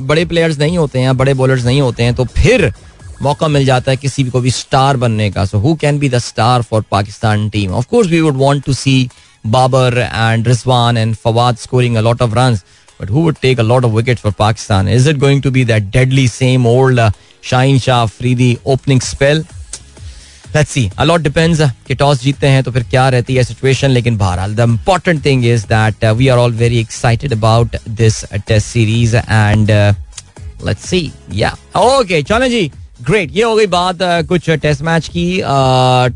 बड़े 0.00 0.24
प्लेयर्स 0.24 0.58
नहीं 0.58 0.76
होते 0.78 0.98
हैं 0.98 1.16
बड़े 1.16 1.34
बॉलर्स 1.34 1.64
नहीं 1.64 1.80
होते 1.80 2.02
हैं 2.02 2.14
तो 2.14 2.24
फिर 2.36 2.72
मौका 3.22 3.48
मिल 3.48 3.64
जाता 3.64 3.90
है 3.90 3.96
किसी 3.96 4.24
को 4.24 4.40
भी 4.40 4.50
स्टार 4.50 4.96
बनने 4.96 5.30
का। 5.30 5.44
So 5.44 5.58
who 5.58 5.74
can 5.80 5.98
be 5.98 6.08
the 6.08 6.18
star 6.18 6.62
for 6.62 6.84
Pakistan 6.90 7.48
team 7.50 7.72
of 7.74 7.86
course 7.90 8.08
we 8.10 8.20
would 8.20 8.36
want 8.36 8.64
to 8.64 8.72
see 8.74 9.08
Babar 9.44 9.98
and 10.04 10.48
Rizwan 10.48 10.96
and 10.96 11.14
Fawad 11.24 11.56
scoring 11.58 11.96
a 11.96 12.00
lot 12.00 12.22
of 12.22 12.34
runs 12.38 12.62
but 13.00 13.10
who 13.10 13.20
would 13.20 13.36
take 13.42 13.60
a 13.60 13.62
lot 13.62 13.84
of 13.84 13.92
wickets 13.92 14.22
for 14.22 14.32
Pakistan 14.38 14.88
is 14.90 15.08
it 15.10 15.18
going 15.18 15.42
to 15.42 15.50
be 15.50 15.64
that 15.64 15.90
deadly 15.92 16.28
same 16.28 16.66
old 16.66 17.00
Shaheen 17.50 17.78
Shah 17.80 18.04
Afridi 18.08 18.56
opening 18.66 19.00
spell 19.00 19.44
let's 20.56 20.70
see 20.70 20.90
a 20.98 21.04
lot 21.04 21.20
depends 21.20 21.60
कि 21.86 21.94
toss 21.94 22.22
जीतते 22.22 22.46
हैं 22.46 22.62
तो 22.62 22.70
फिर 22.70 22.82
क्या 22.90 23.08
रहती 23.08 23.34
है 23.34 23.44
situation 23.44 23.90
लेकिन 23.90 24.16
बहरहाल 24.18 24.54
the 24.54 24.60
important 24.60 25.24
thing 25.24 25.46
is 25.46 25.66
that 25.66 26.04
we 26.04 26.28
are 26.28 26.38
all 26.38 26.52
very 26.54 26.78
excited 26.80 27.32
about 27.32 27.76
this 27.88 28.24
test 28.24 28.66
series 28.66 29.16
and 29.16 29.70
let's 30.66 30.88
see 30.90 31.10
yeah 31.34 31.56
okay 31.78 32.22
चलो 32.22 32.48
जी. 32.48 32.70
ग्रेट 33.02 33.30
ये 33.36 33.42
हो 33.42 33.54
गई 33.56 33.66
बात 33.66 33.98
कुछ 34.28 34.48
टेस्ट 34.50 34.82
मैच 34.82 35.06
की. 35.08 35.24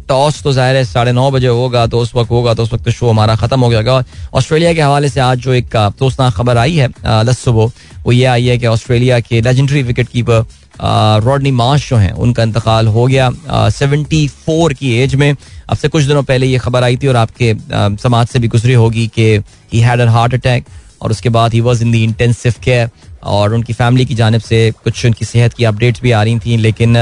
टॉस 0.09 0.43
तो 0.43 0.53
ज़ाहिर 0.53 0.77
है 0.77 0.85
साढ़े 0.85 1.13
नौ 1.13 1.31
बजे 1.31 1.47
होगा 1.47 1.87
तो 1.87 1.99
उस 2.01 2.15
वक्त 2.15 2.31
होगा 2.31 2.55
तो 2.55 2.63
उस 2.63 2.73
वक्त 2.73 2.89
शो 2.91 3.09
हमारा 3.11 3.35
खत्म 3.37 3.61
हो 3.61 3.69
गया 3.69 4.03
ऑस्ट्रेलिया 4.35 4.73
के 4.75 4.81
हवाले 4.81 5.09
से 5.09 5.21
आज 5.21 5.39
जो 5.39 5.53
एक 5.55 5.77
अफसोसनाक 5.77 6.35
खबर 6.35 6.59
आई 6.59 6.77
है 6.77 6.89
दस 7.25 7.39
सुबह, 7.39 7.71
वो 8.05 8.13
ये 8.13 8.25
आई 8.25 8.47
है 8.47 8.59
कि 8.59 8.67
ऑस्ट्रेलिया 8.67 9.21
के 9.21 9.41
legendary 9.41 9.83
wicket 9.83 10.09
keeper 10.09 10.45
Rodney 10.81 11.51
Marsh 11.53 11.89
जो 11.91 11.97
हैं, 11.97 12.13
उनका 12.13 12.43
इंतकाल 12.43 12.87
हो 12.89 13.07
गया 13.07 13.31
सेवेंटी 13.71 14.27
फोर 14.29 14.73
की 14.73 14.93
एज 14.95 15.15
में। 15.15 15.35
अब 15.69 15.77
से 15.77 15.89
कुछ 15.89 16.05
दिनों 16.05 16.23
पहले 16.23 16.47
ये 16.47 16.59
खबर 16.59 16.85
आई 16.85 16.97
थी 16.97 17.07
और 17.07 17.17
आपके 17.17 17.55
समाज 17.99 18.27
से 18.27 18.39
भी 18.39 18.49
गुजरी 18.49 18.75
होगी 18.75 19.07
कि 19.15 19.25
he 19.73 19.81
had 19.81 20.01
a 20.01 20.07
heart 20.09 20.35
attack 20.35 20.65
और 21.03 21.11
उसके 21.11 21.29
बाद 21.29 21.55
he 21.55 21.61
was 21.61 21.83
in 21.85 21.91
the 21.93 22.03
intensive 22.05 22.55
care 22.65 22.91
और 23.25 23.55
उनकी 23.55 23.73
फैमिली 23.73 24.05
की 24.07 24.15
जानब 24.15 24.41
से 24.41 24.71
कुछ 24.85 25.05
उनकी 25.07 25.25
सेहत 25.25 25.53
की 25.53 25.65
अपडेट्स 25.65 26.01
भी 26.03 26.11
आ 26.11 26.23
रही 26.23 26.39
थी, 26.39 26.57
लेकिन 26.57 26.97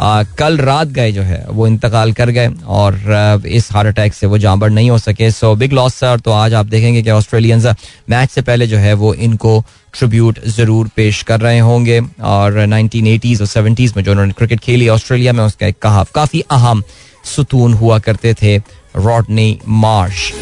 आ, 0.00 0.22
कल 0.38 0.56
रात 0.58 0.88
गए 0.88 1.12
जो 1.12 1.22
है 1.22 1.44
वो 1.48 1.66
इंतकाल 1.66 2.12
कर 2.12 2.30
गए 2.30 2.48
और 2.66 3.42
इस 3.46 3.68
हार्ट 3.72 3.88
अटैक 3.88 4.14
से 4.14 4.26
वो 4.26 4.38
जांबर 4.38 4.70
नहीं 4.70 4.90
हो 4.90 4.98
सके। 4.98 5.30
सो 5.30 5.54
बिग 5.54 5.72
लॉस 5.72 5.94
सर 5.94 6.20
तो 6.20 6.30
आज 6.32 6.54
आप 6.54 6.66
देखेंगे 6.66 7.02
कि 7.02 7.10
ऑस्ट्रेलियंस 7.10 7.66
मैच 8.10 8.30
से 8.30 8.42
पहले 8.42 8.66
जो 8.66 8.78
है 8.78 8.92
वो 8.94 9.12
इनको 9.16 9.62
ट्रिब्यूट 9.98 10.40
ज़रूर 10.46 10.88
पेश 10.96 11.22
कर 11.22 11.40
रहे 11.40 11.58
होंगे। 11.58 12.00
और 12.22 12.58
नाइनटीन 12.66 13.06
एटीज़ 13.06 13.42
और 13.42 13.46
सेवेंटीज़ 13.46 13.92
में 13.96 14.04
जो 14.04 14.10
उन्होंने 14.12 14.32
क्रिकेट 14.32 14.60
खेली 14.60 14.88
ऑस्ट्रेलिया 14.88 15.32
में 15.32 15.44
उसका 15.44 15.66
एक 15.66 15.78
कहा 15.82 16.04
काफ़ी 16.14 16.40
अहम 16.50 16.82
सुतून 17.24 17.74
हुआ 17.74 17.98
करते 17.98 18.34
थे 18.42 18.56
रॉडनी 18.96 19.58
मार्श 19.68 20.32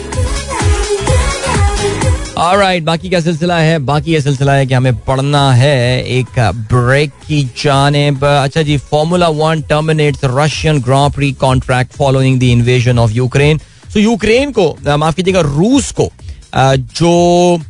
राइट 2.39 2.83
बाकी 2.83 3.09
क्या 3.09 3.21
सिलसिला 3.21 3.57
है, 3.59 3.79
बाकी 3.79 4.13
ये 4.13 4.21
सिलसिला 4.21 4.53
है 4.53 4.67
कि 4.67 4.75
हमें 4.75 4.97
पढ़ना 4.99 5.53
है 5.53 6.05
एक 6.11 6.39
ब्रेक 6.73 7.11
की 7.27 7.43
जानेब। 7.59 8.25
अच्छा 8.25 8.63
जी 8.63 8.77
formula 8.91 9.29
one 9.31 9.63
terminates 9.69 10.21
Russian 10.25 10.81
grand 10.83 11.11
prix 11.11 11.33
contract 11.41 11.93
following 11.93 12.39
the 12.41 12.43
invasion 12.43 12.99
of 12.99 13.13
Ukraine 13.13 13.59
so 13.93 14.01
Ukraine 14.01 14.53
को 14.53 14.77
माफ़ 14.97 15.15
कीजिएगा 15.17 15.41
रूस 15.41 15.93
को 16.01 16.11
जो 16.97 17.61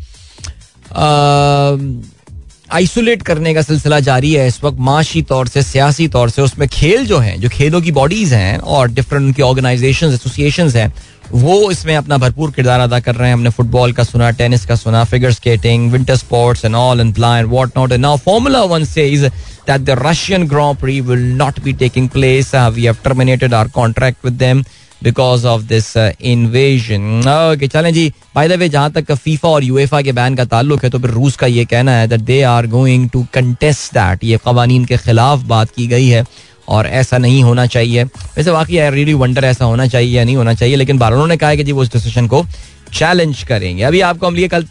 आइसोलेट 2.72 3.22
करने 3.22 3.52
का 3.54 3.62
सिलसिला 3.62 3.98
जारी 4.00 4.32
है, 4.32 4.46
इस 4.48 4.62
वक्त 4.64 4.78
माशी 4.80 5.22
तौर 5.22 5.48
से, 5.48 5.62
सियासी 5.62 6.06
तौर 6.08 6.30
से, 6.30 6.42
उसमें 6.42 6.68
खेल 6.68 7.04
जो 7.06 7.18
हैं, 7.18 7.40
जो 7.40 7.48
खेलों 7.48 7.80
की 7.80 7.92
बॉडीज 7.92 8.32
हैं 8.34 8.58
और 8.58 8.88
डिफरेंट 8.90 9.24
उनकी 9.24 9.42
ऑर्गेनाइजेशन 9.42 10.12
एसोसिएशन 10.14 10.68
हैं 10.70 10.92
वो 11.34 11.70
इसमें 11.70 11.94
अपना 11.96 12.18
भरपूर 12.18 12.50
किरदार 12.50 12.80
अदा 12.80 13.00
कर 13.00 13.14
रहे 13.14 13.28
हैं। 13.28 13.34
हमने 13.34 13.50
फुटबॉल 13.50 13.92
का 13.92 14.04
सुना 14.04 14.30
टेनिस 14.40 14.66
का 14.66 14.74
सुना 14.76 15.04
figure 15.04 15.32
skating 15.32 15.90
winter 15.92 16.16
sports 16.16 16.64
and 16.64 16.74
all 16.74 17.00
and 17.00 17.14
blind 17.14 17.48
what 17.50 17.78
not 17.78 17.92
and 17.92 18.00
now 18.00 18.16
formula 18.26 18.62
1 18.76 18.84
says 18.88 19.30
that 19.66 19.82
the 19.88 19.94
Russian 19.96 20.44
Grand 20.52 20.78
Prix 20.78 21.00
will 21.08 21.26
not 21.40 21.58
be 21.64 21.72
taking 21.82 22.06
place. 22.14 22.48
Uh, 22.52 22.70
we 22.76 22.86
have 22.86 23.02
terminated 23.02 23.52
our 23.58 23.68
contract 23.80 24.24
with 24.28 24.38
them 24.38 24.64
because 25.02 25.46
of 25.46 25.62
this 25.68 25.96
invasion 25.96 27.28
okay 27.28 27.68
चलें 27.68 27.92
जी 27.94 28.12
by 28.34 28.48
the 28.48 28.52
way 28.58 28.68
जहाँ 28.68 28.90
तक 28.92 29.12
FIFA 29.12 29.48
और 29.48 29.64
UEFA 29.64 30.00
के 30.02 30.12
ban 30.12 30.34
का 30.36 30.44
ताल्लुक 30.52 30.84
है 30.84 30.90
तो 30.90 30.98
फिर 30.98 31.10
रूस 31.10 31.36
का 31.36 31.46
ये 31.46 31.64
कहना 31.64 31.92
है 31.92 32.06
that 32.08 32.20
they 32.20 32.40
are 32.50 32.66
going 32.74 33.08
to 33.10 33.24
contest 33.34 33.94
that 33.94 34.24
ये 34.24 34.38
कवानीन 34.44 34.84
के 34.84 34.96
खिलाफ 34.96 35.38
बात 35.46 35.70
की 35.76 35.86
गई 35.86 36.08
है। 36.08 36.24
और 36.68 36.86
ऐसा 36.86 37.18
नहीं 37.18 37.42
होना 37.42 37.66
चाहिए 37.66 38.04
वैसे 38.04 38.50
वाकई 38.50 38.78
आई 38.78 38.90
रियली 38.90 39.14
वंडर 39.14 39.44
ऐसा 39.44 39.64
होना 39.64 39.86
चाहिए 39.86 40.16
या 40.18 40.24
नहीं 40.24 40.36
होना 40.36 40.54
चाहिए 40.54 40.76
लेकिन 40.76 40.98
बार 40.98 41.12
उन्होंने 41.12 41.36
कहा 41.36 41.50
है 41.50 41.56
कि 41.56 41.64
जी 41.64 41.72
वो 41.72 41.82
उस 41.82 41.92
डिसीज़न 41.92 42.26
को 42.26 42.44
चैलेंज 42.92 43.42
करेंगे 43.42 43.82
अभी 43.82 44.00
आपको 44.10 44.26
हम 44.26 44.34
लिए 44.34 44.48
कल 44.48 44.66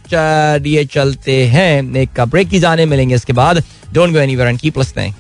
लिए 0.63 0.85
चलते 0.85 1.43
हैं 1.47 1.95
एक 1.97 2.19
ब्रेक 2.29 2.49
की 2.49 2.59
जाने 2.59 2.85
मिलेंगे 2.85 3.15
इसके 3.15 3.33
बाद 3.33 3.63
don't 3.93 4.13
go 4.13 4.19
anywhere 4.19 4.49
and 4.49 4.59
keep 4.59 4.77
listening 4.77 5.13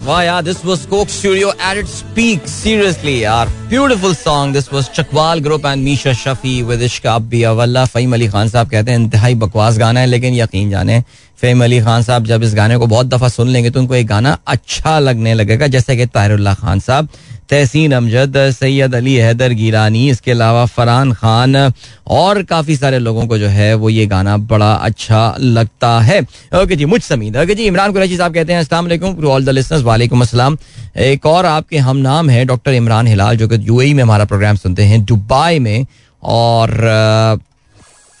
Wow, 0.00 0.20
yeah, 0.20 0.42
this 0.42 0.62
was 0.62 0.84
Coke 0.86 1.08
Studio 1.08 1.52
at 1.58 1.78
its 1.78 2.02
peak. 2.14 2.40
Seriously, 2.46 3.12
यार 3.20 3.48
beautiful 3.68 4.14
song. 4.14 4.52
This 4.52 4.66
was 4.72 4.88
Chakwal 4.88 5.42
Group 5.42 5.64
and 5.64 5.84
Misha 5.84 6.12
Shafi 6.12 6.54
with 6.62 6.82
Ishq 6.82 7.06
Abbi 7.06 7.40
Awalla. 7.42 7.86
Faheem 7.86 8.14
Ali 8.14 8.28
Khan 8.28 8.48
sahab 8.48 8.70
कहते 8.70 8.90
हैं 8.90 8.98
इंतहाई 8.98 9.34
बकवास 9.34 9.78
गाना 9.78 10.00
है 10.00 10.06
लेकिन 10.06 10.34
यकीन 10.34 10.70
जाने 10.70 11.02
फ़हीम 11.44 11.62
अली 11.64 11.80
खान 11.80 12.02
साहब 12.02 12.24
जब 12.24 12.42
इस 12.42 12.54
गाने 12.54 12.76
को 12.78 12.86
बहुत 12.86 13.06
दफ़ा 13.06 13.28
सुन 13.28 13.48
लेंगे 13.48 13.70
तो 13.70 13.80
उनको 13.80 13.94
एक 13.94 14.06
गाना 14.06 14.38
अच्छा 14.48 14.98
लगने 14.98 15.34
लगेगा, 15.34 15.66
जैसे 15.66 15.96
कि 15.96 16.06
तारुल्ला 16.06 16.54
खान 16.54 16.80
साहब, 16.80 17.08
तहसीन 17.50 17.92
अमजद, 17.92 18.36
सैयद 18.50 18.94
अली 18.94 19.14
हैदर 19.16 19.52
गिरानी 19.52 20.08
इसके 20.10 20.30
अलावा 20.30 20.64
फरहान 20.66 21.12
खान 21.12 21.56
और 22.08 22.42
काफ़ी 22.44 22.76
सारे 22.76 22.98
लोगों 22.98 23.26
को 23.26 23.38
जो 23.38 23.48
है 23.48 23.74
वो 23.74 23.90
ये 23.90 24.06
गाना 24.06 24.36
बड़ा 24.46 24.72
अच्छा 24.72 25.34
लगता 25.38 25.98
है। 26.00 26.20
ओके 26.62 26.76
जी 26.76 26.84
मुझ 26.86 27.02
समीद 27.02 27.36
ओके 27.36 27.54
जी, 27.54 27.64
इमरान 27.64 27.92
कुरैशी 27.92 28.16
साहब 28.16 28.34
कहते 28.34 28.52
हैं, 28.52 28.60
अस्सलाम 28.60 28.88
टू 28.96 29.28
ऑल 29.28 29.44
द 29.44 29.48
लिसनर्स 29.50 29.82
वालेकुम 29.84 30.22
अस्सलाम। 30.22 30.58
एक 31.04 31.26
और 31.26 31.46
आपके 31.46 31.78
हम 31.78 31.96
नाम 31.98 32.30
है, 32.30 32.44
डॉक्टर 32.44 32.74
इमरान 32.74 33.06
हिलाल, 33.06 33.36
जो 33.36 33.48
कि 33.48 33.66
यूएई 33.68 33.94
में 33.94 34.02
हमारा 34.02 34.24
प्रोग्राम 34.24 34.56
सुनते 34.56 34.82
हैं, 34.84 35.04
दुबई 35.04 35.58
में 35.58 35.86
और 36.22 37.40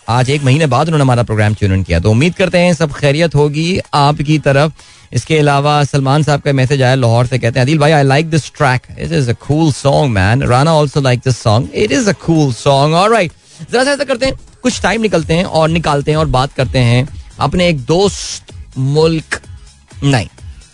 आज 0.08 0.30
एक 0.30 0.42
महीने 0.44 0.66
बाद 0.66 0.86
उन्होंने 0.86 1.02
हमारा 1.02 1.22
प्रोग्राम 1.22 1.54
ट्यून 1.54 1.82
किया। 1.82 2.00
तो 2.00 2.10
उम्मीद 2.10 2.34
करते 2.34 2.58
हैं 2.58 2.74
सब 2.74 2.92
खैरियत 2.92 3.34
होगी 3.34 3.78
आपकी 3.94 4.38
तरफ़। 4.40 4.72
इसके 5.12 5.38
अलावा 5.38 5.82
सलमान 5.84 6.22
साहब 6.22 6.40
का 6.40 6.52
मैसेज 6.52 6.82
आया 6.82 6.94
लाहौर 6.94 7.26
से, 7.26 7.38
कहते 7.38 7.58
हैं, 7.58 7.66
अदिल 7.66 7.78
भाई 7.78 7.92
I 7.92 8.02
like 8.02 8.30
this 8.30 8.50
track 8.52 8.82
it 8.98 9.12
is 9.12 9.30
a 9.30 9.34
cool 9.46 9.72
song 9.72 10.12
man 10.12 10.42
Rana 10.42 10.72
also 10.72 11.00
like 11.00 11.20
this 11.24 11.38
song 11.38 11.68
it 11.74 11.92
is 11.92 12.08
a 12.08 12.12
cool 12.24 12.52
song 12.54 12.94
alright 12.94 13.32
जरा 13.70 13.84
सा 13.84 13.90
ऐसा 13.90 14.04
करते 14.04 14.26
हैं, 14.26 14.38
कुछ 14.62 14.80
टाइम 14.82 15.02
निकलते 15.02 15.34
हैं 15.34 15.44
और 15.44 15.68
निकालते 15.70 16.10
हैं 16.10 16.18
और 16.18 16.26
बात 16.28 16.52
करते 16.52 16.78
हैं 16.80 17.08
अपने 17.40 17.68
एक 17.68 17.80
दोस्त 17.82 18.52
मुल्क। 18.78 19.40
नहीं, 20.04 20.28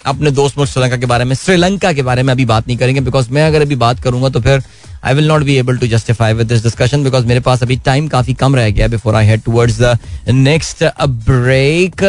अपने 0.07 0.31
दोस्त 0.33 0.59
मुल्क 0.59 0.71
श्रीलंका 0.71 0.97
के 0.97 1.07
बारे 1.07 1.25
में, 1.25 1.35
श्रीलंका 1.37 1.93
के 1.93 2.03
बारे 2.03 2.23
में 2.23 2.33
अभी 2.33 2.45
बात 2.47 2.67
नहीं 2.69 2.79
करेंगे 2.79 3.01
बिकॉज़ 3.01 3.31
मैं 3.31 3.47
अगर 3.47 3.63
अभी 3.63 3.77
बात 3.77 4.01
करूँगा 4.01 4.29
तो 4.29 4.41
फिर 4.41 4.63
I 5.03 5.15
will 5.15 5.29
not 5.29 5.43
be 5.43 5.57
able 5.57 5.77
to 5.79 5.87
justify 5.87 6.33
with 6.33 6.47
this 6.47 6.63
discussion 6.63 7.05
because 7.05 7.27
मेरे 7.27 7.41
पास 7.41 7.63
अभी 7.63 7.77
टाइम 7.85 8.09
काफ़ी 8.09 8.35
कम 8.35 8.57
रह 8.57 8.69
गया 8.71 8.89
before 8.89 9.15
I 9.17 9.27
head 9.27 9.43
towards 9.43 9.81
the 9.81 9.99
next 10.29 10.85
break 11.05 12.05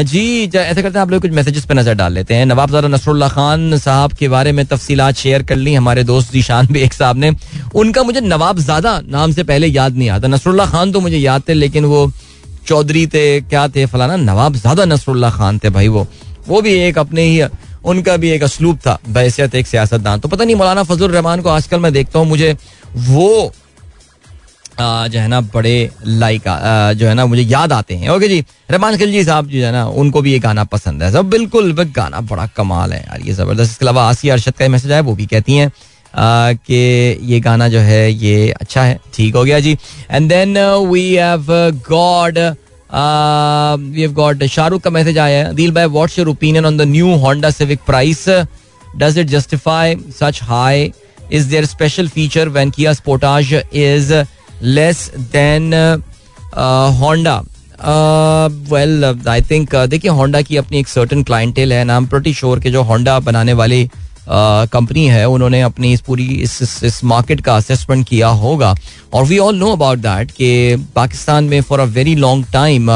जी 0.00 0.44
ऐसा 0.46 0.82
करते 0.82 0.88
हैं, 0.88 1.00
आप 1.00 1.10
लोग 1.10 1.22
कुछ 1.22 1.30
मैसेजेस 1.32 1.64
पे 1.66 1.74
नज़र 1.74 1.94
डाल 1.94 2.12
लेते 2.12 2.34
हैं। 2.34 2.44
नवाबजादा 2.46 2.88
नसरुल्ला 2.88 3.28
खान 3.28 3.76
साहब 3.78 4.12
के 4.12 4.28
बारे 4.28 4.52
में 4.52 4.64
तफसीलात 4.66 5.14
शेयर 5.16 5.42
कर 5.42 5.56
ली, 5.56 5.74
हमारे 5.74 6.04
दोस्त 6.04 6.32
जीशान 6.32 6.66
बेग 6.72 6.92
साहब 6.92 7.16
ने। 7.16 7.30
उनका 7.74 8.02
मुझे 8.02 8.20
नवाबजादा 8.20 9.00
नाम 9.08 9.32
से 9.32 9.42
पहले 9.44 9.66
याद 9.68 9.96
नहीं 9.96 10.10
आता। 10.10 10.28
नसरुल्ला 10.28 10.66
खान 10.66 10.92
तो 10.92 11.00
मुझे 11.00 11.16
याद 11.18 11.42
थे, 11.48 11.54
लेकिन 11.54 11.84
वो 11.84 12.10
चौधरी 12.66 13.06
थे, 13.06 13.40
क्या 13.40 13.66
थे, 13.68 13.86
फलाना 13.86 14.16
नवाबजादा 14.18 14.84
नसरुल्ला 14.84 15.30
खान 15.30 15.58
थे 15.58 15.70
भाई 15.70 15.88
वो। 15.88 16.06
वो 16.48 16.60
भी 16.62 16.72
एक 16.80 16.98
अपने 16.98 17.22
ही 17.22 17.40
उनका 17.84 18.16
भी 18.16 18.30
एक 18.30 18.42
असलूब 18.42 18.78
था 18.78 18.98
बैसियत 19.08 19.54
एक 19.54 19.66
सियासतदान। 19.66 20.20
तो 20.20 20.28
पता 20.28 20.44
नहीं, 20.44 20.56
मौलाना 20.56 20.82
फजल 20.84 21.10
रहमान 21.10 21.42
को 21.42 21.48
आजकल 21.50 21.80
मैं 21.80 21.92
देखता 21.92 22.18
हूँ, 22.18 22.28
मुझे 22.28 22.56
वो 22.98 23.52
जो 24.80 25.18
है 25.18 25.28
ना, 25.28 25.40
बड़े 25.42 25.90
लाइक 26.06 26.42
जो 26.96 27.06
है 27.06 27.14
ना, 27.14 27.24
मुझे 27.26 27.42
याद 27.42 27.72
आते 27.72 27.94
हैं। 27.94 28.08
ओके 28.10 28.28
जी, 28.28 28.44
रहमान 28.70 28.96
खिलजी 28.96 29.22
साहब 29.24 29.46
जो 29.48 29.64
है 29.64 29.72
ना, 29.72 29.84
उनको 29.84 30.20
भी 30.22 30.32
ये 30.32 30.38
गाना 30.38 30.64
पसंद 30.66 31.02
है। 31.02 31.10
सब 31.12 31.30
बिल्कुल 31.30 31.72
गाना 31.72 32.20
बड़ा 32.22 32.46
कमाल 32.56 32.92
है 32.92 33.00
यार, 33.00 33.20
ये 33.20 33.32
ज़बरदस्त। 33.34 33.70
इसके 33.70 33.84
अलावा 33.84 34.08
आसिया 34.08 34.34
अरशद 34.34 34.54
का 34.54 34.68
मैसेज 34.68 34.92
आया, 34.92 35.00
वो 35.00 35.14
भी 35.14 35.26
कहती 35.26 35.56
हैं 35.56 35.70
कि 36.14 37.18
ये 37.24 37.40
गाना 37.40 37.68
जो 37.68 37.78
है, 37.80 38.10
ये 38.12 38.50
अच्छा 38.52 38.82
है, 38.82 38.98
ठीक 39.14 39.34
हो 39.34 39.44
गया 39.44 39.60
जी। 39.60 39.76
And 40.10 40.28
then 40.28 40.58
we 40.86 41.12
have 41.14 41.46
got 41.90 42.38
we 42.92 44.00
have 44.00 44.12
got 44.12 44.44
Shahrukh 44.46 44.82
का 44.82 44.90
मैसेज 44.90 45.18
आया 45.18 45.46
है 45.46 45.54
दिल 45.54 45.70
भाई 45.72 45.86
what's 45.88 46.18
your 46.18 46.28
opinion 46.28 46.66
on 46.66 46.76
the 46.76 46.82
new 46.88 47.16
Honda 47.18 47.50
Civic 47.50 47.80
price 47.86 48.24
does 48.96 49.18
it 49.18 49.26
justify 49.26 49.96
such 50.20 50.40
high 50.42 50.90
is 51.32 51.48
there 51.50 51.64
special 51.66 52.08
feature 52.08 52.48
when 52.48 52.70
Kia 52.70 52.92
Sportage 52.94 53.52
is 53.54 54.12
less 54.62 55.10
than 55.32 55.72
Honda 57.00 57.42
well 58.70 59.04
I 59.28 59.42
think 59.50 59.74
देखिए 59.88 60.10
Honda 60.10 60.40
की 60.42 60.56
अपनी 60.56 60.78
एक 60.78 60.88
certain 60.88 61.22
clientele 61.22 61.72
है 61.72 61.84
नाम 61.84 62.06
pretty 62.06 62.32
sure 62.34 62.60
के 62.60 62.70
जो 62.70 62.82
Honda 62.82 63.18
बनाने 63.20 63.52
वाली 63.52 63.88
कंपनी 64.30 65.06
है 65.06 65.24
उन्होंने 65.28 65.60
अपनी 65.62 65.92
इस 65.92 66.00
पूरी 66.00 66.24
इस 66.24 66.60
इस, 66.62 66.82
इस 66.84 67.02
मार्केट 67.04 67.40
का 67.40 67.56
असेसमेंट 67.56 68.06
किया 68.08 68.28
होगा। 68.28 68.74
और 69.12 69.24
we 69.24 69.38
all 69.38 69.56
know 69.56 69.72
about 69.72 69.98
that 69.98 70.30
कि 70.30 70.76
पाकिस्तान 70.96 71.44
में 71.44 71.60
for 71.60 71.80
a 71.80 71.84
very 71.96 72.14
long 72.16 72.46
time 72.52 72.90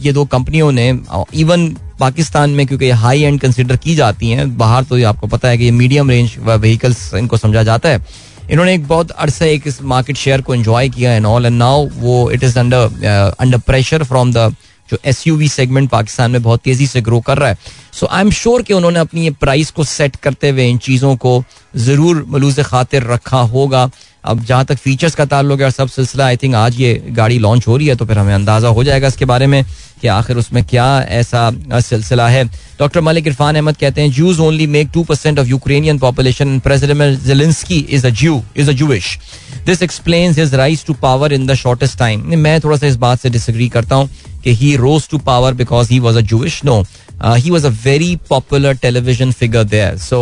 ये 0.00 0.12
दो 0.12 0.24
कंपनियों 0.26 0.70
ने 0.72 0.88
इवन 1.34 1.68
पाकिस्तान 2.00 2.50
में 2.50 2.66
क्योंकि 2.66 2.90
हाई 2.90 3.22
एंड 3.22 3.40
कंसिडर 3.40 3.76
की 3.76 3.94
जाती 3.94 4.30
हैं 4.30 4.56
बाहर 4.58 4.84
तो 4.84 5.04
आपको 5.06 5.26
पता 5.26 5.48
है 5.48 5.58
कि 5.58 5.64
ये 5.64 5.70
मीडियम 5.70 6.10
रेंज 6.10 6.36
व्हीकल्स 6.40 7.12
इनको 7.14 7.36
समझा 7.36 7.62
जाता 7.62 7.88
है। 7.88 8.04
इन्होंने 8.50 8.74
एक 8.74 8.86
बहुत 8.88 9.10
अरसे 9.10 9.50
एक 9.52 9.66
इस 9.66 9.82
मार्केट 9.82 10.16
शेयर 10.16 10.40
को 10.40 10.54
एंजॉय 10.54 10.88
किया 10.88 11.12
एंड 11.12 11.26
ऑल 11.26 11.46
एंड 11.46 11.56
नाउ 11.58 11.86
वो 11.96 12.30
it 12.30 12.44
is 12.44 12.58
under 12.58 13.34
under 13.40 13.58
pressure 13.58 14.04
from 14.04 14.32
the 14.32 14.54
जो 14.90 14.98
एसयूवी 15.04 15.48
सेगमेंट 15.48 15.90
पाकिस्तान 15.90 16.30
में 16.30 16.42
बहुत 16.42 16.60
तेज़ी 16.60 16.86
से 16.86 17.00
ग्रो 17.00 17.20
कर 17.20 17.38
रहा 17.38 17.48
है। 17.48 17.58
सो 17.92 18.06
आई 18.06 18.20
एम 18.20 18.30
श्योर 18.32 18.62
कि 18.62 18.74
उन्होंने 18.74 19.00
अपनी 19.00 19.24
ये 19.24 19.30
प्राइस 19.40 19.70
को 19.70 19.84
सेट 19.86 20.16
करते 20.16 20.50
हुए 20.50 20.68
इन 20.68 20.78
चीज़ों 20.80 21.16
को 21.16 21.42
ज़रूर 21.78 22.24
मलूज 22.28 22.60
खातिर 22.60 23.02
रखा 23.04 23.40
होगा। 23.50 23.90
अब 24.24 24.44
जहाँ 24.44 24.64
तक 24.64 24.76
फीचर्स 24.76 25.14
का 25.14 25.24
ताल्लुक 25.24 25.60
है 25.60 25.64
और 25.64 25.70
सब 25.70 25.88
सिलसिला 25.88 26.24
आई 26.26 26.36
थिंक 26.36 26.54
आज 26.54 26.80
ये 26.80 26.94
गाड़ी 27.10 27.38
लॉन्च 27.38 27.66
हो 27.68 27.76
रही 27.76 27.86
है 27.86 27.94
तो 27.96 28.06
फिर 28.06 28.18
हमें 28.18 28.34
अंदाज़ा 28.34 28.68
हो 28.68 28.84
जाएगा 28.84 29.08
इसके 29.08 29.24
बारे 29.24 29.46
में। 29.46 29.64
कि 30.00 30.08
आखिर 30.08 30.36
उसमें 30.36 30.62
क्या 30.64 30.86
ऐसा 31.10 31.50
सिलसिला 31.80 32.28
है। 32.28 32.44
डॉक्टर 32.78 33.00
मलिक 33.00 33.26
इरफान 33.26 33.54
अहमद 33.54 33.76
कहते 33.76 34.00
हैं 34.00 34.10
Jews 34.12 34.40
only 34.40 34.66
make 34.66 34.90
two 34.94 35.02
percent 35.04 35.38
of 35.38 35.48
Ukrainian 35.48 35.98
population 35.98 36.58
president 36.60 37.20
Zelensky 37.24 37.78
is 37.78 38.06
is 38.06 38.70
a 38.70 38.72
Jewish 38.72 39.18
this 39.66 39.82
explains 39.82 40.38
his 40.38 40.54
rise 40.54 40.84
to 40.86 40.94
power 41.02 41.32
in 41.32 41.46
the 41.46 41.54
shortest 41.56 41.98
time 41.98 42.36
मैं 42.38 42.60
थोड़ा 42.60 42.76
सा 42.76 42.86
इस 42.86 42.96
बात 42.96 43.20
से 43.20 43.30
डिसग्री 43.30 43.68
करता 43.68 43.94
हूँ 43.94 44.08
कि 44.44 44.54
he 44.54 44.74
rose 44.76 45.08
to 45.10 45.18
power 45.18 45.54
because 45.54 45.90
he 45.92 45.98
was 45.98 46.18
a 46.18 46.20
Jewish 46.32 46.60
no 46.64 46.82
he 47.22 47.50
was 47.50 47.66
a 47.66 47.70
very 47.84 48.14
popular 48.28 48.74
television 48.82 49.32
figure 49.32 49.64
there 49.64 49.96
so 49.98 50.20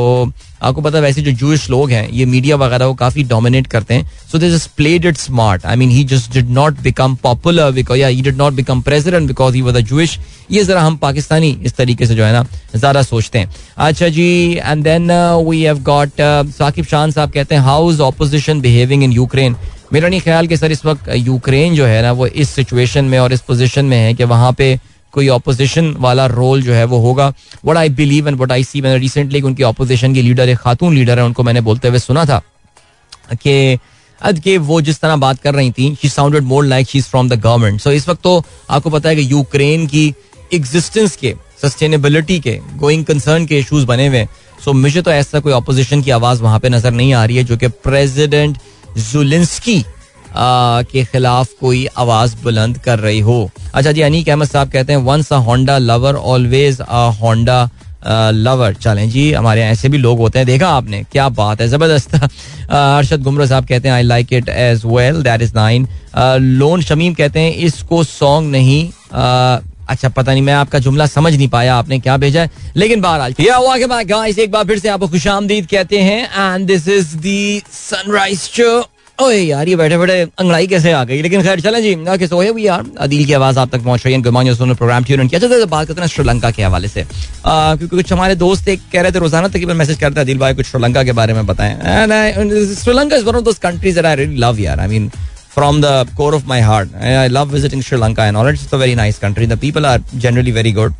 आपको 0.62 0.80
पता 0.82 0.98
वैसे 1.00 1.22
जो 1.22 1.32
जूश 1.32 1.68
लोग 1.70 1.90
हैं, 1.90 2.08
ये 2.10 2.24
मीडिया 2.26 2.56
वगैरह 2.56 2.86
को 2.86 2.94
काफ़ी 2.94 3.24
डोमिनेट 3.24 3.66
करते 3.66 3.94
हैं। 3.94 4.10
So 4.32 4.38
this 4.38 4.66
played 4.76 5.04
it 5.06 5.16
smart 5.16 5.66
I 5.66 5.76
mean 5.76 5.90
he 5.90 6.02
just 6.04 6.32
did 6.32 6.48
not 6.50 6.80
become 6.82 7.14
popular 7.22 7.70
because 7.72 8.02
he 8.02 8.22
did 8.22 8.36
not 8.36 8.52
become 8.52 8.80
president 8.82 9.26
because 9.28 9.54
he 9.54 9.62
was 9.68 9.76
a 9.76 9.80
Jewish 9.88 10.18
ये 10.50 10.64
जरा 10.64 10.82
हम 10.82 10.96
पाकिस्तानी 10.98 11.50
इस 11.62 11.76
तरीके 11.76 12.06
से 12.06 12.14
जो 12.14 12.24
है 12.24 12.32
ना 12.32 12.44
ज़्यादा 12.74 13.02
सोचते 13.04 13.38
हैं 13.38 13.50
अच्छा 13.78 14.08
जी 14.10 14.28
and 14.54 14.84
then 14.84 15.10
we 15.44 15.62
have 15.62 15.82
got 15.84 16.20
Saqib 16.52 16.84
Shan 16.86 17.10
sahab 17.10 17.30
कहते 17.32 17.54
हैं 17.54 17.62
how 17.62 17.90
is 17.92 18.02
opposition 18.02 18.60
behaving 18.60 19.04
in 19.04 19.12
Ukraine 19.12 19.56
मेरा 19.92 20.08
नहीं 20.08 20.20
ख्याल 20.20 20.46
कि 20.46 20.56
सर 20.56 20.72
इस 20.72 20.84
वक्त 20.84 21.08
यूक्रेन 21.16 21.74
जो 21.74 21.84
है 21.86 22.00
ना 22.02 22.12
वो 22.12 22.26
इस 22.26 22.50
सिचुएशन 22.50 23.04
में 23.04 23.18
और 23.18 23.32
इस 23.32 23.40
पोजिशन 23.42 23.84
में 23.84 23.96
है 23.96 24.14
कि 24.14 24.24
वहाँ 24.26 24.52
पे 24.52 24.78
कोई 25.14 25.28
ऑपोजिशन 25.28 25.94
वाला 25.98 26.26
रोल 26.28 26.62
जो 26.62 26.72
है 26.72 26.84
वो 26.84 26.98
होगा 27.00 27.32
what 27.64 27.76
I 27.76 27.88
believe 27.90 28.28
and 28.28 28.36
what 28.38 28.52
I 28.52 28.64
see 28.64 28.80
मैंने 28.80 28.98
रिसेंटली 28.98 29.40
उनकी 29.42 29.62
ऑपोजिशन 29.64 30.14
की 30.14 30.22
लीडर 30.22 30.48
एक 30.48 30.58
खातून 30.58 30.94
लीडर 30.94 31.18
है 31.18 31.24
उनको 31.24 31.42
मैंने 31.42 31.60
बोलते 31.60 31.88
हुए 31.88 31.98
सुना 31.98 32.24
था 32.24 32.42
कि 33.34 33.78
अद 34.20 34.38
के 34.38 34.56
वो 34.60 34.80
जिस 34.80 35.00
तरह 35.00 35.16
बात 35.16 35.40
कर 35.40 35.54
रही 35.54 35.70
थी 35.70 35.94
she 36.02 36.08
sounded 36.08 36.42
more 36.44 36.64
like 36.64 36.88
she 36.88 36.98
is 36.98 37.06
from 37.06 37.28
the 37.28 37.40
government 37.40 37.80
so 37.80 37.92
इस 37.92 38.08
वक्त 38.08 38.22
तो 38.22 38.42
आपको 38.70 38.90
पता 38.90 39.08
है 39.08 39.16
कि 39.16 39.30
यूक्रेन 39.32 39.86
की 39.86 40.12
एग्जिस्टेंस 40.54 41.16
के 41.16 41.34
सस्टेनेबिलिटी 41.62 42.38
के 42.40 42.58
गोइंग 42.78 43.04
कंसर्न 43.04 43.46
के 43.46 43.58
इशूज 43.58 43.84
बने 43.84 44.06
हुए 44.06 44.18
हैं। 44.18 44.28
सो 44.64 44.72
मुझे 44.72 45.02
तो 45.02 45.10
ऐसा 45.10 45.40
कोई 45.40 45.52
अपोजिशन 45.52 46.02
की 46.02 46.10
आवाज़ 46.10 46.42
वहाँ 46.42 46.58
पे 46.60 46.68
नज़र 46.68 46.90
नहीं 46.92 47.12
आ 47.14 47.24
रही 47.24 47.36
है, 47.36 47.44
जो 47.44 47.56
कि 47.56 47.68
प्रेसिडेंट 47.68 48.58
जुलिंस्की 48.98 49.84
के 50.36 51.04
खिलाफ 51.04 51.48
कोई 51.60 51.86
आवाज़ 51.98 52.34
बुलंद 52.42 52.78
कर 52.78 52.98
रही 52.98 53.20
हो। 53.20 53.50
अच्छा 53.74 53.92
जी, 53.92 54.00
अनीक 54.02 54.28
अहमद 54.28 54.48
साहब 54.48 54.70
कहते 54.70 54.92
हैं 54.92 55.00
once 55.04 55.32
a 55.32 55.36
Honda 55.46 55.78
lover 55.78 56.14
always 56.14 56.80
a 56.80 57.04
Honda 57.20 57.68
lover 58.02 58.74
चलें 58.74 59.08
जी, 59.10 59.32
हमारे 59.32 59.60
यहाँ 59.60 59.72
ऐसे 59.72 59.88
भी 59.88 59.98
लोग 59.98 60.18
होते 60.18 60.38
हैं, 60.38 60.46
देखा 60.46 60.68
आपने? 60.70 61.02
क्या 61.12 61.28
बात 61.30 61.60
है, 61.60 61.68
ज़बरदस्त। 61.68 62.14
अरशद 62.14 63.22
गुमरो 63.22 63.46
साहब 63.46 63.66
कहते 63.66 63.88
हैं 63.88 63.94
I 63.94 64.02
like 64.02 64.32
it 64.32 64.48
as 64.48 64.82
well 64.86 65.22
that 65.22 65.42
is 65.42 65.54
nine 65.54 65.88
lone 66.58 66.82
Shamim 66.82 67.14
कहते 67.14 67.40
हैं, 67.40 67.54
इसको 67.54 68.02
सॉन्ग 68.04 68.50
नहीं। 68.52 68.90
अच्छा 69.88 70.08
पता 70.08 70.32
नहीं, 70.32 70.42
मैं 70.42 70.54
आपका 70.54 70.78
जुमला 70.78 71.06
समझ 71.06 71.34
नहीं 71.34 71.48
पाया, 71.48 71.74
आपने 71.76 71.98
क्या 71.98 72.16
भेजा 72.16 72.40
है? 72.42 72.50
लेकिन 72.76 73.00
बहरहाल 73.00 73.34
एक 74.30 74.50
बार 74.50 74.64
फिर 74.64 74.78
से 74.78 74.88
आपको 74.88 75.08
खुश 75.08 75.26
आमदीद 75.28 75.66
कहते 75.66 75.98
हैं 76.00 76.54
and 76.54 76.66
this 76.66 76.88
is 76.88 77.16
the 77.16 77.62
sunrise 77.72 78.38
show 78.40 78.80
ओए 79.22 79.38
यार, 79.38 79.68
ये 79.68 79.76
बैठे 79.76 79.96
बैठे 79.98 80.20
अंगड़ाई 80.38 80.66
कैसे 80.66 80.90
आ 80.92 81.02
गई 81.04 81.22
लेकिन 81.22 81.42
खैर, 81.42 81.60
चलें 81.60 81.80
जी 81.82 81.94
ओके 82.14 82.26
सो 82.26 82.40
है 82.40 82.52
यार 82.62 82.84
अदील 83.06 83.24
की 83.26 83.32
आवाज़ 83.32 83.58
आप 83.58 83.70
तक 83.70 83.82
पहुँच 83.84 84.04
रही 84.04 84.14
है 84.14 84.20
गुड 84.22 84.52
सुनो 84.56 84.74
प्रोग्राम 84.74 85.04
ट्यून 85.04 85.28
किया 85.28 85.40
अच्छा 85.40 85.64
बात 85.64 85.86
करते 85.88 86.00
हैं 86.00 86.08
श्रीलंका 86.08 86.50
के 86.50 86.62
हवाले 86.62 86.88
से 86.88 87.04
क्योंकि 87.04 87.86
कुछ 87.96 88.12
हमारे 88.12 88.34
दोस्त 88.42 88.68
एक 88.68 88.80
कह 88.92 89.02
रहे 89.02 89.12
थे, 89.12 89.18
रोज़ाना 89.18 89.48
तकरीबन 89.48 89.76
मैसेज 89.76 89.98
करते 89.98 90.14
हैं 90.14 90.26
अदील 90.26 90.38
भाई, 90.38 90.54
कुछ 90.54 90.66
श्रीलंका 90.66 91.02
के 91.04 91.12
बारे 91.18 91.34
में 91.34 91.46
बताएँ 91.46 91.74
Sri Lanka 92.74 93.16
is 93.16 93.24
one 93.24 93.36
of 93.36 93.44
those 93.44 93.58
countries 93.66 93.94
that 93.96 94.06
I 94.06 94.16
really 94.16 94.36
love 94.40 94.60
यार 94.60 94.80
I 94.80 94.88
mean 94.88 95.10
from 95.58 95.78
the 95.82 95.92
core 96.18 96.34
of 96.36 96.44
my 96.50 96.56
heart. 96.64 96.90
I 97.02 97.26
love 97.36 97.48
visiting 97.52 97.80
Sri 97.86 97.96
Lanka 98.00 98.22
and 98.22 98.36
all. 98.36 98.50
It's 98.50 98.74
a 98.76 98.78
very 98.82 98.94
nice 98.98 99.16
country. 99.22 99.46
The 99.52 99.56
people 99.56 99.86
are 99.92 99.98
generally 100.24 100.52
very 100.58 100.72
good 100.76 100.92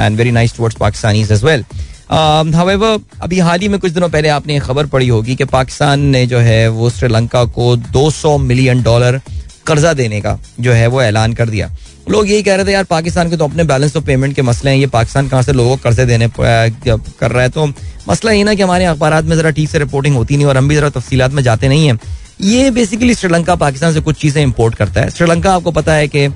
and 0.00 0.20
very 0.20 0.32
nice 0.38 0.52
towards 0.56 0.76
Pakistanis 0.82 1.30
as 1.36 1.44
well. 1.48 1.64
However 2.12 2.96
um, 2.96 3.02
अभी 3.22 3.38
हाल 3.38 3.60
ही 3.60 3.68
में 3.68 3.78
कुछ 3.80 3.92
दिनों 3.92 4.08
पहले 4.08 4.28
आपने 4.28 4.58
खबर 4.60 4.86
पड़ी 4.86 5.08
होगी 5.08 5.36
कि 5.36 5.44
पाकिस्तान 5.44 6.00
ने 6.00 6.26
जो 6.26 6.38
है 6.38 6.68
वो 6.68 6.90
श्रीलंका 6.90 7.44
को 7.44 7.76
200 7.76 8.38
मिलियन 8.40 8.82
डॉलर 8.82 9.20
कर्जा 9.66 9.92
देने 9.92 10.20
का 10.20 10.38
जो 10.60 10.72
है 10.72 10.86
वो 10.86 11.02
ऐलान 11.02 11.32
कर 11.32 11.48
दिया। 11.48 11.70
लोग 12.10 12.30
यही 12.30 12.42
कह 12.42 12.54
रहे 12.54 12.66
थे 12.66 12.72
यार 12.72 12.84
पाकिस्तान 12.84 13.30
के 13.30 13.36
तो 13.36 13.44
अपने 13.44 13.64
बैलेंस 13.64 13.96
ऑफ़ 13.96 14.04
पेमेंट 14.04 14.34
के 14.36 14.42
मसले 14.42 14.70
हैं 14.70 14.78
ये 14.78 14.86
पाकिस्तान 14.86 15.28
कहाँ 15.28 15.42
से 15.42 15.52
लोगों 15.52 15.76
को 15.76 15.82
कर्जे 15.82 16.06
देने 16.06 16.28
कर 16.38 17.30
रहा 17.30 17.42
है? 17.42 17.48
तो 17.48 17.66
मसला 18.08 18.32
ये 18.32 18.44
ना 18.44 18.54
कि 18.54 18.62
हमारे 18.62 18.84
अखबार 18.84 19.22
में 19.22 19.36
जरा 19.36 19.50
ठीक 19.50 19.70
से 19.70 19.78
रिपोर्टिंग 19.78 20.16
होती 20.16 20.36
नहीं 20.36 20.46
और 20.46 20.56
हम 20.56 20.68
भी 20.68 20.74
जरा 20.74 20.90
तफसीत 20.90 21.32
में 21.32 21.42
जाते 21.42 21.68
नहीं 21.68 21.86
है। 21.88 21.98
ये 22.40 22.70
बेसिकली 22.70 23.14
श्रीलंका 23.14 23.54
पाकिस्तान 23.54 23.92
से 23.94 24.00
कुछ 24.00 24.16
चीज़ें 24.16 24.42
इम्पोर्ट 24.42 24.74
करता 24.74 25.00
है। 25.00 25.10
श्रीलंका 25.10 25.54
आपको 25.54 25.70
पता 25.70 25.94
है 25.94 26.08
कि 26.08 26.28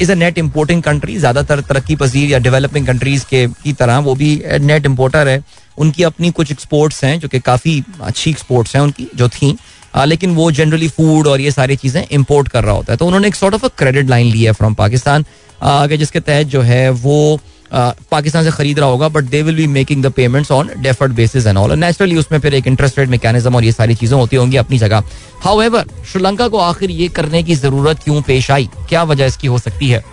is 0.00 0.12
a 0.12 0.14
net 0.14 0.38
importing 0.38 0.82
country 0.82 1.16
ज़्यादातर 1.18 1.60
तरक्की 1.62 1.96
पसीर 1.96 2.30
या 2.30 2.38
डेवलपिंग 2.38 2.86
कंट्रीज़ 2.86 3.24
के 3.30 3.46
की 3.62 3.72
तरह 3.72 3.98
वो 3.98 4.14
भी 4.14 4.30
नेट 4.60 4.86
इम्पोर्टर 4.86 5.28
है। 5.28 5.42
उनकी 5.78 6.02
अपनी 6.02 6.30
कुछ 6.30 6.50
एक्सपोर्ट्स 6.50 7.02
हैं 7.04 7.18
जो 7.20 7.28
कि 7.28 7.38
काफ़ी 7.40 7.82
अच्छी 8.02 8.30
एक्सपोर्ट्स 8.30 8.74
हैं 8.76 8.82
उनकी 8.82 9.08
जो 9.16 9.28
थी। 9.28 9.56
आ, 9.94 10.04
लेकिन 10.04 10.34
वो 10.34 10.50
जनरली 10.52 10.88
फ़ूड 10.88 11.26
और 11.26 11.40
ये 11.40 11.50
सारी 11.50 11.76
चीज़ें 11.76 12.04
इम्पोर्ट 12.12 12.48
कर 12.48 12.64
रहा 12.64 12.74
होता 12.74 12.92
है। 12.92 12.96
तो 12.96 13.06
उन्होंने 13.06 13.28
एक 13.28 13.34
sort 13.34 13.54
of 13.54 13.64
a 13.64 13.68
credit 13.78 14.08
line 14.08 14.32
ली 14.32 14.42
है 14.42 14.52
फ्रॉम 14.52 14.74
पाकिस्तान 14.74 15.24
आगे 15.62 15.96
जिसके 15.96 16.20
तहत 16.20 16.46
जो 16.46 16.60
है 16.62 16.88
वो 16.90 17.40
पाकिस्तान 17.72 18.44
से 18.44 18.50
खरीद 18.50 18.78
रहा 18.78 18.88
होगा 18.88 19.08
but 19.08 19.24
they 19.24 19.42
will 19.42 19.56
be 19.56 19.66
making 19.66 20.02
the 20.04 20.10
payments 20.12 20.50
on 20.52 20.70
deferred 20.78 21.12
basis 21.12 21.46
and 21.46 21.58
all 21.58 21.72
naturally 21.78 22.16
उसमें 22.16 22.38
फिर 22.40 22.54
एक 22.54 22.66
इंटरेस्ट 22.66 22.98
रेट 22.98 23.08
मैकेनिज्म 23.08 23.54
और 23.56 23.64
ये 23.64 23.72
सारी 23.72 23.94
चीज़ें 23.94 24.16
होती 24.18 24.36
होंगी 24.36 24.56
अपनी 24.56 24.78
जगह। 24.78 25.02
हाउ 25.44 25.60
एवर 25.62 25.84
श्रीलंका 26.12 26.48
को 26.48 26.58
आखिर 26.58 26.90
ये 26.90 27.08
करने 27.10 27.42
की 27.42 27.54
ज़रूरत 27.54 28.02
क्यों 28.04 28.22
पेश 28.22 28.50
आई? 28.50 28.68
क्या 28.88 29.02
वजह 29.04 29.26
इसकी 29.26 29.46
हो 29.46 29.58
सकती 29.58 29.88
है? 29.88 30.04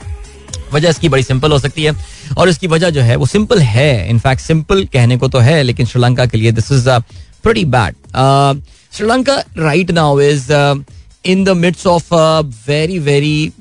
वजह 0.73 0.89
इसकी 0.89 1.09
बड़ी 1.09 1.23
सिंपल 1.23 1.51
हो 1.51 1.59
सकती 1.59 1.83
है। 1.83 1.93
और 2.37 2.49
इसकी 2.49 2.67
वजह 2.67 2.89
जो 2.89 3.01
है, 3.01 3.15
वो 3.15 3.25
सिंपल 3.25 3.59
है। 3.59 4.09
इनफैक्ट 4.09 4.41
सिंपल 4.41 4.83
कहने 4.93 5.17
को 5.17 5.27
तो 5.27 5.39
है, 5.39 5.61
लेकिन 5.63 5.85
श्रीलंका 5.85 6.25
के 6.25 6.37
लिए 6.37 6.51
this 6.51 6.71
is 6.71 6.89
pretty 7.43 7.65
bad 7.65 7.95
Sri Lanka 8.93 9.35
right 9.57 9.91
now 9.91 10.19
is 10.21 10.51
in 11.25 11.43
the 11.43 11.49
midst 11.57 11.87
of 11.87 12.13
very 12.67 12.99
very 12.99 13.51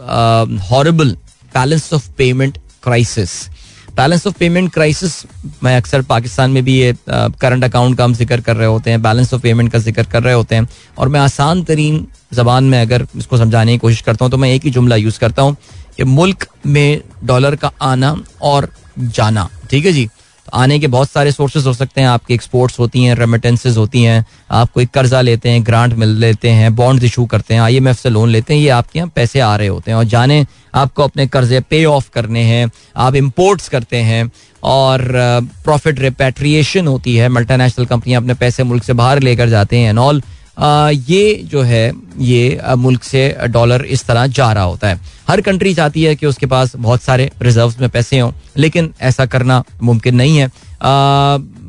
horrible 0.71 1.17
balance 1.55 1.93
of 1.93 2.09
payment 2.19 2.59
crisis 2.83 3.31
balance 3.95 4.27
of 4.27 4.35
payment 4.39 4.73
crisis 4.73 5.13
मैं 5.65 5.77
अक्सर 5.77 6.03
पाकिस्तान 6.03 6.51
में 6.51 6.63
भी 6.65 6.77
ये 6.79 6.95
करंट 7.09 7.65
अकाउंट 7.65 7.97
का 7.99 8.05
हम 8.05 8.15
ज़िक्र 8.15 8.41
कर 8.41 8.57
रहे 8.57 8.67
होते 8.69 8.91
हैं 8.91 9.03
बैलेंस 9.03 9.35
ऑफ़ 9.35 9.43
पेमेंट 9.43 9.71
का 9.73 9.79
ज़िक्र 9.79 10.03
कर 10.13 10.23
रहे 10.23 10.35
होते 10.35 10.55
हैं, 10.55 10.69
और 10.99 11.09
मैं 11.09 11.21
आसान 11.21 11.63
तरीन 11.65 12.07
जबान 12.33 12.65
में 12.65 12.81
अगर 12.81 13.07
इसको 13.17 13.39
समझाने 13.39 13.73
की 13.73 13.79
कोशिश 13.79 14.01
करता 14.01 14.25
हूँ 14.25 14.31
तो 14.31 14.37
मैं 14.37 14.49
एक 14.51 14.65
ही 14.65 14.71
जुमला 14.71 14.97
यूज़ 14.97 15.19
करता 15.21 15.43
हूँ 15.43 15.57
कि 15.97 16.05
मुल्क 16.05 16.47
में 16.67 17.01
डॉलर 17.25 17.57
का 17.57 17.71
आना 17.83 18.17
और 18.43 18.69
जाना, 18.99 19.49
ठीक 19.71 19.87
है 19.87 19.93
जी? 19.93 20.09
आने 20.55 20.79
के 20.79 20.87
बहुत 20.87 21.11
सारे 21.11 21.31
सोर्सेज 21.33 21.67
हो 21.67 21.73
सकते 21.75 22.01
हैं, 22.01 22.09
आपकी 22.09 22.35
एक्सपोर्ट्स 22.35 22.79
होती 22.79 23.05
हैं 23.05 23.15
रेमिटेंसेज 23.15 23.77
होती 23.77 24.03
हैं, 24.03 24.25
आप 24.51 24.71
कोई 24.73 24.87
कर्जा 24.87 25.21
लेते 25.21 25.51
हैं 25.51 25.65
ग्रांट 25.67 25.93
मिल 25.95 26.09
लेते 26.21 26.51
हैं 26.51 26.75
बॉन्ड्स 26.77 27.05
इशू 27.05 27.25
करते 27.27 27.55
हैं 27.55 27.61
आई 27.61 27.81
से 27.95 28.11
लोन 28.11 28.29
लेते 28.29 28.55
हैं, 28.55 28.61
ये 28.61 28.69
आपके 28.71 28.99
यहाँ 28.99 29.11
पैसे 29.15 29.41
आ 29.41 29.55
रहे 29.57 29.69
होते 29.69 29.91
हैं, 29.91 29.99
और 29.99 30.05
जाने 30.07 30.45
आपको 30.75 31.03
अपने 31.03 31.27
कर्जे 31.27 31.61
पे 31.61 31.85
ऑफ़ 31.87 32.11
करने 32.15 32.43
हैं, 32.43 32.71
आप 32.97 33.15
इम्पोर्ट्स 33.15 33.69
करते 33.69 33.97
हैं 33.99 34.31
और 34.63 35.03
प्रॉफिट 35.65 36.01
रिपेट्रिएशन 36.01 36.87
होती 36.87 37.17
है। 37.17 37.29
मल्टीनेशनल 37.31 37.87
कंपनियाँ 37.87 38.21
अपने 38.23 38.35
पैसे 38.35 38.65
मुल्क 38.65 38.85
से 38.85 38.93
बाहर 38.93 39.21
लेकर 39.21 39.49
जाते 39.49 39.79
हैं 39.79 39.91
एंड 39.91 39.99
ऑल 39.99 40.23
ये 40.59 41.35
जो 41.45 41.63
है, 41.63 41.93
ये 42.19 42.61
मुल्क 42.77 43.03
से 43.03 43.37
डॉलर 43.47 43.85
इस 43.85 44.05
तरह 44.07 44.27
जा 44.29 44.53
रहा 44.53 44.65
होता 44.65 44.89
है। 44.89 44.99
हर 45.29 45.41
कंट्री 45.41 45.75
चाहती 45.75 46.03
है 46.03 46.15
कि 46.17 46.27
उसके 46.27 46.47
पास 46.47 46.77
बहुत 46.77 47.03
सारे 47.03 47.31
रिज़र्व 47.43 47.75
में 47.81 47.89
पैसे 47.91 48.19
हों, 48.19 48.33
लेकिन 48.57 48.93
ऐसा 49.01 49.27
करना 49.27 49.63
मुमकिन 49.83 50.15
नहीं 50.15 50.37
है। 50.37 50.47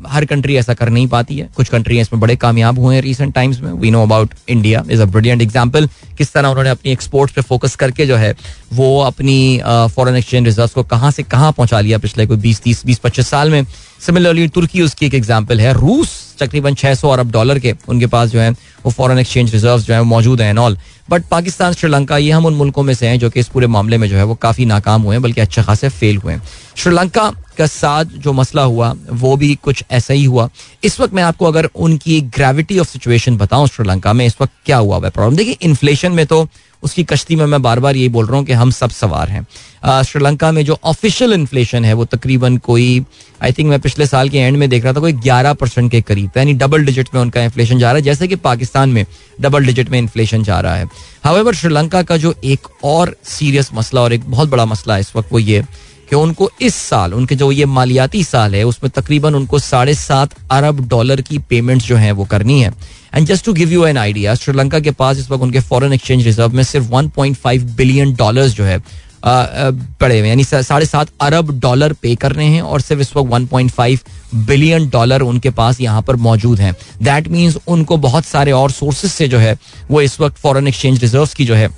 हर 0.06 0.24
कंट्री 0.24 0.56
ऐसा 0.56 0.74
कर 0.74 0.88
नहीं 0.90 1.06
पाती 1.08 1.36
है। 1.38 1.48
कुछ 1.56 1.68
कंट्री 1.68 1.98
इसमें 2.00 2.20
बड़े 2.20 2.36
कामयाब 2.36 2.78
हुए 2.78 2.94
हैं 2.94 3.02
रिसेंट 3.02 3.34
टाइम्स 3.34 3.60
में। 3.60 3.72
We 3.72 3.90
know 3.90 4.02
about 4.02 4.34
India 4.48 4.84
is 4.90 5.02
a 5.02 5.04
brilliant 5.06 5.42
example 5.42 5.88
किस 6.18 6.32
तरह 6.32 6.48
उन्होंने 6.48 6.70
अपनी 6.70 6.92
एक्सपोर्ट्स 6.92 7.34
पे 7.34 7.42
फोकस 7.42 7.74
करके 7.76 8.06
जो 8.06 8.16
है, 8.16 8.34
वो 8.72 9.00
अपनी 9.02 9.60
फॉरेन 9.94 10.16
एक्सचेंज 10.16 10.44
रिज़र्व 10.46 10.70
को 10.74 10.82
कहाँ 10.84 11.10
से 11.10 11.22
कहाँ 11.24 11.52
पहुँचा 11.52 11.80
लिया 11.80 11.98
पिछले 11.98 12.26
कोई 12.26 12.36
बीस, 12.36 12.60
तीस, 12.62 12.84
बीस, 12.86 12.98
पच्चीस 12.98 13.28
साल 13.28 13.50
में। 13.50 13.64
सिमिलरली 14.06 14.48
तुर्की 14.48 14.82
उसकी 14.82 15.06
एक 15.06 15.14
एग्ज़ाम्पल 15.14 15.60
है। 15.60 15.72
रूस 15.72 16.22
तकरीबन 16.40 16.74
600 16.74 17.10
अरब 17.10 17.30
डॉलर 17.32 17.58
के 17.58 17.74
उनके 17.88 18.06
पास 18.06 18.30
जो 18.30 18.40
है, 18.40 18.50
वो 18.50 18.90
फॉरेन 18.90 19.18
एक्सचेंज 19.18 19.52
रिज़र्व 19.52 19.80
जो 19.80 19.94
है 19.94 20.02
मौजूद 20.04 20.40
हैं 20.40 20.56
ऑल 20.56 20.78
बट 21.10 21.24
पाकिस्तान 21.30 21.72
श्रीलंका 21.72 22.16
ये 22.18 22.30
हम 22.30 22.46
उन 22.46 22.54
मुल्कों 22.54 22.82
में 22.82 22.92
से 22.94 23.06
हैं 23.08 23.18
जो 23.18 23.30
कि 23.30 23.40
इस 23.40 23.48
पूरे 23.48 23.66
मामले 23.68 23.98
में 23.98 24.08
जो 24.08 24.16
है, 24.16 24.24
वो 24.24 24.34
काफ़ी 24.34 24.64
नाकाम 24.66 25.02
हुए 25.02 25.14
हैं, 25.14 25.22
बल्कि 25.22 25.40
अच्छे 25.40 25.62
खासे 25.62 25.88
फेल 25.90 26.16
हुए 26.16 26.32
हैं। 26.32 26.42
श्रीलंका 26.76 27.30
का 27.56 27.66
साथ 27.66 28.04
जो 28.16 28.32
मसला 28.32 28.62
हुआ, 28.64 28.92
वो 29.10 29.36
भी 29.36 29.54
कुछ 29.54 29.82
ऐसा 29.90 30.14
ही 30.14 30.24
हुआ। 30.24 30.48
इस 30.84 31.00
वक्त 31.00 31.14
मैं 31.14 31.22
आपको 31.22 31.46
अगर 31.46 31.68
उनकी 31.76 32.20
ग्रेविटी 32.36 32.78
ऑफ़ 32.78 32.88
सिचुएशन 32.88 33.36
बताऊँ 33.36 33.66
श्रीलंका 33.68 34.12
में, 34.12 34.26
इस 34.26 34.36
वक्त 34.40 34.52
क्या 34.66 34.76
हुआ 34.78 34.96
है 34.96 35.10
प्रॉब्लम 35.10 35.36
देखिए 35.36 35.56
इन्फ्लेशन 35.62 36.12
में 36.12 36.26
तो 36.26 36.46
उसकी 36.82 37.02
कश्ती 37.04 37.36
में 37.36 37.44
मैं 37.46 37.60
बार 37.62 37.80
बार 37.80 37.96
यही 37.96 38.08
बोल 38.08 38.26
रहा 38.26 38.36
हूँ 38.36 38.44
कि 38.46 38.52
हम 38.52 38.70
सब 38.70 38.90
सवार 38.90 39.28
हैं। 39.28 40.02
श्रीलंका 40.02 40.50
में 40.52 40.64
जो 40.64 40.78
ऑफिशियल 40.84 41.32
इन्फ्लेशन 41.32 41.84
है, 41.84 41.92
वो 41.92 42.04
तकरीबन 42.04 42.56
कोई 42.58 43.04
आई 43.42 43.52
थिंक 43.52 43.68
मैं 43.68 43.78
पिछले 43.80 44.06
साल 44.06 44.28
के 44.28 44.38
एंड 44.38 44.56
में 44.56 44.68
देख 44.68 44.84
रहा 44.84 44.92
था, 44.92 45.00
कोई 45.00 45.12
ग्यारह 45.12 45.52
परसेंट 45.54 45.90
के 45.90 46.00
करीब 46.00 46.30
यानी 46.36 46.54
डबल 46.54 46.84
डिजिट 46.84 47.08
में 47.14 47.20
उनका 47.20 47.42
इन्फ्लेशन 47.42 47.78
जा 47.78 47.86
रहा 47.86 47.96
है, 47.96 48.02
जैसे 48.02 48.28
कि 48.28 48.36
पाकिस्तान 48.36 48.88
में 48.88 49.04
डबल 49.40 49.66
डिजिट 49.66 49.90
में 49.90 49.98
इन्फ्लेशन 49.98 50.42
जा 50.42 50.60
रहा 50.60 50.74
है। 50.74 50.88
हावेवर 51.24 51.54
श्रीलंका 51.54 52.02
का 52.02 52.16
जो 52.16 52.34
एक 52.44 52.68
और 52.84 53.16
सीरियस 53.26 53.70
मसला 53.74 54.00
और 54.00 54.12
एक 54.12 54.30
बहुत 54.30 54.48
बड़ा 54.48 54.64
मसला 54.66 54.94
है 54.94 55.00
इस 55.00 55.14
वक्त, 55.16 55.32
वो 55.32 55.38
ये 55.38 55.64
कि 56.10 56.16
उनको 56.16 56.50
इस 56.60 56.74
साल, 56.74 57.14
उनके 57.14 57.34
जो 57.34 57.50
ये 57.52 57.64
मालियाती 57.66 58.22
साल 58.24 58.54
है, 58.54 58.62
उसमें 58.64 58.90
तकरीबन 58.90 59.34
उनको 59.34 59.58
साढ़े 59.58 59.94
सात 59.94 60.34
अरब 60.50 60.86
डॉलर 60.88 61.20
की 61.20 61.38
पेमेंट्स 61.40 61.86
जो 61.86 61.96
है 61.96 62.12
वो 62.12 62.24
करनी 62.26 62.60
है। 62.60 62.72
And 63.14 63.26
just 63.26 63.44
to 63.44 63.52
give 63.52 63.72
you 63.72 63.84
an 63.86 63.98
idea 63.98 64.34
Sri Lanka 64.34 64.80
के 64.80 64.90
पास 64.92 65.18
इस 65.18 65.30
वक्त 65.30 65.42
उनके 65.42 65.60
फॉरेन 65.62 65.92
एक्सचेंज 65.92 66.24
रिज़र्व 66.24 66.54
में 66.54 66.62
सिर्फ़ 66.64 66.90
1.5 66.92 67.62
बिलियन 67.76 68.14
डॉलर्स 68.14 68.54
जो 68.54 68.64
है 68.64 68.82
पड़े 69.24 70.18
हुए 70.18 70.28
यानी 70.28 70.44
साढ़े 70.44 70.86
सात 70.86 71.08
अरब 71.20 71.50
डॉलर 71.60 71.92
पे 72.02 72.14
कर 72.16 72.32
रहे 72.32 72.46
हैं 72.46 72.62
और 72.62 72.80
सिर्फ़ 72.80 73.00
इस 73.02 73.10
वक्त 73.16 73.30
one 73.30 73.46
point 73.46 73.70
five 73.70 74.00
billion 74.36 74.88
dollar 74.88 75.22
उनके 75.22 75.50
पास 75.52 75.80
यहाँ 75.80 76.02
पर 76.02 76.16
मौजूद 76.18 76.60
हैं। 76.60 76.74
दैट 77.02 77.28
मीन्स 77.28 77.56
उनको 77.68 77.96
बहुत 77.98 78.24
सारे 78.26 78.52
और 78.52 78.70
सोर्सेज 78.70 79.10
से 79.10 79.28
जो 79.28 79.38
है, 79.38 79.56
वो 79.90 80.00
इस 80.02 80.20
वक्त 80.20 80.36
फॉरेन 80.38 80.68
एक्सचेंज 80.68 81.00
रिज़र्व 81.02 81.28
की 81.36 81.44
जो 81.44 81.54
है 81.54 81.68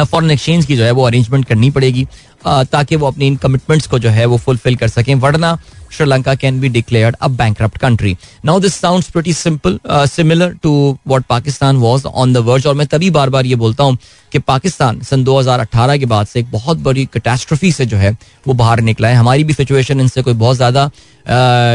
फॉरेन 0.00 0.30
एक्सचेंज 0.30 0.64
की 0.66 0.76
जो 0.76 0.84
है 0.84 0.90
वो 0.90 1.02
अरेंजमेंट 1.02 1.44
करनी 1.44 1.70
पड़ेगी। 1.70 2.06
ताकि 2.46 2.96
वो 2.96 3.06
अपनी 3.06 3.26
इन 3.26 3.36
कमिटमेंट्स 3.36 3.86
को 3.86 3.98
जो 3.98 4.10
है 4.10 4.26
वो 4.26 4.36
फुलफिल 4.38 4.76
कर 4.76 4.88
सकें, 4.88 5.14
वरना 5.14 5.58
Sri Lanka 5.92 6.34
can 6.34 6.58
be 6.60 6.68
declared 6.68 7.16
a 7.16 7.28
bank 7.30 7.62
country 7.74 8.16
now 8.44 8.60
this 8.60 8.74
sounds 8.74 9.08
pretty 9.10 9.32
simple 9.32 9.78
similar 9.88 10.54
to 10.62 10.72
what 11.06 11.24
Pakistan 11.28 11.76
was 11.76 12.04
on 12.06 12.32
the 12.32 12.36
verge 12.48 12.66
और 12.66 12.74
मैं 12.74 12.86
तभी 12.86 13.10
बार 13.10 13.30
बार 13.30 13.46
ये 13.46 13.54
बोलता 13.56 13.84
हूँ 13.84 13.96
कि 14.32 14.38
पाकिस्तान 14.40 15.00
सन 15.00 15.24
2018 15.24 15.98
के 15.98 16.06
बाद 16.06 16.26
से 16.26 16.40
एक 16.40 16.50
बहुत 16.52 16.78
बड़ी 16.78 17.04
कैटास्ट्रफी 17.06 17.70
से 17.72 17.86
जो 17.86 17.96
है 17.96 18.10
वो 18.46 18.54
बाहर 18.54 18.80
निकला 18.80 19.08
है। 19.08 19.14
हमारी 19.14 19.44
भी 19.44 19.52
सिचुएशन 19.54 20.00
इनसे 20.00 20.22
कोई 20.22 20.34
बहुत 20.34 20.56
ज़्यादा 20.56 20.90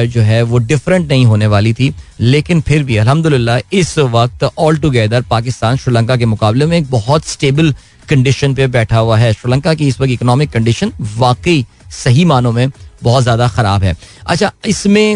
जो 0.05 0.21
है 0.21 0.41
वो 0.43 0.57
डिफरेंट 0.59 1.07
नहीं 1.09 1.25
होने 1.25 1.47
वाली 1.47 1.73
थी, 1.73 1.93
लेकिन 2.21 2.61
फिर 2.61 2.83
भी, 2.83 2.97
अल्हम्दुलिल्लाह, 2.97 3.59
इस 3.73 3.97
वक्त 3.99 4.43
ऑल 4.43 4.77
टुगेदर 4.77 5.21
पाकिस्तान 5.29 5.77
श्रीलंका 5.77 6.15
के 6.15 6.25
मुकाबले 6.25 6.65
में 6.65 6.77
एक 6.77 6.89
बहुत 6.91 7.25
स्टेबल 7.27 7.73
कंडीशन 8.09 8.53
पे 8.53 8.67
बैठा 8.69 8.97
हुआ 8.97 9.17
है। 9.17 9.31
श्रीलंका 9.33 9.73
की 9.73 9.87
इस 9.87 9.99
वक्त 10.01 10.11
इकोनॉमिक 10.11 10.51
कंडीशन 10.51 10.91
वाकई 11.17 11.65
सही 11.93 12.25
मानों 12.25 12.51
में 12.51 12.71
बहुत 13.03 13.23
ज़्यादा 13.23 13.47
खराब 13.47 13.83
है। 13.83 13.95
अच्छा 14.25 14.51
इसमें 14.67 15.15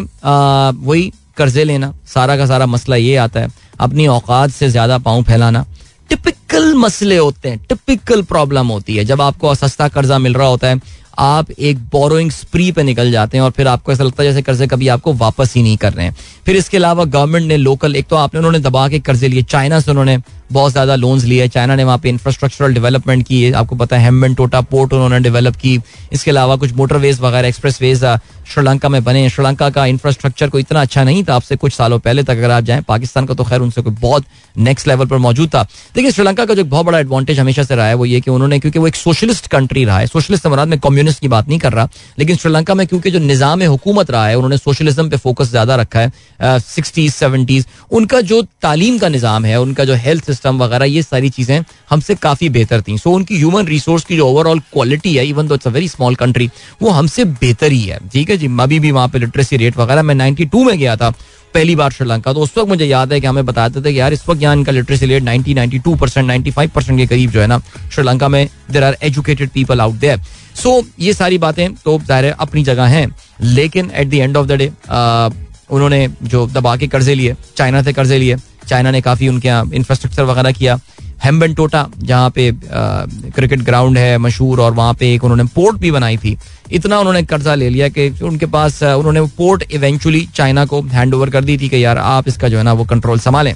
वही 0.80 1.12
कर्जे 1.38 1.64
लेना, 1.64 1.94
सारा 2.08 2.38
का 2.38 2.46
सारा 2.46 2.66
मसला 2.68 2.96
ये 2.96 3.16
आता 3.18 3.39
है, 3.39 3.48
अपनी 3.80 4.08
औकात 4.10 4.50
से 4.52 4.70
ज़्यादा 4.70 4.98
पाँव 5.00 5.24
फैलाना। 5.24 5.66
टिपिकल 6.10 6.74
मसले 6.76 7.18
होते 7.18 7.50
हैं 7.50 7.60
टिपिकल 7.70 8.22
प्रॉब्लम 8.24 8.68
होती 8.68 8.96
है। 8.96 9.06
जब 9.06 9.22
आपको 9.22 9.56
सस्ता 9.56 9.88
कर्जा 9.89 10.18
मिल 10.20 10.34
रहा 10.34 10.48
होता 10.48 10.68
है, 10.68 10.80
आप 11.20 11.52
एक 11.52 11.80
बोरोइंग 11.91 12.30
स्प्री 12.32 12.72
पे 12.72 12.84
निकल 12.84 13.12
जाते 13.12 13.38
हैं 13.38 13.44
और 13.44 13.52
फिर 13.52 13.68
आपको 13.68 13.91
ऐसा 13.91 14.04
लगता 14.04 14.24
है 14.24 14.30
जैसे 14.30 14.41
कर्जे 14.41 14.68
कभी 14.68 14.88
आपको 14.88 15.14
वापस 15.16 15.54
ही 15.56 15.64
नहीं 15.64 15.78
कर 15.78 15.94
रहे 15.94 16.06
हैं। 16.06 16.16
फिर 16.46 16.56
इसके 16.56 16.78
अलावा 16.78 17.04
गवर्नमेंट 17.06 17.48
ने 17.48 17.58
लोकल 17.58 17.96
एक 17.96 18.08
तो 18.08 18.16
आपने, 18.16 18.38
उन्होंने 18.38 18.60
दबा 18.60 18.88
के 18.89 19.00
कर्जे 19.00 19.28
लिए, 19.28 19.44
चाइना 19.44 19.80
से 19.80 19.91
उन्होंने 19.91 20.18
बहुत 20.52 20.72
ज़्यादा 20.72 20.96
लोन्स 20.96 21.24
लिए 21.24 21.48
चाइना 21.48 21.76
ने 21.76 21.84
वहाँ 21.84 21.98
पे 21.98 22.10
इंफ्रास्ट्रक्चरल 22.10 22.74
डेवलपमेंट 22.74 23.26
की, 23.28 23.52
आपको 23.54 23.76
पता 23.76 23.98
है 23.98 24.04
हेमबन 24.04 24.34
टोटा 24.34 24.62
पोर्ट 24.64 24.94
उन्होंने 24.94 25.20
डेवलप 25.20 25.56
की। 25.56 25.80
इसके 26.14 26.32
अलावा 26.32 26.56
कुछ 26.56 26.74
मोटरवेज 26.74 27.20
वगैरह 27.22 27.48
एक्सप्रेस 27.48 27.82
वेज 27.82 28.04
श्रीलंका 28.46 28.89
में 28.89 29.04
बने। 29.04 29.30
श्रीलंका 29.30 29.70
का 29.70 29.86
इंफ्रास्ट्रक्चर 29.86 30.50
को 30.50 30.60
इतना 30.60 30.82
अच्छा 30.82 31.04
नहीं 31.04 31.24
था, 31.24 31.36
आपसे 31.36 31.56
कुछ 31.56 31.74
सालों 31.74 32.00
पहले 32.00 32.24
तक 32.24 32.30
अगर 32.32 32.52
आप 32.52 32.64
जाएँ, 32.64 32.82
पाकिस्तान 32.88 33.26
का 33.26 33.34
तो 33.34 33.44
खैर 33.44 33.62
उनसे 33.62 33.82
कोई 33.82 33.94
बहुत 33.94 34.26
नेक्स्ट 34.56 34.88
लेवल 34.88 35.06
पर 35.06 35.18
मौजूद 35.18 35.50
था। 35.50 35.64
देखिए 35.96 36.12
श्रीलंका 36.12 36.46
का 36.46 36.54
जो 36.54 36.64
बहुत 36.66 36.86
बड़ा 36.86 37.00
एडवांटेज 37.00 37.39
हमेशा 37.39 37.64
से 37.64 37.76
रहा 37.76 37.88
है, 37.88 37.94
वो 37.94 38.06
ये 38.06 38.20
कि 38.22 38.32
उन्होंने, 38.32 38.60
क्योंकि 38.60 38.80
वो 38.80 38.88
एक 38.88 38.96
सोशलिस्ट 38.96 39.48
कंट्री 39.48 39.86
रहा 39.86 40.00
है 40.00 40.08
सोशलिस्ट 40.08 40.48
मराद 40.48 40.68
में 40.68 40.80
कम्युनिस्ट 40.80 41.20
की 41.20 41.28
बात 41.28 41.48
नहीं 41.50 41.60
कर 41.60 41.74
रहा, 41.74 41.88
लेकिन 42.20 42.36
श्रीलंका 42.36 42.74
में 42.74 42.86
क्योंकि 42.88 43.12
जो 43.12 43.20
निज़ाम 43.22 43.64
हुकूमत 43.64 44.12
रहा 44.12 44.28
है, 44.28 44.36
उन्होंने 44.36 44.58
सोशलिज्म 44.58 45.10
पे 45.10 45.18
फोकस 45.18 45.50
ज़्यादा 45.50 45.76
रखा 45.76 46.00
है 46.00 46.60
सिक्सटीज 46.60 47.14
सेवेंटीज 47.14 47.66
उनका 47.91 48.22
जो 48.24 48.41
तालीम 48.62 48.98
का 48.98 49.10
निज़ाम 49.10 49.46
है, 49.46 49.60
उनका 49.62 49.86
जो 49.86 49.96
हेल्थ 49.96 50.32
सिस्टम 50.44 50.58
वगैरह 50.60 50.86
ये 50.86 51.02
सारी 51.04 51.30
चीज़ें 51.30 51.64
हमसे 51.89 52.16
काफ़ी 52.18 52.50
बेहतर 52.50 52.82
थी। 52.82 52.98
सो 52.98 53.10
so, 53.10 53.16
उनकी 53.16 53.38
ह्यूमन 53.38 53.68
रिसोर्स 53.68 54.06
की 54.06 54.16
जो 54.18 54.28
ओवरऑल 54.28 54.60
क्वालिटी 54.74 55.16
है 55.16 55.26
even 55.28 55.48
though 55.48 55.56
it's 55.56 55.68
a 55.68 55.72
very 55.72 55.88
small 55.88 56.16
country 56.16 56.50
वो 56.82 56.89
हमसे 56.91 57.26
बेहतर 57.26 57.72
ही। 57.72 57.82
है 57.82 58.00
ठीक 58.14 58.30
है 58.30 58.38
जी? 58.38 58.48
अभी 58.60 58.80
भी 58.80 58.91
वहाँ 58.91 59.08
पे 59.08 59.20
लिटरेसी 59.20 59.58
रेट 59.58 59.78
वगैरह 59.78 60.04
मैं 60.04 60.16
92 60.16 60.66
में 60.66 60.78
गया 60.78 60.96
था 60.96 61.10
पहली 61.54 61.76
बार 61.76 61.91
श्रीलंका 61.91 62.34
तो 62.34 62.41
उस 62.41 62.58
वक्त 62.58 62.70
मुझे 62.70 62.86
याद 62.86 63.14
है 63.14 63.20
कि 63.22 63.28
हमें 63.28 63.46
बताते 63.46 63.82
थे 63.82 63.91
कि 63.91 64.00
यार 64.00 64.14
इस 64.14 64.28
वक्त 64.30 64.41
यहाँ 64.41 64.56
इनका 64.56 64.72
लिटरेसी 64.72 65.06
रेट 65.06 65.24
90 65.24 65.56
92 65.58 65.98
परसेंट 66.00 66.32
95 66.32 66.70
परसेंट 66.76 66.98
के 67.00 67.06
करीब 67.08 67.32
जो 67.32 67.41
है 67.41 67.48
ना 67.48 67.60
श्रीलंका 67.94 68.28
में 68.28 68.48
there 68.72 68.84
are 68.84 68.98
educated 69.04 69.50
people 69.50 69.82
out 69.82 69.96
there 69.98 70.20
so 70.64 70.82
ये 71.00 71.14
सारी 71.14 71.38
बातें 71.38 71.66
तो 71.76 72.00
ज़ाहिर 72.02 72.36
अपनी 72.39 72.64
जगह 72.64 72.96
हैं 72.98 73.08
लेकिन 73.41 73.91
at 73.96 74.08
the 74.08 74.14
end 74.16 74.38
of 74.38 74.48
the 74.48 74.58
day 74.58 74.72
उन्होंने 75.74 76.07
जो 76.24 76.45
दबा 76.47 76.76
के 76.78 76.88
कर्जे 76.88 77.15
लिए, 77.15 77.36
चाइना 77.57 77.82
से 77.84 77.93
कर्जे 77.93 78.17
लिए, 78.17 78.36
चाइना 78.67 78.91
ने 78.91 79.01
काफ़ी 79.01 79.28
उनके 79.28 79.47
यहाँ 79.47 79.69
इंफ्रास्ट्रक्चर 79.74 80.24
वगैरह 80.24 80.51
किया। 80.51 80.80
हेम्बन 81.24 81.53
टोटा 81.53 81.86
जहाँ 81.99 82.30
पे 82.30 82.51
क्रिकेट 82.61 83.61
ग्राउंड 83.61 83.97
है 83.97 84.17
मशहूर 84.17 84.59
और 84.61 84.74
वहाँ 84.74 84.93
पे 84.93 85.13
एक 85.13 85.24
उन्होंने 85.24 85.43
पोर्ट 85.55 85.78
भी 85.78 85.91
बनाई 85.91 86.17
थी। 86.17 86.38
इतना 86.71 86.99
उन्होंने 86.99 87.24
कर्जा 87.24 87.55
ले 87.55 87.69
लिया 87.69 87.88
कि 87.89 88.09
उनके 88.24 88.45
पास 88.47 88.82
उन्होंने 88.84 89.21
पोर्ट 89.38 89.63
इवेंचुअली 89.71 90.26
चाइना 90.36 90.65
को 90.65 90.82
हैंड 90.93 91.13
ओवर 91.13 91.30
कर 91.30 91.43
दी 91.43 91.57
थी 91.57 91.69
कि 91.69 91.84
यार 91.84 91.97
आप 91.97 92.28
इसका 92.28 92.47
जो 92.47 92.57
है 92.57 92.63
ना 92.63 92.74
वो 92.74 92.86
कंट्रोल 92.86 93.19
संभालें। 93.19 93.53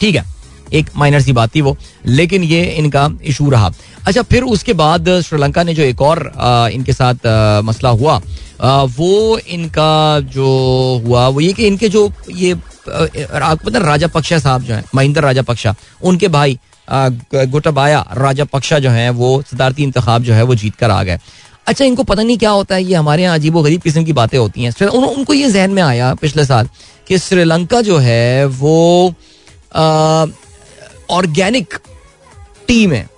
ठीक 0.00 0.14
है। 0.16 0.33
एक 0.72 0.90
माइनर 0.96 1.20
सी 1.20 1.32
बात 1.32 1.54
थी 1.54 1.60
वो 1.60 1.76
लेकिन 2.06 2.42
ये 2.44 2.62
इनका 2.64 3.08
इशू 3.24 3.48
रहा। 3.50 3.72
अच्छा 4.06 4.22
फिर 4.22 4.42
उसके 4.44 4.72
बाद 4.72 5.08
श्रीलंका 5.20 5.62
ने 5.62 5.74
जो 5.74 5.82
एक 5.82 6.02
और 6.02 6.32
आ, 6.36 6.68
इनके 6.68 6.92
साथ 6.92 7.26
आ, 7.26 7.60
मसला 7.60 7.90
हुआ 7.90 8.20
आ, 8.60 8.82
वो 8.82 9.38
इनका 9.38 10.20
जो 10.34 10.46
हुआ 11.06 11.26
वो 11.28 11.40
ये 11.40 11.52
कि 11.52 11.66
इनके 11.66 11.88
जो 11.88 12.10
ये 12.30 12.52
आपको 12.52 13.70
पता 13.70 13.78
राजा 13.78 14.06
पक्षा 14.06 14.38
साहब 14.38 14.62
जो 14.62 14.74
है 14.74 14.84
महिंदर 14.94 15.22
राजा 15.22 15.42
पक्षा 15.42 15.74
उनके 16.02 16.28
भाई 16.28 16.58
गोटाबाया 16.88 18.04
राजा 18.16 18.44
पक्षा 18.44 18.78
जो 18.78 18.90
है 18.90 19.08
वो 19.10 19.42
सदारती 19.50 19.82
इंतखाब 19.82 20.22
जो 20.22 20.34
है 20.34 20.42
वो 20.42 20.54
जीत 20.54 20.74
कर 20.76 20.90
आ 20.90 21.02
गए। 21.02 21.18
अच्छा 21.66 21.84
इनको 21.84 22.02
पता 22.02 22.22
नहीं 22.22 22.36
क्या 22.38 22.50
होता 22.50 22.74
है 22.74 22.84
ये 22.84 22.94
हमारे 22.94 23.22
यहाँ 23.22 23.34
अजीब 23.34 23.60
गरीब 23.62 23.80
किस्म 23.80 24.04
की 24.04 24.12
बातें 24.12 24.38
होती 24.38 24.62
हैं। 24.62 24.72
उन, 24.86 25.04
उनको 25.04 25.34
ये 25.34 25.50
जहन 25.50 25.70
में 25.70 25.82
आया 25.82 26.12
पिछले 26.14 26.44
साल 26.44 26.68
कि 27.08 27.18
श्रीलंका 27.18 27.80
जो 27.80 27.98
है 27.98 28.46
वो 28.46 29.14
ऑर्गेनिक 31.10 31.74
टीम 32.68 32.92
है। 32.92 33.08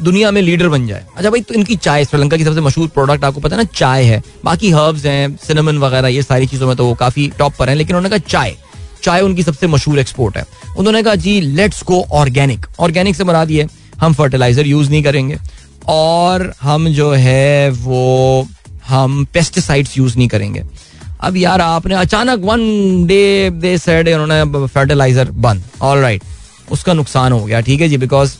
दुनिया 0.00 0.30
में 0.30 0.40
लीडर 0.42 0.68
बन 0.68 0.86
जाए। 0.86 1.04
अच्छा 1.16 1.30
भाई 1.30 1.40
तो 1.40 1.54
इनकी 1.54 1.76
चाय, 1.76 2.04
श्रीलंका 2.04 2.36
की 2.36 2.44
सबसे 2.44 2.60
मशहूर 2.60 2.88
प्रोडक्ट 2.88 3.24
आपको 3.24 3.40
पता 3.40 3.56
है 3.56 3.62
ना, 3.62 3.68
चाय 3.74 4.04
है। 4.04 4.22
बाकी 4.44 4.70
हर्ब्स 4.70 5.04
हैं 5.06 5.36
सिनेमन 5.36 5.78
वगैरह, 5.78 6.08
ये 6.08 6.22
सारी 6.22 6.46
चीज़ों 6.46 6.66
में 6.66 6.76
तो 6.76 6.86
वो 6.86 6.94
काफ़ी 6.94 7.28
टॉप 7.38 7.54
पर 7.58 7.68
हैं, 7.68 7.76
लेकिन 7.76 7.96
उन्होंने 7.96 8.16
कहा 8.16 8.28
चाय। 8.28 8.56
चाय 9.02 9.20
उनकी 9.20 9.42
सबसे 9.42 9.66
मशहूर 9.66 9.98
एक्सपोर्ट 9.98 10.36
है। 10.36 10.44
उन्होंने 10.78 11.02
कहा, 11.02 11.14
जी 11.14 11.40
लेट्स 11.40 11.82
गो 11.84 12.04
ऑर्गेनिक 12.12 12.66
ऑर्गेनिक 12.80 13.16
से 13.16 13.24
बना 13.24 13.44
दिए 13.44 13.66
हम 14.00 14.14
फर्टिलाइज़र 14.14 14.66
यूज़ 14.66 14.90
नहीं 14.90 15.02
करेंगे। 15.02 15.38
और 15.88 16.52
हम 16.62 16.88
जो 16.88 17.10
है, 17.12 17.70
वो 17.70 18.46
हम 18.88 19.24
पेस्टिसाइड्स 19.34 19.98
यूज़ 19.98 20.18
नहीं 20.18 20.28
करेंगे। 20.28 20.62
अब 21.20 21.36
यार 21.36 21.60
आपने 21.60 21.94
अचानक 21.94 22.40
वन 22.44 22.60
डे 23.06 23.50
दे 23.52 23.76
सेड 23.78 24.08
उन्होंने 24.08 24.66
फर्टिलाइज़र 24.66 25.30
बंद। 25.30 25.62
ऑल 25.82 25.98
राइट 25.98 26.22
उसका 26.68 26.92
नुकसान 26.94 27.32
हो 27.32 27.44
गया, 27.44 27.60
ठीक 27.60 27.80
है 27.80 27.88
जी? 27.88 27.96
बिकॉज़ 27.96 28.36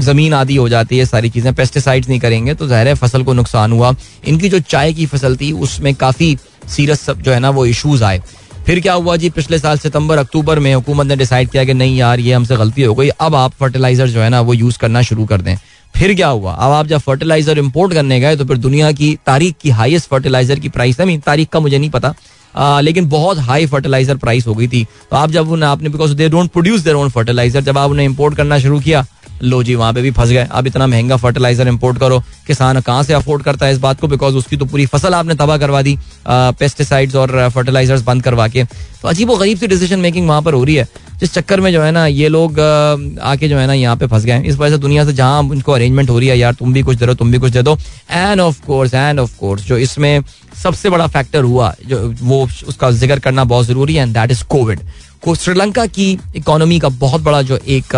ज़मीन 0.00 0.34
आदि 0.34 0.56
हो 0.56 0.68
जाती 0.68 0.98
है, 0.98 1.04
सारी 1.06 1.30
चीज़ें। 1.30 1.52
पेस्टिसाइड्स 1.54 2.08
नहीं 2.08 2.20
करेंगे 2.20 2.54
तो 2.54 2.68
ज़ाहिर 2.68 2.94
फ़सल 2.96 3.22
को 3.22 3.32
नुकसान 3.34 3.72
हुआ। 3.72 3.94
इनकी 4.24 4.48
जो 4.48 4.60
चाय 4.60 4.92
की 4.92 5.06
फ़सल 5.06 5.36
थी, 5.36 5.52
उसमें 5.54 5.94
काफ़ी 5.96 6.36
सीरियस 6.68 7.10
जो 7.12 7.32
है 7.32 7.40
ना, 7.40 7.50
वो 7.50 7.66
इशूज 7.66 8.02
आए। 8.02 8.22
फिर 8.66 8.80
क्या 8.80 8.92
हुआ 8.94 9.16
जी? 9.16 9.30
पिछले 9.30 9.58
साल 9.58 9.78
सितंबर, 9.78 10.18
अक्टूबर 10.18 10.58
में 10.58 10.74
हुकूमत 10.74 11.06
ने 11.06 11.16
डिसाइड 11.16 11.50
किया 11.50 11.64
कि 11.64 11.74
नहीं 11.74 11.96
यार, 11.96 12.20
ये 12.20 12.32
हमसे 12.32 12.56
गलती 12.56 12.82
हो 12.82 12.94
गई, 12.94 13.08
अब 13.10 13.34
आप 13.34 13.52
फर्टिलाइज़र 13.60 14.08
जो 14.08 14.20
है 14.20 14.28
ना, 14.30 14.40
वो 14.40 14.54
यूज़ 14.54 14.78
करना 14.78 15.02
शुरू 15.02 15.24
कर 15.26 15.40
दें। 15.40 15.56
फिर 15.94 16.14
क्या 16.14 16.28
हुआ? 16.28 16.52
अब 16.52 16.72
आप 16.72 16.86
जब 16.86 16.98
फर्टिलाइज़र 17.00 17.58
इंपोर्ट 17.58 17.92
करने 17.92 18.18
गए 18.20 18.36
तो 18.36 18.44
फिर 18.44 18.56
दुनिया 18.58 18.92
की, 18.92 19.14
तारीख 19.26 19.54
की 19.62 19.70
हाईएस्ट 19.70 20.08
फर्टिलाइज़र 20.10 20.58
की 20.58 20.68
प्राइस 20.68 21.00
है। 21.00 21.18
तारीख 21.20 21.48
का 21.48 21.60
मुझे 21.60 21.78
नहीं 21.78 21.90
पता। 21.90 22.14
आ, 22.54 22.80
लेकिन 22.80 23.08
बहुत 23.08 23.38
हाई 23.40 23.66
फर्टिलाइज़र 23.66 24.16
प्राइस 24.16 24.46
हो 24.46 24.54
गई 24.54 24.68
थी। 24.68 24.84
तो 25.10 25.16
आप 25.16 25.30
जब 25.30 25.50
उन्हें 25.50 25.68
आपने 25.68 25.88
because 25.88 26.14
they 26.14 26.28
don't 26.28 26.50
produce 26.52 26.80
their 26.80 26.94
own 26.94 27.08
fertiliser 27.10 27.60
जब 27.62 27.78
आप 27.78 27.90
उन्हें 27.90 28.06
इम्पोर्ट 28.06 28.36
करना 28.36 28.58
शुरू 28.58 28.80
किया 28.80 29.04
लो 29.42 29.62
जी 29.62 29.74
वहाँ 29.74 29.92
पे 29.92 30.02
भी 30.02 30.10
फंस 30.10 30.28
गए। 30.28 30.46
अब 30.50 30.66
इतना 30.66 30.86
महँगा 30.86 31.16
फर्टिलाइज़र 31.16 31.68
इंपोर्ट 31.68 31.98
करो 31.98 32.18
किसान 32.46 32.80
कहाँ 32.80 33.02
से 33.02 33.12
अफोर्ड 33.14 33.42
करता 33.42 33.66
है 33.66 33.72
इस 33.72 33.78
बात 33.78 34.00
को? 34.00 34.08
बिकॉज़ 34.08 34.34
उसकी 34.36 34.56
तो 34.56 34.64
पूरी 34.64 34.86
फ़सल 34.86 35.14
आपने 35.14 35.34
तबाह 35.34 35.58
करवा 35.58 35.80
दी 35.82 35.96
पेस्टिसाइड्स 36.28 37.16
और 37.16 37.48
फर्टिलाइजर्स 37.48 38.02
बंद 38.02 38.22
करवा 38.22 38.46
के। 38.48 38.64
तो 38.64 39.08
अजीब 39.08 39.28
वो 39.28 39.36
गरीब 39.36 39.58
सी 39.58 39.66
डिसीज़न 39.66 40.00
मेकिंग 40.00 40.28
वहाँ 40.28 40.42
पर 40.42 40.54
हो 40.54 40.62
रही 40.64 40.74
है। 40.74 40.86
जिस 41.22 41.32
चक्कर 41.34 41.60
में 41.60 41.70
जो 41.72 41.82
है 41.82 41.90
ना, 41.92 42.06
ये 42.06 42.28
लोग 42.28 42.58
आके 42.60 43.48
जो 43.48 43.58
है 43.58 43.66
ना 43.66 43.72
यहाँ 43.74 43.96
पे 43.96 44.06
फंस 44.06 44.24
गए 44.24 44.42
इस 44.42 44.56
वजह 44.58 44.74
से 44.76 44.80
दुनिया 44.82 45.04
से 45.04 45.12
जहाँ 45.12 45.42
उनको 45.42 45.72
अरेंजमेंट 45.72 46.10
हो 46.10 46.18
रही 46.18 46.28
है, 46.28 46.38
यार 46.38 46.54
तुम 46.54 46.72
भी 46.72 46.82
कुछ 46.82 46.96
दे 46.98 47.06
दो 47.06 47.14
तुम 47.14 47.30
भी 47.32 47.38
कुछ 47.38 47.52
दे 47.52 47.62
दो। 47.62 47.76
And 48.10 48.40
of 48.40 48.60
course 48.66 48.94
and 48.94 49.20
of 49.20 49.36
course 49.38 49.66
जो 49.66 49.78
इसमें 49.78 50.22
सबसे 50.62 50.90
बड़ा 50.90 51.06
फैक्टर 51.08 51.42
हुआ, 51.44 51.72
जो, 51.86 52.14
वो 52.22 52.42
उसका 52.68 52.90
ज़िक्र 52.92 53.18
करना 53.18 53.44
बहुत 53.44 53.66
ज़रूरी 53.66 53.94
है 53.94 54.02
एंड 54.02 54.14
दैट 54.14 54.30
इज़ 54.30 54.44
कोविड 54.50 54.80
को 55.22 55.34
श्रीलंका 55.34 55.86
की 55.88 56.10
इकोनॉमी 56.36 56.78
का 56.80 56.88
बहुत 57.00 57.22
बड़ा 57.22 57.42
जो 57.42 57.58
एक 57.68 57.96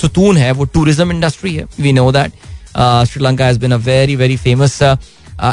सुतून 0.00 0.36
है, 0.36 0.50
वो 0.52 0.64
टूरिज़्म 0.66 1.12
इंडस्ट्री 1.12 1.54
है। 1.54 1.66
We 1.80 1.92
know 1.92 2.10
that 2.12 2.32
Sri Lanka 3.08 3.46
has 3.46 3.58
been 3.60 3.72
a 3.72 3.76
very 3.86 4.16
very 4.16 4.36
famous 4.38 4.82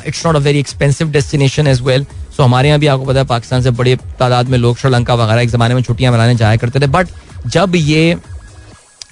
it's 0.07 0.25
not 0.25 0.35
a 0.35 0.39
very 0.39 0.59
expensive 0.59 1.11
destination 1.11 1.67
as 1.67 1.81
well 1.81 2.05
so 2.37 2.43
हमारे 2.43 2.67
यहाँ 2.67 2.79
भी 2.79 2.87
आपको 2.87 3.05
पता 3.05 3.19
है, 3.19 3.25
पाकिस्तान 3.25 3.61
से 3.61 3.71
बड़े 3.71 3.95
तादाद 4.19 4.49
में 4.49 4.57
लोग 4.57 4.77
श्रीलंका 4.77 5.15
वगैरह 5.15 5.41
एक 5.41 5.49
जमाने 5.49 5.75
में 5.75 5.81
छुट्टियाँ 5.81 6.11
मनाने 6.13 6.35
जाया 6.35 6.57
करते 6.57 6.79
थे। 6.79 6.87
बट 6.87 7.07
जब 7.47 7.75
ये 7.75 8.15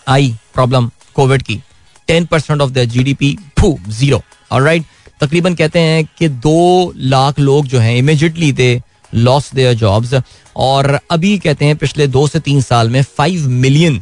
आई 0.07 0.33
प्रॉब्लम 0.53 0.89
कोविड 1.15 1.41
की 1.41 1.61
ten 2.07 2.25
percent 2.25 2.61
of 2.61 2.71
the 2.71 2.83
G 2.85 3.03
D 3.03 3.13
P 3.13 3.37
zero 3.61 4.21
और 4.51 4.61
राइट 4.61 4.83
तकरीबन 5.21 5.55
कहते 5.55 5.79
हैं 5.79 6.03
कि 6.17 6.27
दो 6.43 6.93
लाख 6.97 7.39
लोग 7.39 7.65
जो 7.67 7.79
हैं 7.79 7.95
immediately 7.97 8.51
they 8.51 8.81
lost 9.13 9.53
their 9.55 9.73
jobs 9.73 10.13
और 10.55 10.99
अभी 11.11 11.37
कहते 11.39 11.65
हैं, 11.65 11.75
पिछले 11.77 12.07
दो 12.07 12.27
से 12.27 12.39
तीन 12.39 12.61
साल 12.61 12.89
में 12.89 13.01
फाइव 13.17 13.47
मिलियन 13.49 14.01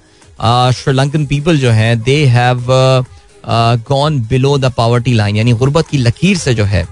श्रीलंकन 0.74 1.26
पीपल 1.26 1.58
जो 1.60 1.72
हैं 1.72 2.02
they 2.04 2.26
have 2.28 2.66
gone 3.48 4.20
below 4.30 4.58
the 4.58 4.72
poverty 4.78 5.14
line 5.14 5.36
यानी 5.36 5.54
गुर्बत 5.56 5.88
की 5.88 5.98
लकीर 5.98 6.38
से 6.38 6.54
जो 6.54 6.64
है 6.66 6.88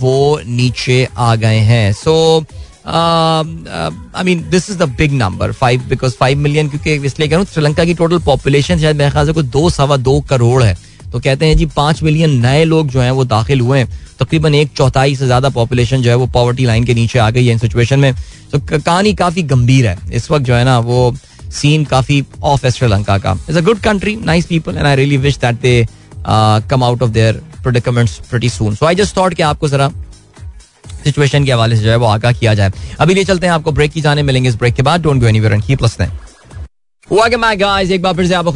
वो 0.00 0.40
नीचे 0.46 1.06
आ 1.16 1.34
गए 1.36 1.58
हैं। 1.60 1.92
So 1.94 2.44
I 2.86 4.24
mean 4.24 4.44
this 4.50 4.70
is 4.70 4.78
the 4.78 4.88
big 4.98 5.12
number 5.14 5.52
five 5.54 5.82
because 5.88 6.12
five 6.20 6.38
million 6.38 6.68
क्योंकि 6.68 6.94
इसलिए 6.96 7.28
कह 7.28 7.32
रहा 7.32 7.38
हूँ, 7.38 7.46
श्रीलंका 7.52 7.84
की 7.84 7.94
टोटल 7.94 8.18
पॉपुलेशन 8.20 8.78
शायद 8.78 8.96
मेरे 8.96 9.10
ख्याल 9.10 9.26
से 9.26 9.32
कोई 9.32 9.42
दो 9.44 9.68
सवा 9.70 9.96
दो 9.98 10.20
करोड़ 10.30 10.62
है। 10.62 10.76
तो 11.12 11.20
कहते 11.20 11.46
हैं 11.46 11.56
जी, 11.56 11.66
पाँच 11.66 12.02
मिलियन 12.02 12.38
नए 12.40 12.64
लोग 12.64 12.88
जो 12.88 13.00
हैं 13.00 13.10
वो 13.10 13.24
दाखिल 13.26 13.60
हुए 13.60 13.78
हैं। 13.78 13.88
तकरीबन 14.20 14.54
एक 14.54 14.70
चौथाई 14.76 15.16
से 15.16 15.26
ज़्यादा 15.26 15.48
पॉपुलेशन 15.50 16.02
जो 16.02 16.10
है 16.10 16.16
वो 16.16 16.26
पॉवर्टी 16.34 16.64
लाइन 16.66 16.84
के 16.84 16.94
नीचे 16.94 17.18
आ 17.18 17.28
गई 17.30 17.46
है 17.46 17.52
इन 17.52 17.58
सिचुएशन 17.58 18.00
में। 18.00 18.14
तो 18.52 18.58
कहानी 18.70 19.12
काफ़ी 19.14 19.42
गंभीर 19.44 19.86
है। 19.86 19.96
इस 20.12 20.30
वक्त 20.30 20.44
जो 20.44 20.54
है 20.54 20.64
ना, 20.64 20.78
वो 20.78 21.14
सीन 21.52 21.84
काफ़ी 21.84 22.24
ऑफ़ 22.42 22.64
है 22.66 22.70
श्रीलंका 22.70 23.18
का. 23.18 23.36
Is 23.50 23.58
a 23.58 23.60
good 23.60 23.80
country 23.80 24.16
nice 24.24 24.46
people 24.46 24.76
and 24.76 24.86
I 24.86 24.96
really 24.96 25.16
wish 25.16 25.38
that 25.38 25.60
they 25.60 25.86
come 26.70 26.84
out 26.84 27.02
of 27.02 27.10
their 27.10 27.42
predicaments 27.62 28.18
pretty 28.30 28.48
soon 28.48 28.74
so 28.74 28.86
I 28.86 28.94
just 28.94 29.16
thought 29.16 29.34
कि 29.34 29.42
आपको 29.42 29.68
जरा 29.68 29.90
सिचुएशन 31.04 31.44
के 31.44 31.52
हवाले 31.52 31.76
से 31.76 31.82
जो 31.82 31.90
है 31.90 31.96
वो 31.96 32.06
आगाह 32.06 32.32
किया 32.32 32.54
जाए. 32.54 32.72
अभी 33.00 33.14
ले 33.14 33.24
चलते 33.24 33.46
हैं 33.46 33.52
आपको 33.52 33.72
ब्रेक 33.72 33.92
की 33.92 34.00
जाने, 34.00 34.22
मिलेंगे 34.22 34.48
इस 34.48 34.56
ब्रेक 34.56 34.74
के 34.74 34.82
बाद. 34.82 35.02
Don't 35.02 35.20
go 35.20 35.26
anywhere 35.26 35.52
and 35.52 35.62
keep 35.62 35.82
listening 35.82 36.10
एक 37.90 38.02
बार 38.02 38.14
फिर 38.14 38.26
से 38.26 38.34
आपको 38.34 38.52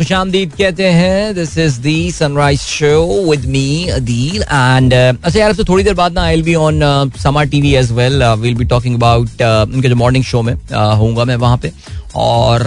कहते 0.49 0.84
हैं। 0.86 1.34
This 1.34 1.57
is 1.59 1.80
the 1.80 2.11
sunrise 2.12 2.61
show 2.61 3.30
with 3.30 3.44
me 3.44 3.88
Adeel 3.88 4.42
and 4.42 4.94
अच्छा 4.94 5.38
यार 5.40 5.53
तो 5.53 5.64
थोड़ी 5.64 5.84
देर 5.84 5.94
बाद 5.94 6.12
ना 6.12 6.22
I 6.22 6.34
will 6.34 6.44
be 6.44 6.55
on 6.55 7.11
Samaa 7.22 7.42
TV 7.44 7.74
as 7.74 7.90
well 7.92 8.24
will 8.38 8.55
be 8.55 8.64
talking 8.64 8.94
about 8.94 9.42
उनके 9.74 9.88
जो 9.88 9.97
मॉर्निंग 9.97 10.24
शो 10.24 10.42
में 10.42 10.55
uh, 10.55 10.97
होऊँगा 10.99 11.24
मैं 11.24 11.36
वहाँ 11.36 11.57
पे। 11.57 11.72
और 12.16 12.62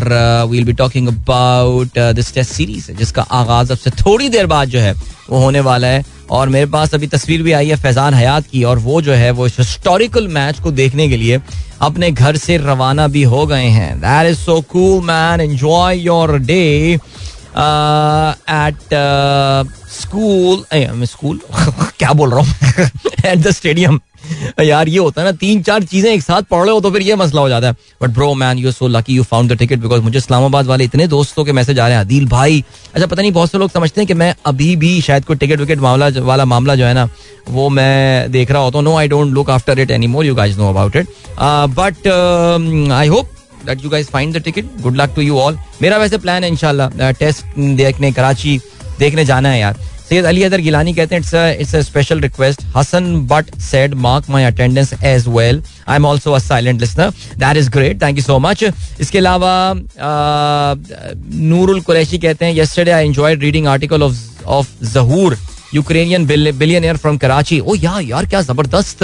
we'll 0.49 0.63
be 0.65 0.73
talking 0.73 1.07
about 1.07 1.99
this 2.15 2.34
test 2.34 2.51
series 2.51 2.91
जिसका 2.91 3.21
आगाज़ 3.21 3.71
अब 3.71 3.77
से 3.77 3.89
थोड़ी 4.05 4.30
देर 4.30 4.45
बाद 4.47 4.67
जो 4.69 4.80
है 4.80 4.93
वो 5.30 5.39
होने 5.39 5.59
वाला 5.59 5.88
है। 5.88 6.03
और 6.32 6.49
मेरे 6.49 6.65
पास 6.65 6.93
अभी 6.93 7.07
तस्वीर 7.07 7.43
भी 7.43 7.51
आई 7.51 7.69
है 7.69 7.75
फैजान 7.77 8.13
हयात 8.13 8.47
की, 8.47 8.63
और 8.63 8.80
वो 8.80 9.01
जो 9.01 9.13
है, 9.13 9.32
वो 9.32 9.47
हिस्टोरिकल 9.47 10.27
मैच 10.27 10.59
को 10.59 10.71
देखने 10.71 11.09
के 11.09 11.17
लिए 11.17 11.39
अपने 11.82 12.11
घर 12.11 12.38
से 12.38 12.57
रवाना 12.57 13.07
भी 13.07 13.23
हो 13.23 13.45
गए 13.47 13.67
हैं। 13.69 13.99
That 13.99 14.27
is 14.27 14.38
so 14.38 14.61
cool 14.71 15.05
man 15.05 15.41
enjoy 15.41 15.99
your 15.99 16.38
day 16.39 16.93
at 16.93 18.77
school 19.91 20.65
school 21.05 21.39
क्या 21.99 22.13
बोल 22.13 22.32
रहा 22.32 22.39
हूँ? 22.39 22.49
एट 23.25 23.38
द 23.38 23.51
स्टेडियम 23.51 23.99
यार, 24.59 24.89
ये 24.89 24.97
होता 24.99 25.21
है 25.21 25.27
ना 25.27 25.32
तीन 25.38 25.61
चार 25.63 25.84
चीज़ें 25.84 26.11
एक 26.11 26.21
साथ 26.23 26.41
पढ़ 26.51 26.63
रहे 26.63 26.73
हो 26.73 26.82
तो 26.82 26.91
फिर 26.91 27.01
ये 27.01 27.15
मसला 27.15 27.41
हो 27.41 27.49
जाता 27.49 27.67
है। 27.67 27.75
But 28.01 28.09
bro 28.09 28.34
man 28.36 28.57
you 28.57 28.71
so 28.71 28.88
lucky 28.88 29.15
you 29.15 29.23
found 29.23 29.51
the 29.51 29.57
ticket 29.57 29.80
because 29.80 30.01
मुझे 30.01 30.17
इस्लामाबाद 30.17 30.65
वाले 30.65 30.84
इतने 30.84 31.07
दोस्तों 31.07 31.45
के 31.45 31.51
मैसेज 31.51 31.80
आ 31.80 31.88
रहे 31.88 31.95
हैं। 31.95 32.03
अदील 32.03 32.25
भाई 32.30 32.63
अच्छा 32.95 33.05
पता 33.05 33.21
नहीं, 33.21 33.32
बहुत 33.32 33.51
से 33.51 33.57
लोग 33.57 33.71
समझते 33.71 34.01
हैं 34.01 34.07
कि 34.07 34.13
मैं 34.13 34.34
अभी 34.45 34.75
भी 34.75 34.99
शायद 35.01 35.25
कोई 35.25 35.36
टिकट 35.38 35.59
विकेट 35.59 35.80
मामला 35.80 36.09
वाला 36.21 36.45
मामला 36.45 36.75
जो 36.75 36.86
है 36.86 36.93
ना, 36.93 37.07
वो 37.49 37.69
मैं 37.69 38.32
देख 38.32 38.51
रहा 38.51 38.61
होता 38.61 38.77
हूँ। 38.77 38.86
No 38.86 38.95
I 38.97 39.07
don't 39.07 39.34
look 39.34 39.49
after 39.49 39.80
it 39.80 39.91
any 39.91 40.07
more 40.07 40.25
you 40.25 40.36
guys 40.36 40.57
know 40.57 40.69
about 40.69 40.95
it 40.95 41.07
but 41.77 42.07
I 42.93 43.07
hope 43.07 43.30
that 43.65 43.84
you 43.84 43.89
guys 43.89 44.07
find 44.07 44.38
the 44.38 44.41
ticket 44.43 44.82
good 44.82 44.95
luck 44.97 45.13
to 45.15 45.21
you 45.21 45.39
all 45.39 45.57
मेरा 45.82 45.97
वैसे 45.97 46.17
प्लान 46.17 46.43
है 46.43 46.49
इनशाला 46.49 46.89
टेस्ट 47.11 47.57
देखने, 47.57 48.11
कराची 48.11 48.59
देखने 48.99 49.25
जाना 49.25 49.49
है 49.49 49.59
यार। 49.59 49.77
सैयद 50.10 50.26
अली 50.26 50.43
अदर 50.43 50.62
गिलानी 50.62 50.93
कहते 50.93 51.16
हैं 51.16 51.57
it's 51.57 51.76
a 51.76 51.82
special 51.82 52.20
request 52.20 52.62
Hasan 52.76 53.14
but 53.28 53.53
said 53.62 53.93
mark 54.05 54.30
my 54.30 54.45
attendance 54.45 54.93
as 54.93 55.28
well 55.28 55.62
I 55.88 55.95
am 55.95 56.05
also 56.07 56.32
a 56.32 56.39
silent 56.39 56.80
listener 56.82 57.10
that 57.38 57.57
is 57.57 57.70
great 57.72 58.01
thank 58.01 58.18
you 58.18 58.24
so 58.24 58.38
much 58.39 58.64
इसके 59.01 59.18
अलावा 59.18 59.51
नूरुल 61.49 61.82
कुरैशी 61.82 62.18
कहते 62.18 62.45
हैं 62.45 62.55
yesterday 62.55 62.91
I 62.91 63.07
enjoyed 63.07 63.41
reading 63.41 63.68
article 63.68 64.03
of 64.03 64.18
of 64.47 64.72
Zahoor 64.93 65.38
Ukrainian 65.74 66.26
billionaire 66.26 66.97
from 66.97 67.18
Karachi 67.18 67.60
ओ 67.60 67.76
यार 67.76 68.01
यार 68.03 68.26
क्या 68.26 68.41
ज़बरदस्त 68.41 69.03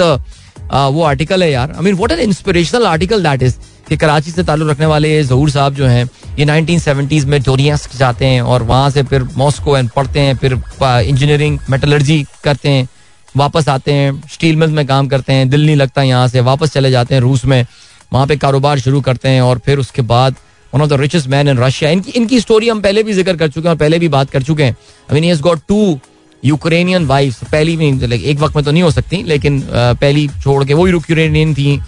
वो 0.70 1.02
article 1.04 1.42
है 1.42 1.50
यार 1.50 1.72
I 1.72 1.84
mean 1.84 1.94
what 1.94 2.12
an 2.12 2.20
inspirational 2.20 2.86
article 2.86 3.22
that 3.22 3.42
is 3.42 3.54
कि 3.88 3.96
कराची 3.96 4.30
से 4.30 4.42
ताल्लुक 4.44 4.68
रखने 4.70 4.86
वाले 4.86 5.22
जहूर 5.24 5.50
साहब 5.50 5.74
जो 5.74 5.86
हैं, 5.86 6.08
ये 6.38 6.44
नाइनटीन 6.44 6.78
सेवेंटीज 6.78 7.24
में 7.24 7.40
डोरियंस 7.42 7.88
जाते 7.98 8.26
हैं 8.26 8.40
और 8.42 8.62
वहाँ 8.64 8.90
से 8.90 9.02
फिर 9.04 9.22
मॉस्को 9.36 9.76
एंड 9.78 9.90
पढ़ते 9.90 10.20
हैं, 10.20 10.36
फिर 10.36 10.52
इंजीनियरिंग 10.82 11.58
मेटलर्जी 11.70 12.24
करते 12.44 12.68
हैं, 12.68 12.88
वापस 13.34 13.68
आते 13.68 13.92
हैं 13.92 14.22
स्टील 14.32 14.56
मिल 14.56 14.70
में 14.70 14.86
काम 14.86 15.08
करते 15.08 15.32
हैं, 15.32 15.48
दिल 15.50 15.66
नहीं 15.66 15.76
लगता 15.76 16.02
यहाँ 16.02 16.28
से, 16.28 16.40
वापस 16.42 16.72
चले 16.72 16.90
जाते 16.90 17.14
हैं 17.14 17.22
रूस 17.22 17.44
में, 17.44 17.64
वहाँ 18.12 18.26
पे 18.26 18.36
कारोबार 18.36 18.78
शुरू 18.78 19.00
करते 19.00 19.28
हैं 19.28 19.40
और 19.42 19.58
फिर 19.66 19.78
उसके 19.78 20.02
बाद 20.04 20.36
one 20.72 20.82
of 20.82 20.88
the 20.90 21.00
richest 21.00 21.28
man 21.28 21.48
in 21.48 21.58
Russia 21.58 21.90
इनकी 21.90 22.10
इनकी 22.10 22.40
स्टोरी 22.40 22.68
हम 22.68 22.80
पहले 22.82 23.02
भी 23.02 23.12
ज़िक्र 23.12 23.36
कर 23.36 23.48
चुके 23.48 23.68
हैं 23.68 23.70
और 23.70 23.78
पहले 23.78 23.98
भी 23.98 24.08
बात 24.08 24.30
कर 24.30 24.42
चुके 24.42 24.64
हैं। 24.64 24.76
I 25.12 25.20
mean 25.20 25.36
got 25.40 25.60
to 25.68 25.98
Ukrainian 26.42 27.06
wife 27.06 27.44
पहली 27.44 27.76
में 27.76 28.12
एक 28.12 28.38
वक्त 28.38 28.56
में 28.56 28.64
तो 28.64 28.70
नहीं 28.70 28.82
हो 28.82 28.90
सकती, 28.90 29.22
लेकिन 29.22 29.62
पहली 29.70 30.26
छोड़ 30.42 30.64
के 30.64 30.74
वो 30.74 30.86
यूक्रेनियन 30.88 31.54
थी 31.54 31.80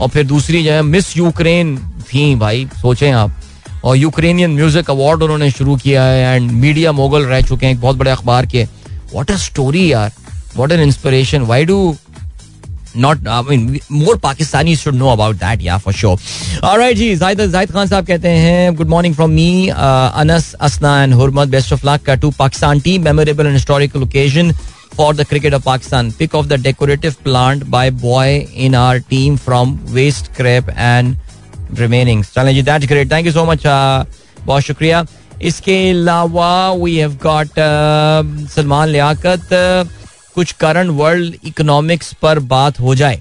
और 0.00 0.08
फिर 0.08 0.26
दूसरी 0.26 0.62
जो 0.64 0.72
है 0.72 0.82
मिस 0.82 1.16
यूक्रेन 1.16 1.76
थी 2.08 2.34
भाई, 2.36 2.66
सोचें 2.80 3.10
आप। 3.12 3.32
और 3.84 3.96
यूक्रेनियन 3.96 4.50
म्यूज़िक 4.50 4.90
अवार्ड 4.90 5.22
उन्होंने 5.22 5.50
शुरू 5.50 5.76
किया 5.76 6.02
है 6.04 6.34
एंड 6.36 6.50
मीडिया 6.52 6.92
मोगल 6.92 7.24
रह 7.24 7.40
चुके 7.42 7.66
हैं, 7.66 7.72
एक 7.72 7.80
बहुत 7.80 7.96
बड़े 7.96 8.10
अखबार 8.10 8.46
के। 8.46 8.64
व्हाट 9.12 9.30
अ 9.30 9.36
स्टोरी 9.38 9.92
यार 9.92 10.12
what 10.56 10.72
an 10.72 10.80
inspiration 10.80 11.42
why 11.42 11.64
do 11.64 11.96
not 12.96 13.26
I 13.28 13.42
mean 13.48 13.78
more 13.92 14.16
Pakistani 14.18 14.74
should 14.76 14.94
know 14.94 15.08
about 15.08 15.36
that 15.36 15.62
या 15.62 15.76
फॉर 15.78 15.94
श्योर 15.94 16.18
ऑलराइट 16.64 16.96
जी 16.96 17.14
जाहिद 17.16 17.40
जाहिद 17.46 17.72
खान 17.72 17.86
साहब 17.86 18.06
कहते 18.06 18.28
हैं 18.28 18.74
good 18.76 18.88
morning 18.88 19.14
from 19.14 19.30
me 19.30 19.68
Anas 19.68 20.54
Asna 20.60 21.02
and 21.02 21.14
Hurmat 21.14 21.48
best 21.48 21.72
of 21.72 21.86
luck 21.88 22.10
to 22.22 22.30
Pakistan 22.38 22.80
team 22.80 23.04
memorable 23.04 23.46
and 23.46 23.54
historical 23.54 24.02
occasion 24.02 24.52
for 24.92 25.12
the 25.12 25.24
cricket 25.24 25.52
of 25.52 25.64
Pakistan. 25.64 26.12
Pick 26.12 26.34
of 26.34 26.48
the 26.48 26.58
decorative 26.58 27.22
plant 27.22 27.70
by 27.70 27.90
boy 27.90 28.46
in 28.54 28.74
our 28.74 29.00
team 29.00 29.36
from 29.36 29.78
waste 29.92 30.30
scrap 30.32 30.70
and 30.76 31.16
remainings. 31.74 32.32
चलें 32.34 32.52
जी 32.54 32.64
that's 32.64 32.86
great. 32.86 33.08
Thank 33.08 33.26
you 33.26 33.32
so 33.32 33.46
much. 33.46 33.66
Uh, 33.66 34.04
बहुत 34.46 34.62
शुक्रिया 34.62 35.04
इसके 35.42 35.76
अलावा 35.90 36.72
we 36.72 36.96
have 36.96 37.16
got 37.22 37.58
Salman 38.50 38.88
Liaquat 38.88 39.48
कुछ 40.34 40.52
current 40.60 40.90
world 40.96 41.34
economics 41.46 42.12
पर 42.22 42.38
बात 42.52 42.80
हो 42.80 42.94
जाए 42.94 43.20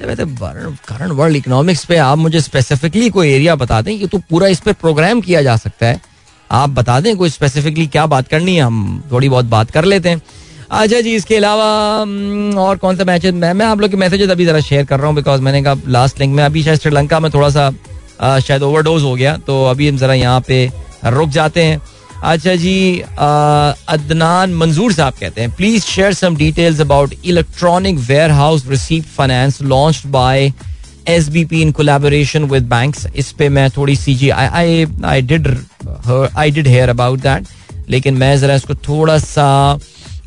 करंट 0.00 1.12
वर्ल्ड 1.12 1.36
इकोनॉमिक्स 1.36 1.84
पे 1.84 1.96
आप 1.96 2.18
मुझे 2.18 2.40
स्पेसिफिकली 2.40 3.10
कोई 3.10 3.30
एरिया 3.32 3.54
बता 3.56 3.80
दें 3.82 3.92
ये 3.92 4.06
तो 4.06 4.18
पूरा 4.30 4.48
इस 4.54 4.60
पर 4.60 4.72
प्रोग्राम 4.80 5.20
किया 5.20 5.42
जा 5.42 5.56
सकता 5.56 5.86
है 5.86 6.00
आप 6.50 6.70
बता 6.70 6.98
दें 7.00 7.16
कोई 7.16 7.30
स्पेसिफिकली 7.30 7.86
क्या 7.86 8.06
बात 8.06 8.28
करनी 8.28 8.56
है 8.56 8.62
हम 8.62 9.02
थोड़ी 9.12 9.28
बहुत 9.28 9.44
बात 9.54 9.70
कर 9.70 9.84
लेते 9.84 10.08
हैं 10.08 10.22
अच्छा 10.74 11.00
जी, 11.00 11.14
इसके 11.14 11.36
अलावा 11.36 11.64
और 12.60 12.76
कौन 12.76 12.96
सा 12.96 13.04
मैच 13.04 13.26
मैं 13.26 13.52
मैं 13.54 13.66
आप 13.66 13.80
लोग 13.80 13.90
के 13.90 13.96
मैसेजेस 13.96 14.30
अभी 14.30 14.44
जरा 14.46 14.60
शेयर 14.60 14.84
कर 14.84 14.98
रहा 14.98 15.06
हूँ 15.06 15.14
बिकॉज़ 15.16 15.40
मैंने 15.40 15.62
कहा 15.62 15.76
लास्ट 15.88 16.20
लिंक 16.20 16.34
में, 16.36 16.42
अभी 16.44 16.62
शायद 16.62 16.78
श्रीलंका 16.80 17.20
में 17.20 17.30
थोड़ा 17.34 17.48
सा 17.48 18.38
शायद 18.40 18.62
ओवरडोज 18.62 19.02
हो 19.02 19.14
गया 19.14 19.36
तो 19.46 19.64
अभी 19.66 19.88
हम 19.88 19.96
जरा 19.96 20.14
यहाँ 20.14 20.40
पे 20.48 20.58
रुक 21.06 21.28
जाते 21.28 21.62
हैं। 21.64 21.80
अच्छा 22.22 22.54
जी 22.56 23.00
अदनान 23.00 24.54
मंजूर 24.54 24.92
साहब 24.92 25.14
कहते 25.20 25.40
हैं 25.40 25.54
please 25.56 25.84
share 25.84 26.12
some 26.14 26.36
details 26.36 26.80
about 26.80 27.14
electronic 27.24 27.98
warehouse 28.30 28.66
receive 28.68 29.04
finance 29.16 29.62
launch 29.62 30.02
by 30.06 30.52
S 31.08 31.28
B 31.28 31.44
P 31.44 31.62
in 31.62 31.72
collaboration 31.72 32.44
with 32.50 32.68
bank 32.68 32.96
इस 33.16 33.32
पे 33.32 33.48
मैं 33.48 33.70
थोड़ी 33.70 33.96
सी 33.96 34.14
जी 34.14 34.30
I 34.30 34.86
I 35.04 35.22
did 35.22 35.48
I 36.36 36.50
did 36.50 36.66
hear 36.66 36.88
about 36.90 37.20
that 37.20 37.46
लेकिन 37.90 38.14
मैं 38.14 38.38
जरा 38.40 38.54
इसको 38.54 38.74
थोड़ा 38.88 39.18
सा 39.18 39.78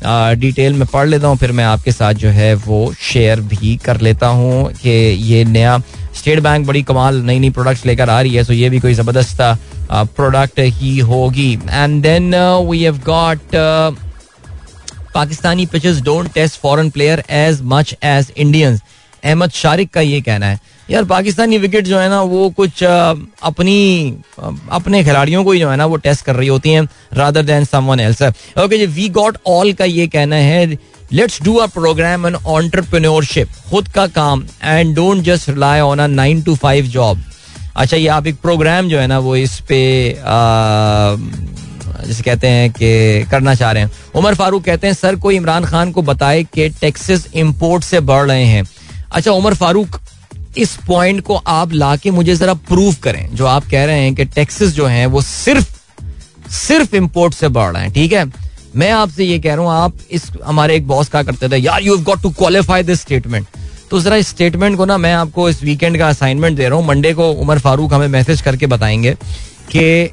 डिटेल 0.02 0.72
में 0.72 0.86
पढ़ 0.86 1.06
लेता 1.08 1.28
हूँ, 1.28 1.36
फिर 1.36 1.52
मैं 1.52 1.64
आपके 1.64 1.92
साथ 1.92 2.14
जो 2.14 2.28
है 2.30 2.54
वो 2.56 2.92
शेयर 3.02 3.40
भी 3.42 3.76
कर 3.84 4.00
लेता 4.00 4.26
हूँ 4.28 4.72
कि 4.72 4.90
ये 4.90 5.44
नया 5.44 5.78
स्टेट 6.16 6.40
बैंक 6.40 6.66
बड़ी 6.66 6.82
कमाल 6.82 7.20
नई 7.22 7.38
नई 7.38 7.50
प्रोडक्ट्स 7.50 7.84
लेकर 7.86 8.10
आ 8.10 8.20
रही 8.20 8.34
है 8.34 8.44
सो 8.44 8.52
ये 8.52 8.70
भी 8.70 8.80
कोई 8.80 8.94
ज़बरदस्त 8.94 9.40
प्रोडक्ट 9.90 10.60
ही 10.60 10.98
होगी। 11.00 11.52
And 11.64 12.02
then 12.02 12.34
we 12.68 12.82
have 12.82 12.98
got 13.06 13.56
Pakistani 15.14 15.66
pitches 15.66 16.00
don't 16.02 16.32
test 16.34 16.60
foreign 16.60 16.90
player 16.90 17.22
as 17.30 17.60
much 17.64 17.94
as 18.04 18.32
Indians 18.36 18.82
Ahmed 19.24 19.50
Shariq 19.52 19.90
का 19.90 20.00
ये 20.00 20.20
कहना 20.20 20.46
है 20.46 20.60
यार, 20.88 21.04
पाकिस्तानी 21.04 21.58
विकेट 21.58 21.84
जो 21.84 21.98
है 21.98 22.08
ना, 22.08 22.20
वो 22.22 22.48
कुछ 22.50 22.82
अपनी 22.82 23.78
अपने 24.72 25.02
खिलाड़ियों 25.04 25.44
को 25.44 25.52
ही 25.52 25.60
जो 25.60 25.68
है 25.70 25.76
ना, 25.76 25.86
वो 25.86 25.96
टेस्ट 25.98 26.24
कर 26.24 26.36
रही 26.36 26.48
होती 26.48 26.70
हैं 26.70 26.86
rather 27.14 27.42
than 27.42 27.64
someone 27.64 28.00
else 28.00 28.22
okay 28.22 28.78
ji 28.78 28.86
we 28.86 29.08
got 29.18 29.38
all 29.46 29.72
का 29.72 29.84
ये 29.84 30.06
कहना 30.08 30.36
है 30.36 30.66
let's 31.12 31.42
do 31.42 31.54
a 31.54 31.66
programme 31.74 32.26
an 32.26 32.34
entrepreneurship 32.34 33.48
खुद 33.70 33.88
का 33.88 34.06
काम 34.06 34.44
and 34.64 34.94
don't 34.96 35.22
just 35.24 35.48
rely 35.48 35.80
on 35.80 35.98
a 35.98 36.06
nine 36.06 36.42
to 36.42 36.54
five 36.56 36.86
job 36.88 37.22
अच्छा 37.76 37.96
ये 37.96 38.08
आप 38.08 38.26
एक 38.26 38.40
प्रोग्राम 38.42 38.88
जो 38.88 38.98
है 38.98 39.06
ना, 39.06 39.18
वो 39.18 39.36
इस 39.36 39.60
पे 39.68 40.14
जिसे 42.06 42.22
कहते 42.22 42.48
हैं 42.48 42.70
कि 42.72 43.24
करना 43.30 43.54
चाह 43.54 43.72
रहे 43.72 43.82
हैं। 43.82 43.90
उमर 44.14 44.34
फारूक 44.34 44.64
कहते 44.64 44.86
हैं, 44.86 44.94
सर 44.94 45.16
को 45.16 45.30
इमरान 45.30 45.64
खान 45.64 45.90
को 45.92 46.02
बताए 46.02 46.42
कि 46.44 46.68
टैक्सेस 46.70 47.26
इम्पोर्ट 47.34 47.84
से 47.84 48.00
बढ़ 48.00 48.26
रहे 48.26 48.44
हैं? 48.44 48.64
अच्छा 49.12 49.32
उमर 49.32 49.54
फारूक 49.54 50.00
इस 50.58 50.76
पॉइंट 50.86 51.20
को 51.20 51.36
आप 51.36 51.72
ला 51.72 51.94
के 51.96 52.10
मुझे 52.10 52.34
जरा 52.36 52.54
प्रूव 52.68 52.94
करें। 53.02 53.28
जो 53.34 53.46
आप 53.46 53.64
कह 53.70 53.84
रहे 53.84 54.00
हैं 54.00 54.14
कि 54.14 54.24
टैक्सेस 54.26 54.72
जो 54.72 54.86
हैं, 54.86 55.06
वो 55.06 55.22
सिर्फ़ 55.22 55.76
सिर्फ़ 56.50 56.94
इंपोर्ट 56.96 57.34
से 57.34 57.48
बढ़ 57.48 57.72
रहे 57.72 57.82
हैं, 57.82 57.92
ठीक 57.92 58.12
है? 58.12 58.24
मैं 58.76 58.90
आपसे 58.92 59.24
ये 59.24 59.38
कह 59.38 59.54
रहा 59.54 59.64
हूँ, 59.64 59.72
आप 59.74 59.94
इस, 60.10 60.30
हमारे 60.44 60.76
एक 60.76 60.86
बॉस 60.88 61.08
का 61.08 61.22
करते 61.22 61.48
थे, 61.48 61.56
यार 61.56 61.82
you 61.82 61.94
have 61.96 62.04
got 62.04 62.22
to 62.22 62.30
qualify 62.30 62.82
this 62.82 63.00
statement 63.00 63.46
तो 63.90 64.00
जरा 64.00 64.16
इस 64.16 64.28
स्टेटमेंट 64.28 64.76
को 64.76 64.84
ना 64.84 64.96
मैं 64.98 65.12
आपको 65.14 65.48
इस 65.50 65.62
वीकेंड 65.62 65.98
का 65.98 66.08
असाइनमेंट 66.08 66.56
दे 66.56 66.68
रहा 66.68 66.78
हूँ। 66.78 66.86
मंडे 66.86 67.12
को 67.14 67.30
उमर 67.32 67.58
फारूक 67.58 67.92
हमें 67.94 68.08
मैसेज 68.08 68.40
करके 68.40 68.66
बताएँगे 68.66 69.12
कि 69.70 70.10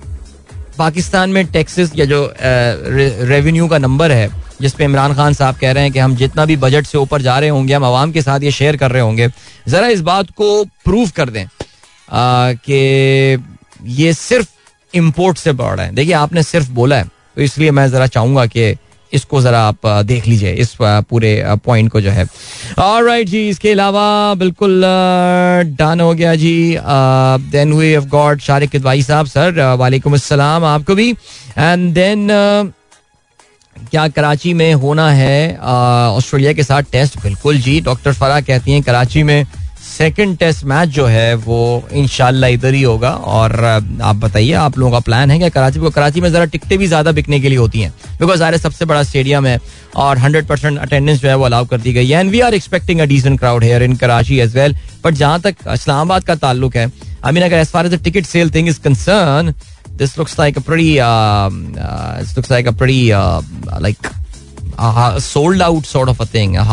पाकिस्तान 0.78 1.30
में 1.30 1.46
टैक्सेस 1.48 1.92
या 1.96 2.06
जो 2.06 2.34
रेवेन्यू 2.40 3.68
का 3.68 3.78
नंबर 3.78 4.12
है 4.12 4.30
जिस 4.62 4.74
पे 4.74 4.84
इमरान 4.84 5.14
खान 5.16 5.34
साहब 5.34 5.56
कह 5.56 5.72
रहे 5.72 5.84
हैं 5.84 5.92
कि 5.92 6.00
हम 6.00 6.16
जितना 6.16 6.46
भी 6.46 6.56
बजट 6.58 6.86
से 6.86 6.98
ऊपर 6.98 7.22
जा 7.22 7.38
रहे 7.40 7.50
होंगे, 7.50 7.74
हम 7.74 7.84
आवाम 7.84 8.12
के 8.12 8.22
साथ 8.22 8.40
ये 8.40 8.52
शेयर 8.52 8.78
कर 8.78 8.92
रहे 8.92 9.02
होंगे। 9.02 9.28
जरा 9.68 9.88
इस 9.88 10.02
बात 10.02 10.30
को 10.32 10.64
प्रूव 10.86 11.10
कर 11.16 11.30
दें 11.30 11.46
कि 12.10 13.38
ये 13.96 14.14
सिर्फ़ 14.14 14.48
इम्पोर्ट 14.94 15.38
से 15.38 15.52
बढ़ 15.54 15.76
रहा 15.76 15.86
है। 15.86 15.94
देखिए, 15.96 16.14
आपने 16.14 16.44
सिर्फ़ 16.44 16.70
बोला 16.72 16.98
है 16.98 17.04
तो 17.04 17.42
इसलिए 17.42 17.72
मैं 17.72 17.90
जरा 17.92 18.08
चाहूँगा 18.08 18.46
कि 18.46 18.76
इसको 19.14 19.42
जरा 19.42 19.60
आप 19.62 19.86
देख 20.06 20.28
लीजिए 20.28 20.52
इस 20.54 20.76
पूरे 20.82 21.44
पॉइंट 21.66 21.92
को 21.92 22.02
जो 22.02 22.12
है। 22.12 22.26
और 22.80 23.04
राइट 23.06 23.28
जी, 23.30 23.48
इसके 23.50 23.72
अलावा 23.72 24.34
बिल्कुल 24.36 24.82
डन 25.78 26.02
हो 26.02 26.14
गया 26.14 26.36
जी। 26.36 26.78
Then 27.52 27.74
we 27.74 27.92
have 27.92 28.06
got 28.10 28.40
Shariq 28.42 28.70
Kidwai 28.70 29.04
साहब 29.04 29.26
सर 29.28 29.76
वालेकुम 29.80 30.14
अस्सलाम 30.14 30.66
आपको 30.66 30.96
भी। 30.96 31.10
एंड 31.58 31.94
देन 31.94 32.28
क्या 33.92 34.08
कराची 34.08 34.54
में 34.54 34.74
होना 34.74 35.10
है 35.12 35.58
ऑस्ट्रेलिया 35.58 36.54
के 36.54 36.64
साथ 36.64 36.84
टेस्ट 36.92 37.18
बिल्कुल 37.24 37.58
जी 37.60 37.80
डॉक्टर 37.82 38.14
फरा 38.14 38.40
कहती 38.42 38.72
हैं 38.72 38.82
कराची 38.84 39.24
में। 39.24 39.46
सेकंड 39.86 40.38
टेस्ट 40.38 40.64
मैच 40.66 40.90
जो 40.90 41.06
है 41.06 41.34
वो 41.36 41.58
इनशाला 41.94 42.48
इधर 42.48 42.74
ही 42.74 42.82
होगा 42.82 43.10
और 43.10 43.64
आप 43.64 44.16
बताइए 44.16 44.52
आप 44.62 44.78
लोगों 44.78 44.92
का 44.92 45.00
प्लान 45.00 45.32
है 45.32 45.38
क्या 45.40 45.50
कराची 45.50 45.80
को? 45.80 45.90
कराची 45.90 46.22
में 46.22 46.32
जरा 46.32 46.46
टिकटें 46.46 46.78
भी 46.80 46.88
ज़्यादा 46.88 47.12
बिकने 47.12 47.40
के 47.40 47.50
लिए 47.50 47.58
होती 47.58 47.82
हैं। 47.82 47.94
बिकॉज़ 48.20 48.40
सारे 48.40 48.58
सबसे 48.58 48.86
बड़ा 48.86 49.04
स्टेडियम 49.04 49.46
है 49.46 49.60
और 49.96 50.18
हंड्रेड 50.18 50.48
परसेंट 50.48 50.80
अटेंडेंस 50.80 51.22
जो 51.22 51.30
है 51.30 51.36
वो 51.36 51.46
अलाउ 51.46 51.66
कर 51.66 51.82
दी 51.82 51.94
गई 51.94 52.10
है। 52.10 52.20
And 52.20 52.32
we 52.32 52.40
are 52.40 52.54
expecting 52.54 53.00
a 53.00 53.06
decent 53.06 53.40
crowd 53.40 53.64
here 53.64 53.84
in 53.84 53.96
Karachi 53.96 54.40
as 54.40 54.56
well 54.56 54.76
but 55.06 55.14
जहाँ 55.14 55.40
तक 55.42 55.56
इस्लामाबाद 55.74 56.24
का 56.24 56.36
ताल्लुक 56.44 56.76
है 56.76 56.92
आई 57.26 57.32
मीन 57.32 57.44
अगर 57.44 57.58
as 57.58 57.68
far 57.68 57.86
as 57.86 57.94
the 57.94 58.04
ticket 58.04 58.26
sale 58.26 58.52
thing 58.56 58.70
is 58.70 58.80
concern 58.84 59.54
this 60.00 60.14
looks 60.20 60.34
like 60.38 60.58
a 60.60 60.62
pretty 60.68 60.88
uh, 61.00 61.50
uh, 61.84 62.16
this 62.22 62.32
looks 62.38 62.50
like 62.54 62.66
a 62.70 62.74
pretty 62.80 63.04
uh, 63.18 63.42
like 63.86 64.10
a 64.88 65.22
sold 65.26 65.62
out 65.68 65.86
sort 65.92 66.10
of 66.14 66.24
a 66.24 66.28
thing 66.34 66.58
a 66.58 66.66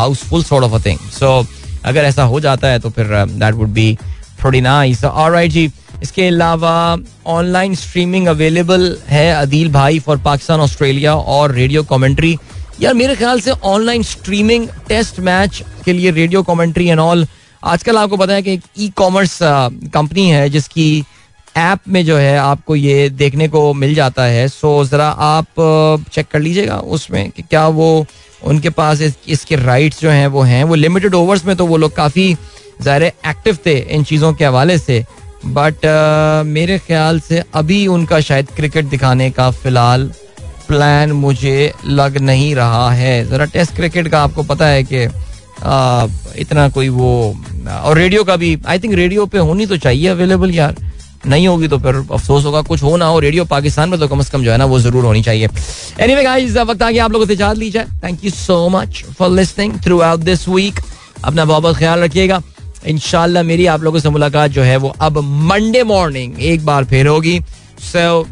अगर 1.85 2.03
ऐसा 2.03 2.23
हो 2.23 2.39
जाता 2.39 2.67
है 2.67 2.79
तो 2.79 2.89
फिर 2.89 3.07
that 3.29 3.53
would 3.55 3.69
be 3.69 3.97
थोड़ी 4.43 4.61
nice 4.61 5.03
alright 5.05 5.51
जी, 5.51 5.69
इसके 6.03 6.27
अलावा 6.27 6.97
ऑनलाइन 7.27 7.75
स्ट्रीमिंग 7.75 8.27
अवेलेबल 8.27 8.97
है 9.07 9.29
अदील 9.33 9.71
भाई 9.71 9.99
फॉर 9.99 10.17
पाकिस्तान, 10.17 10.59
ऑस्ट्रेलिया 10.59 11.15
और 11.15 11.51
रेडियो 11.51 11.83
कमेंट्री 11.83 12.37
यार, 12.81 12.93
मेरे 12.93 13.15
ख्याल 13.15 13.39
से 13.41 13.51
ऑनलाइन 13.51 14.03
स्ट्रीमिंग 14.03 14.67
टेस्ट 14.87 15.19
मैच 15.19 15.63
के 15.85 15.93
लिए 15.93 16.11
रेडियो 16.11 16.43
कमेंट्री 16.43 16.87
एंड 16.87 16.99
ऑल 16.99 17.25
आजकल 17.63 17.97
आपको 17.97 18.17
पता 18.17 18.33
है 18.33 18.41
कि 18.41 18.53
एक 18.53 18.61
ई 18.79 18.89
कॉमर्स 18.97 19.37
कंपनी 19.41 20.29
है 20.29 20.49
जिसकी 20.49 21.03
ऐप 21.57 21.79
में 21.87 22.03
जो 22.05 22.17
है 22.17 22.37
आपको 22.37 22.75
ये 22.75 23.09
देखने 23.11 23.47
को 23.47 23.73
मिल 23.73 23.93
जाता 23.95 24.23
है. 24.23 24.47
सो 24.47 24.83
ज़रा 24.85 25.07
आप 25.07 25.45
चेक 26.13 26.27
कर 26.31 26.39
लीजिएगा 26.39 26.77
उसमें 26.95 27.29
कि 27.31 27.41
क्या 27.41 27.67
वो 27.69 28.05
उनके 28.43 28.69
पास 28.71 29.01
इस, 29.01 29.13
इसके 29.27 29.55
राइट्स 29.55 30.01
जो 30.01 30.09
हैं 30.09 30.27
वो 30.27 30.41
हैं। 30.43 30.63
वो 30.63 30.75
लिमिटेड 30.75 31.13
ओवर्स 31.15 31.45
में 31.45 31.55
तो 31.55 31.65
वो 31.65 31.77
लोग 31.77 31.95
काफ़ी 31.95 32.33
ज़ाहिर 32.81 33.03
एक्टिव 33.03 33.57
थे 33.65 33.77
इन 33.77 34.03
चीज़ों 34.03 34.33
के 34.33 34.45
हवाले 34.45 34.77
से। 34.77 35.03
बट 35.45 35.75
uh, 35.75 36.45
मेरे 36.47 36.77
ख्याल 36.79 37.19
से 37.19 37.43
अभी 37.53 37.85
उनका 37.89 38.19
शायद 38.21 38.49
क्रिकेट 38.55 38.85
दिखाने 38.85 39.29
का 39.31 39.49
फ़िलहाल 39.51 40.11
प्लान 40.67 41.11
मुझे 41.11 41.73
लग 41.85 42.17
नहीं 42.19 42.53
रहा 42.55 42.89
है। 42.91 43.25
ज़रा 43.25 43.45
टेस्ट 43.45 43.75
क्रिकेट 43.75 44.07
का 44.07 44.21
आपको 44.23 44.43
पता 44.43 44.67
है 44.67 44.83
कि 44.83 45.05
uh, 45.07 46.37
इतना 46.37 46.67
कोई 46.69 46.89
वो 46.89 47.11
और 47.67 47.97
रेडियो 47.97 48.23
का 48.23 48.35
भी 48.35 48.57
आई 48.67 48.79
थिंक 48.79 48.93
रेडियो 48.93 49.25
पे 49.25 49.37
होनी 49.39 49.65
तो 49.65 49.77
चाहिए 49.77 50.07
अवेलेबल 50.07 50.51
यार। 50.51 50.75
नहीं 51.25 51.47
होगी 51.47 51.67
तो 51.67 51.77
फिर 51.79 51.95
अफसोस 51.95 52.45
होगा 52.45 52.61
कुछ 52.61 52.83
हो 52.83 52.95
ना 52.97 53.05
हो 53.05 53.19
रेडियो 53.19 53.45
पाकिस्तान 53.51 53.89
में 53.89 53.99
तो 53.99 54.07
कम 54.07 54.21
से 54.21 54.31
कम 54.31 54.43
जो 54.43 54.51
है 54.51 54.57
ना 54.57 54.65
वो 54.65 54.79
ज़रूर 54.79 55.05
होनी 55.05 55.21
चाहिए 55.23 55.49
एनीवे 56.01 56.23
गाइस 56.23 56.55
वक्त 56.57 56.81
आ 56.83 56.89
गया 56.91 57.05
आप 57.05 57.11
लोगों 57.11 57.25
से 57.25 57.33
इजाज़त 57.33 57.59
ली 57.59 57.69
जाए 57.71 57.87
thank 58.03 58.23
you 58.25 58.31
so 58.31 58.67
much 58.69 59.03
for 59.17 59.29
listening 59.29 59.79
throughout 60.09 60.19
this 60.29 60.47
week 60.47 60.79
अपना 61.23 61.45
बहुत 61.45 61.63
बहुत 61.63 61.77
ख्याल 61.77 61.99
रखिएगा 62.03 62.41
इनशाला 62.87 63.43
मेरी 63.43 63.65
आप 63.73 63.83
लोगों 63.83 63.99
से 63.99 64.09
मुलाकात 64.09 64.51
जो 64.51 64.61
है 64.63 64.77
वो 64.77 64.93
अब 65.01 65.17
मंडे 65.51 65.83
मॉर्निंग 65.91 66.41
एक 66.51 66.65
बार 66.65 66.85
फिर 66.85 67.07
होगी 67.07 67.39
सो 67.91 68.25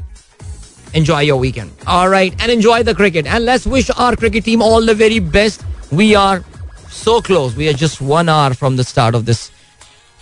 enjoy 0.94 1.22
your 1.22 1.38
weekend. 1.38 1.72
All 1.88 2.10
right, 2.10 2.34
and 2.42 2.52
enjoy 2.52 2.84
the 2.84 2.94
cricket. 2.94 3.26
And 3.26 3.46
let's 3.46 3.66
wish 3.66 3.90
our 3.92 4.16
cricket 4.16 4.46
team 4.46 4.62
all 4.62 4.86
the 4.86 4.94
very 4.94 5.20
best. 5.20 5.64
We 5.92 6.16
are 6.16 6.44
so 6.90 7.22
close. 7.22 7.56
We 7.56 7.70
are 7.70 7.74
just 7.74 8.02
one 8.02 8.30
hour 8.30 8.54
from 8.54 8.76
the 8.76 8.84
start 8.84 9.16
of 9.16 9.26
this 9.26 9.52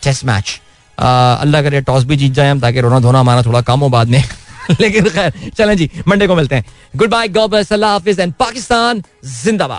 test 0.01 0.23
match. 0.23 0.61
अल्लाह 1.41 1.61
करे, 1.61 1.81
toss 1.81 2.03
भी 2.03 2.15
जीत 2.15 2.33
जाए 2.33 2.51
हम, 2.51 2.59
ताकि 2.59 2.81
रोना 2.81 2.99
धोना 2.99 3.19
हमारा 3.19 3.41
थोड़ा 3.41 3.61
कम 3.61 3.79
हो 3.79 3.89
बाद 3.89 4.07
में। 4.07 4.23
लेकिन 4.81 5.03
खैर, 5.03 5.33
चलें 5.57 5.77
जी, 5.77 5.91
मंडे 6.07 6.27
को 6.27 6.35
मिलते 6.35 6.55
हैं। 6.55 6.65
गुड 6.95 7.09
बाय 7.09 7.27
हाफिज 7.27 8.19
एंड 8.19 8.33
पाकिस्तान, 8.33 9.03
जिंदाबाद। 9.25 9.77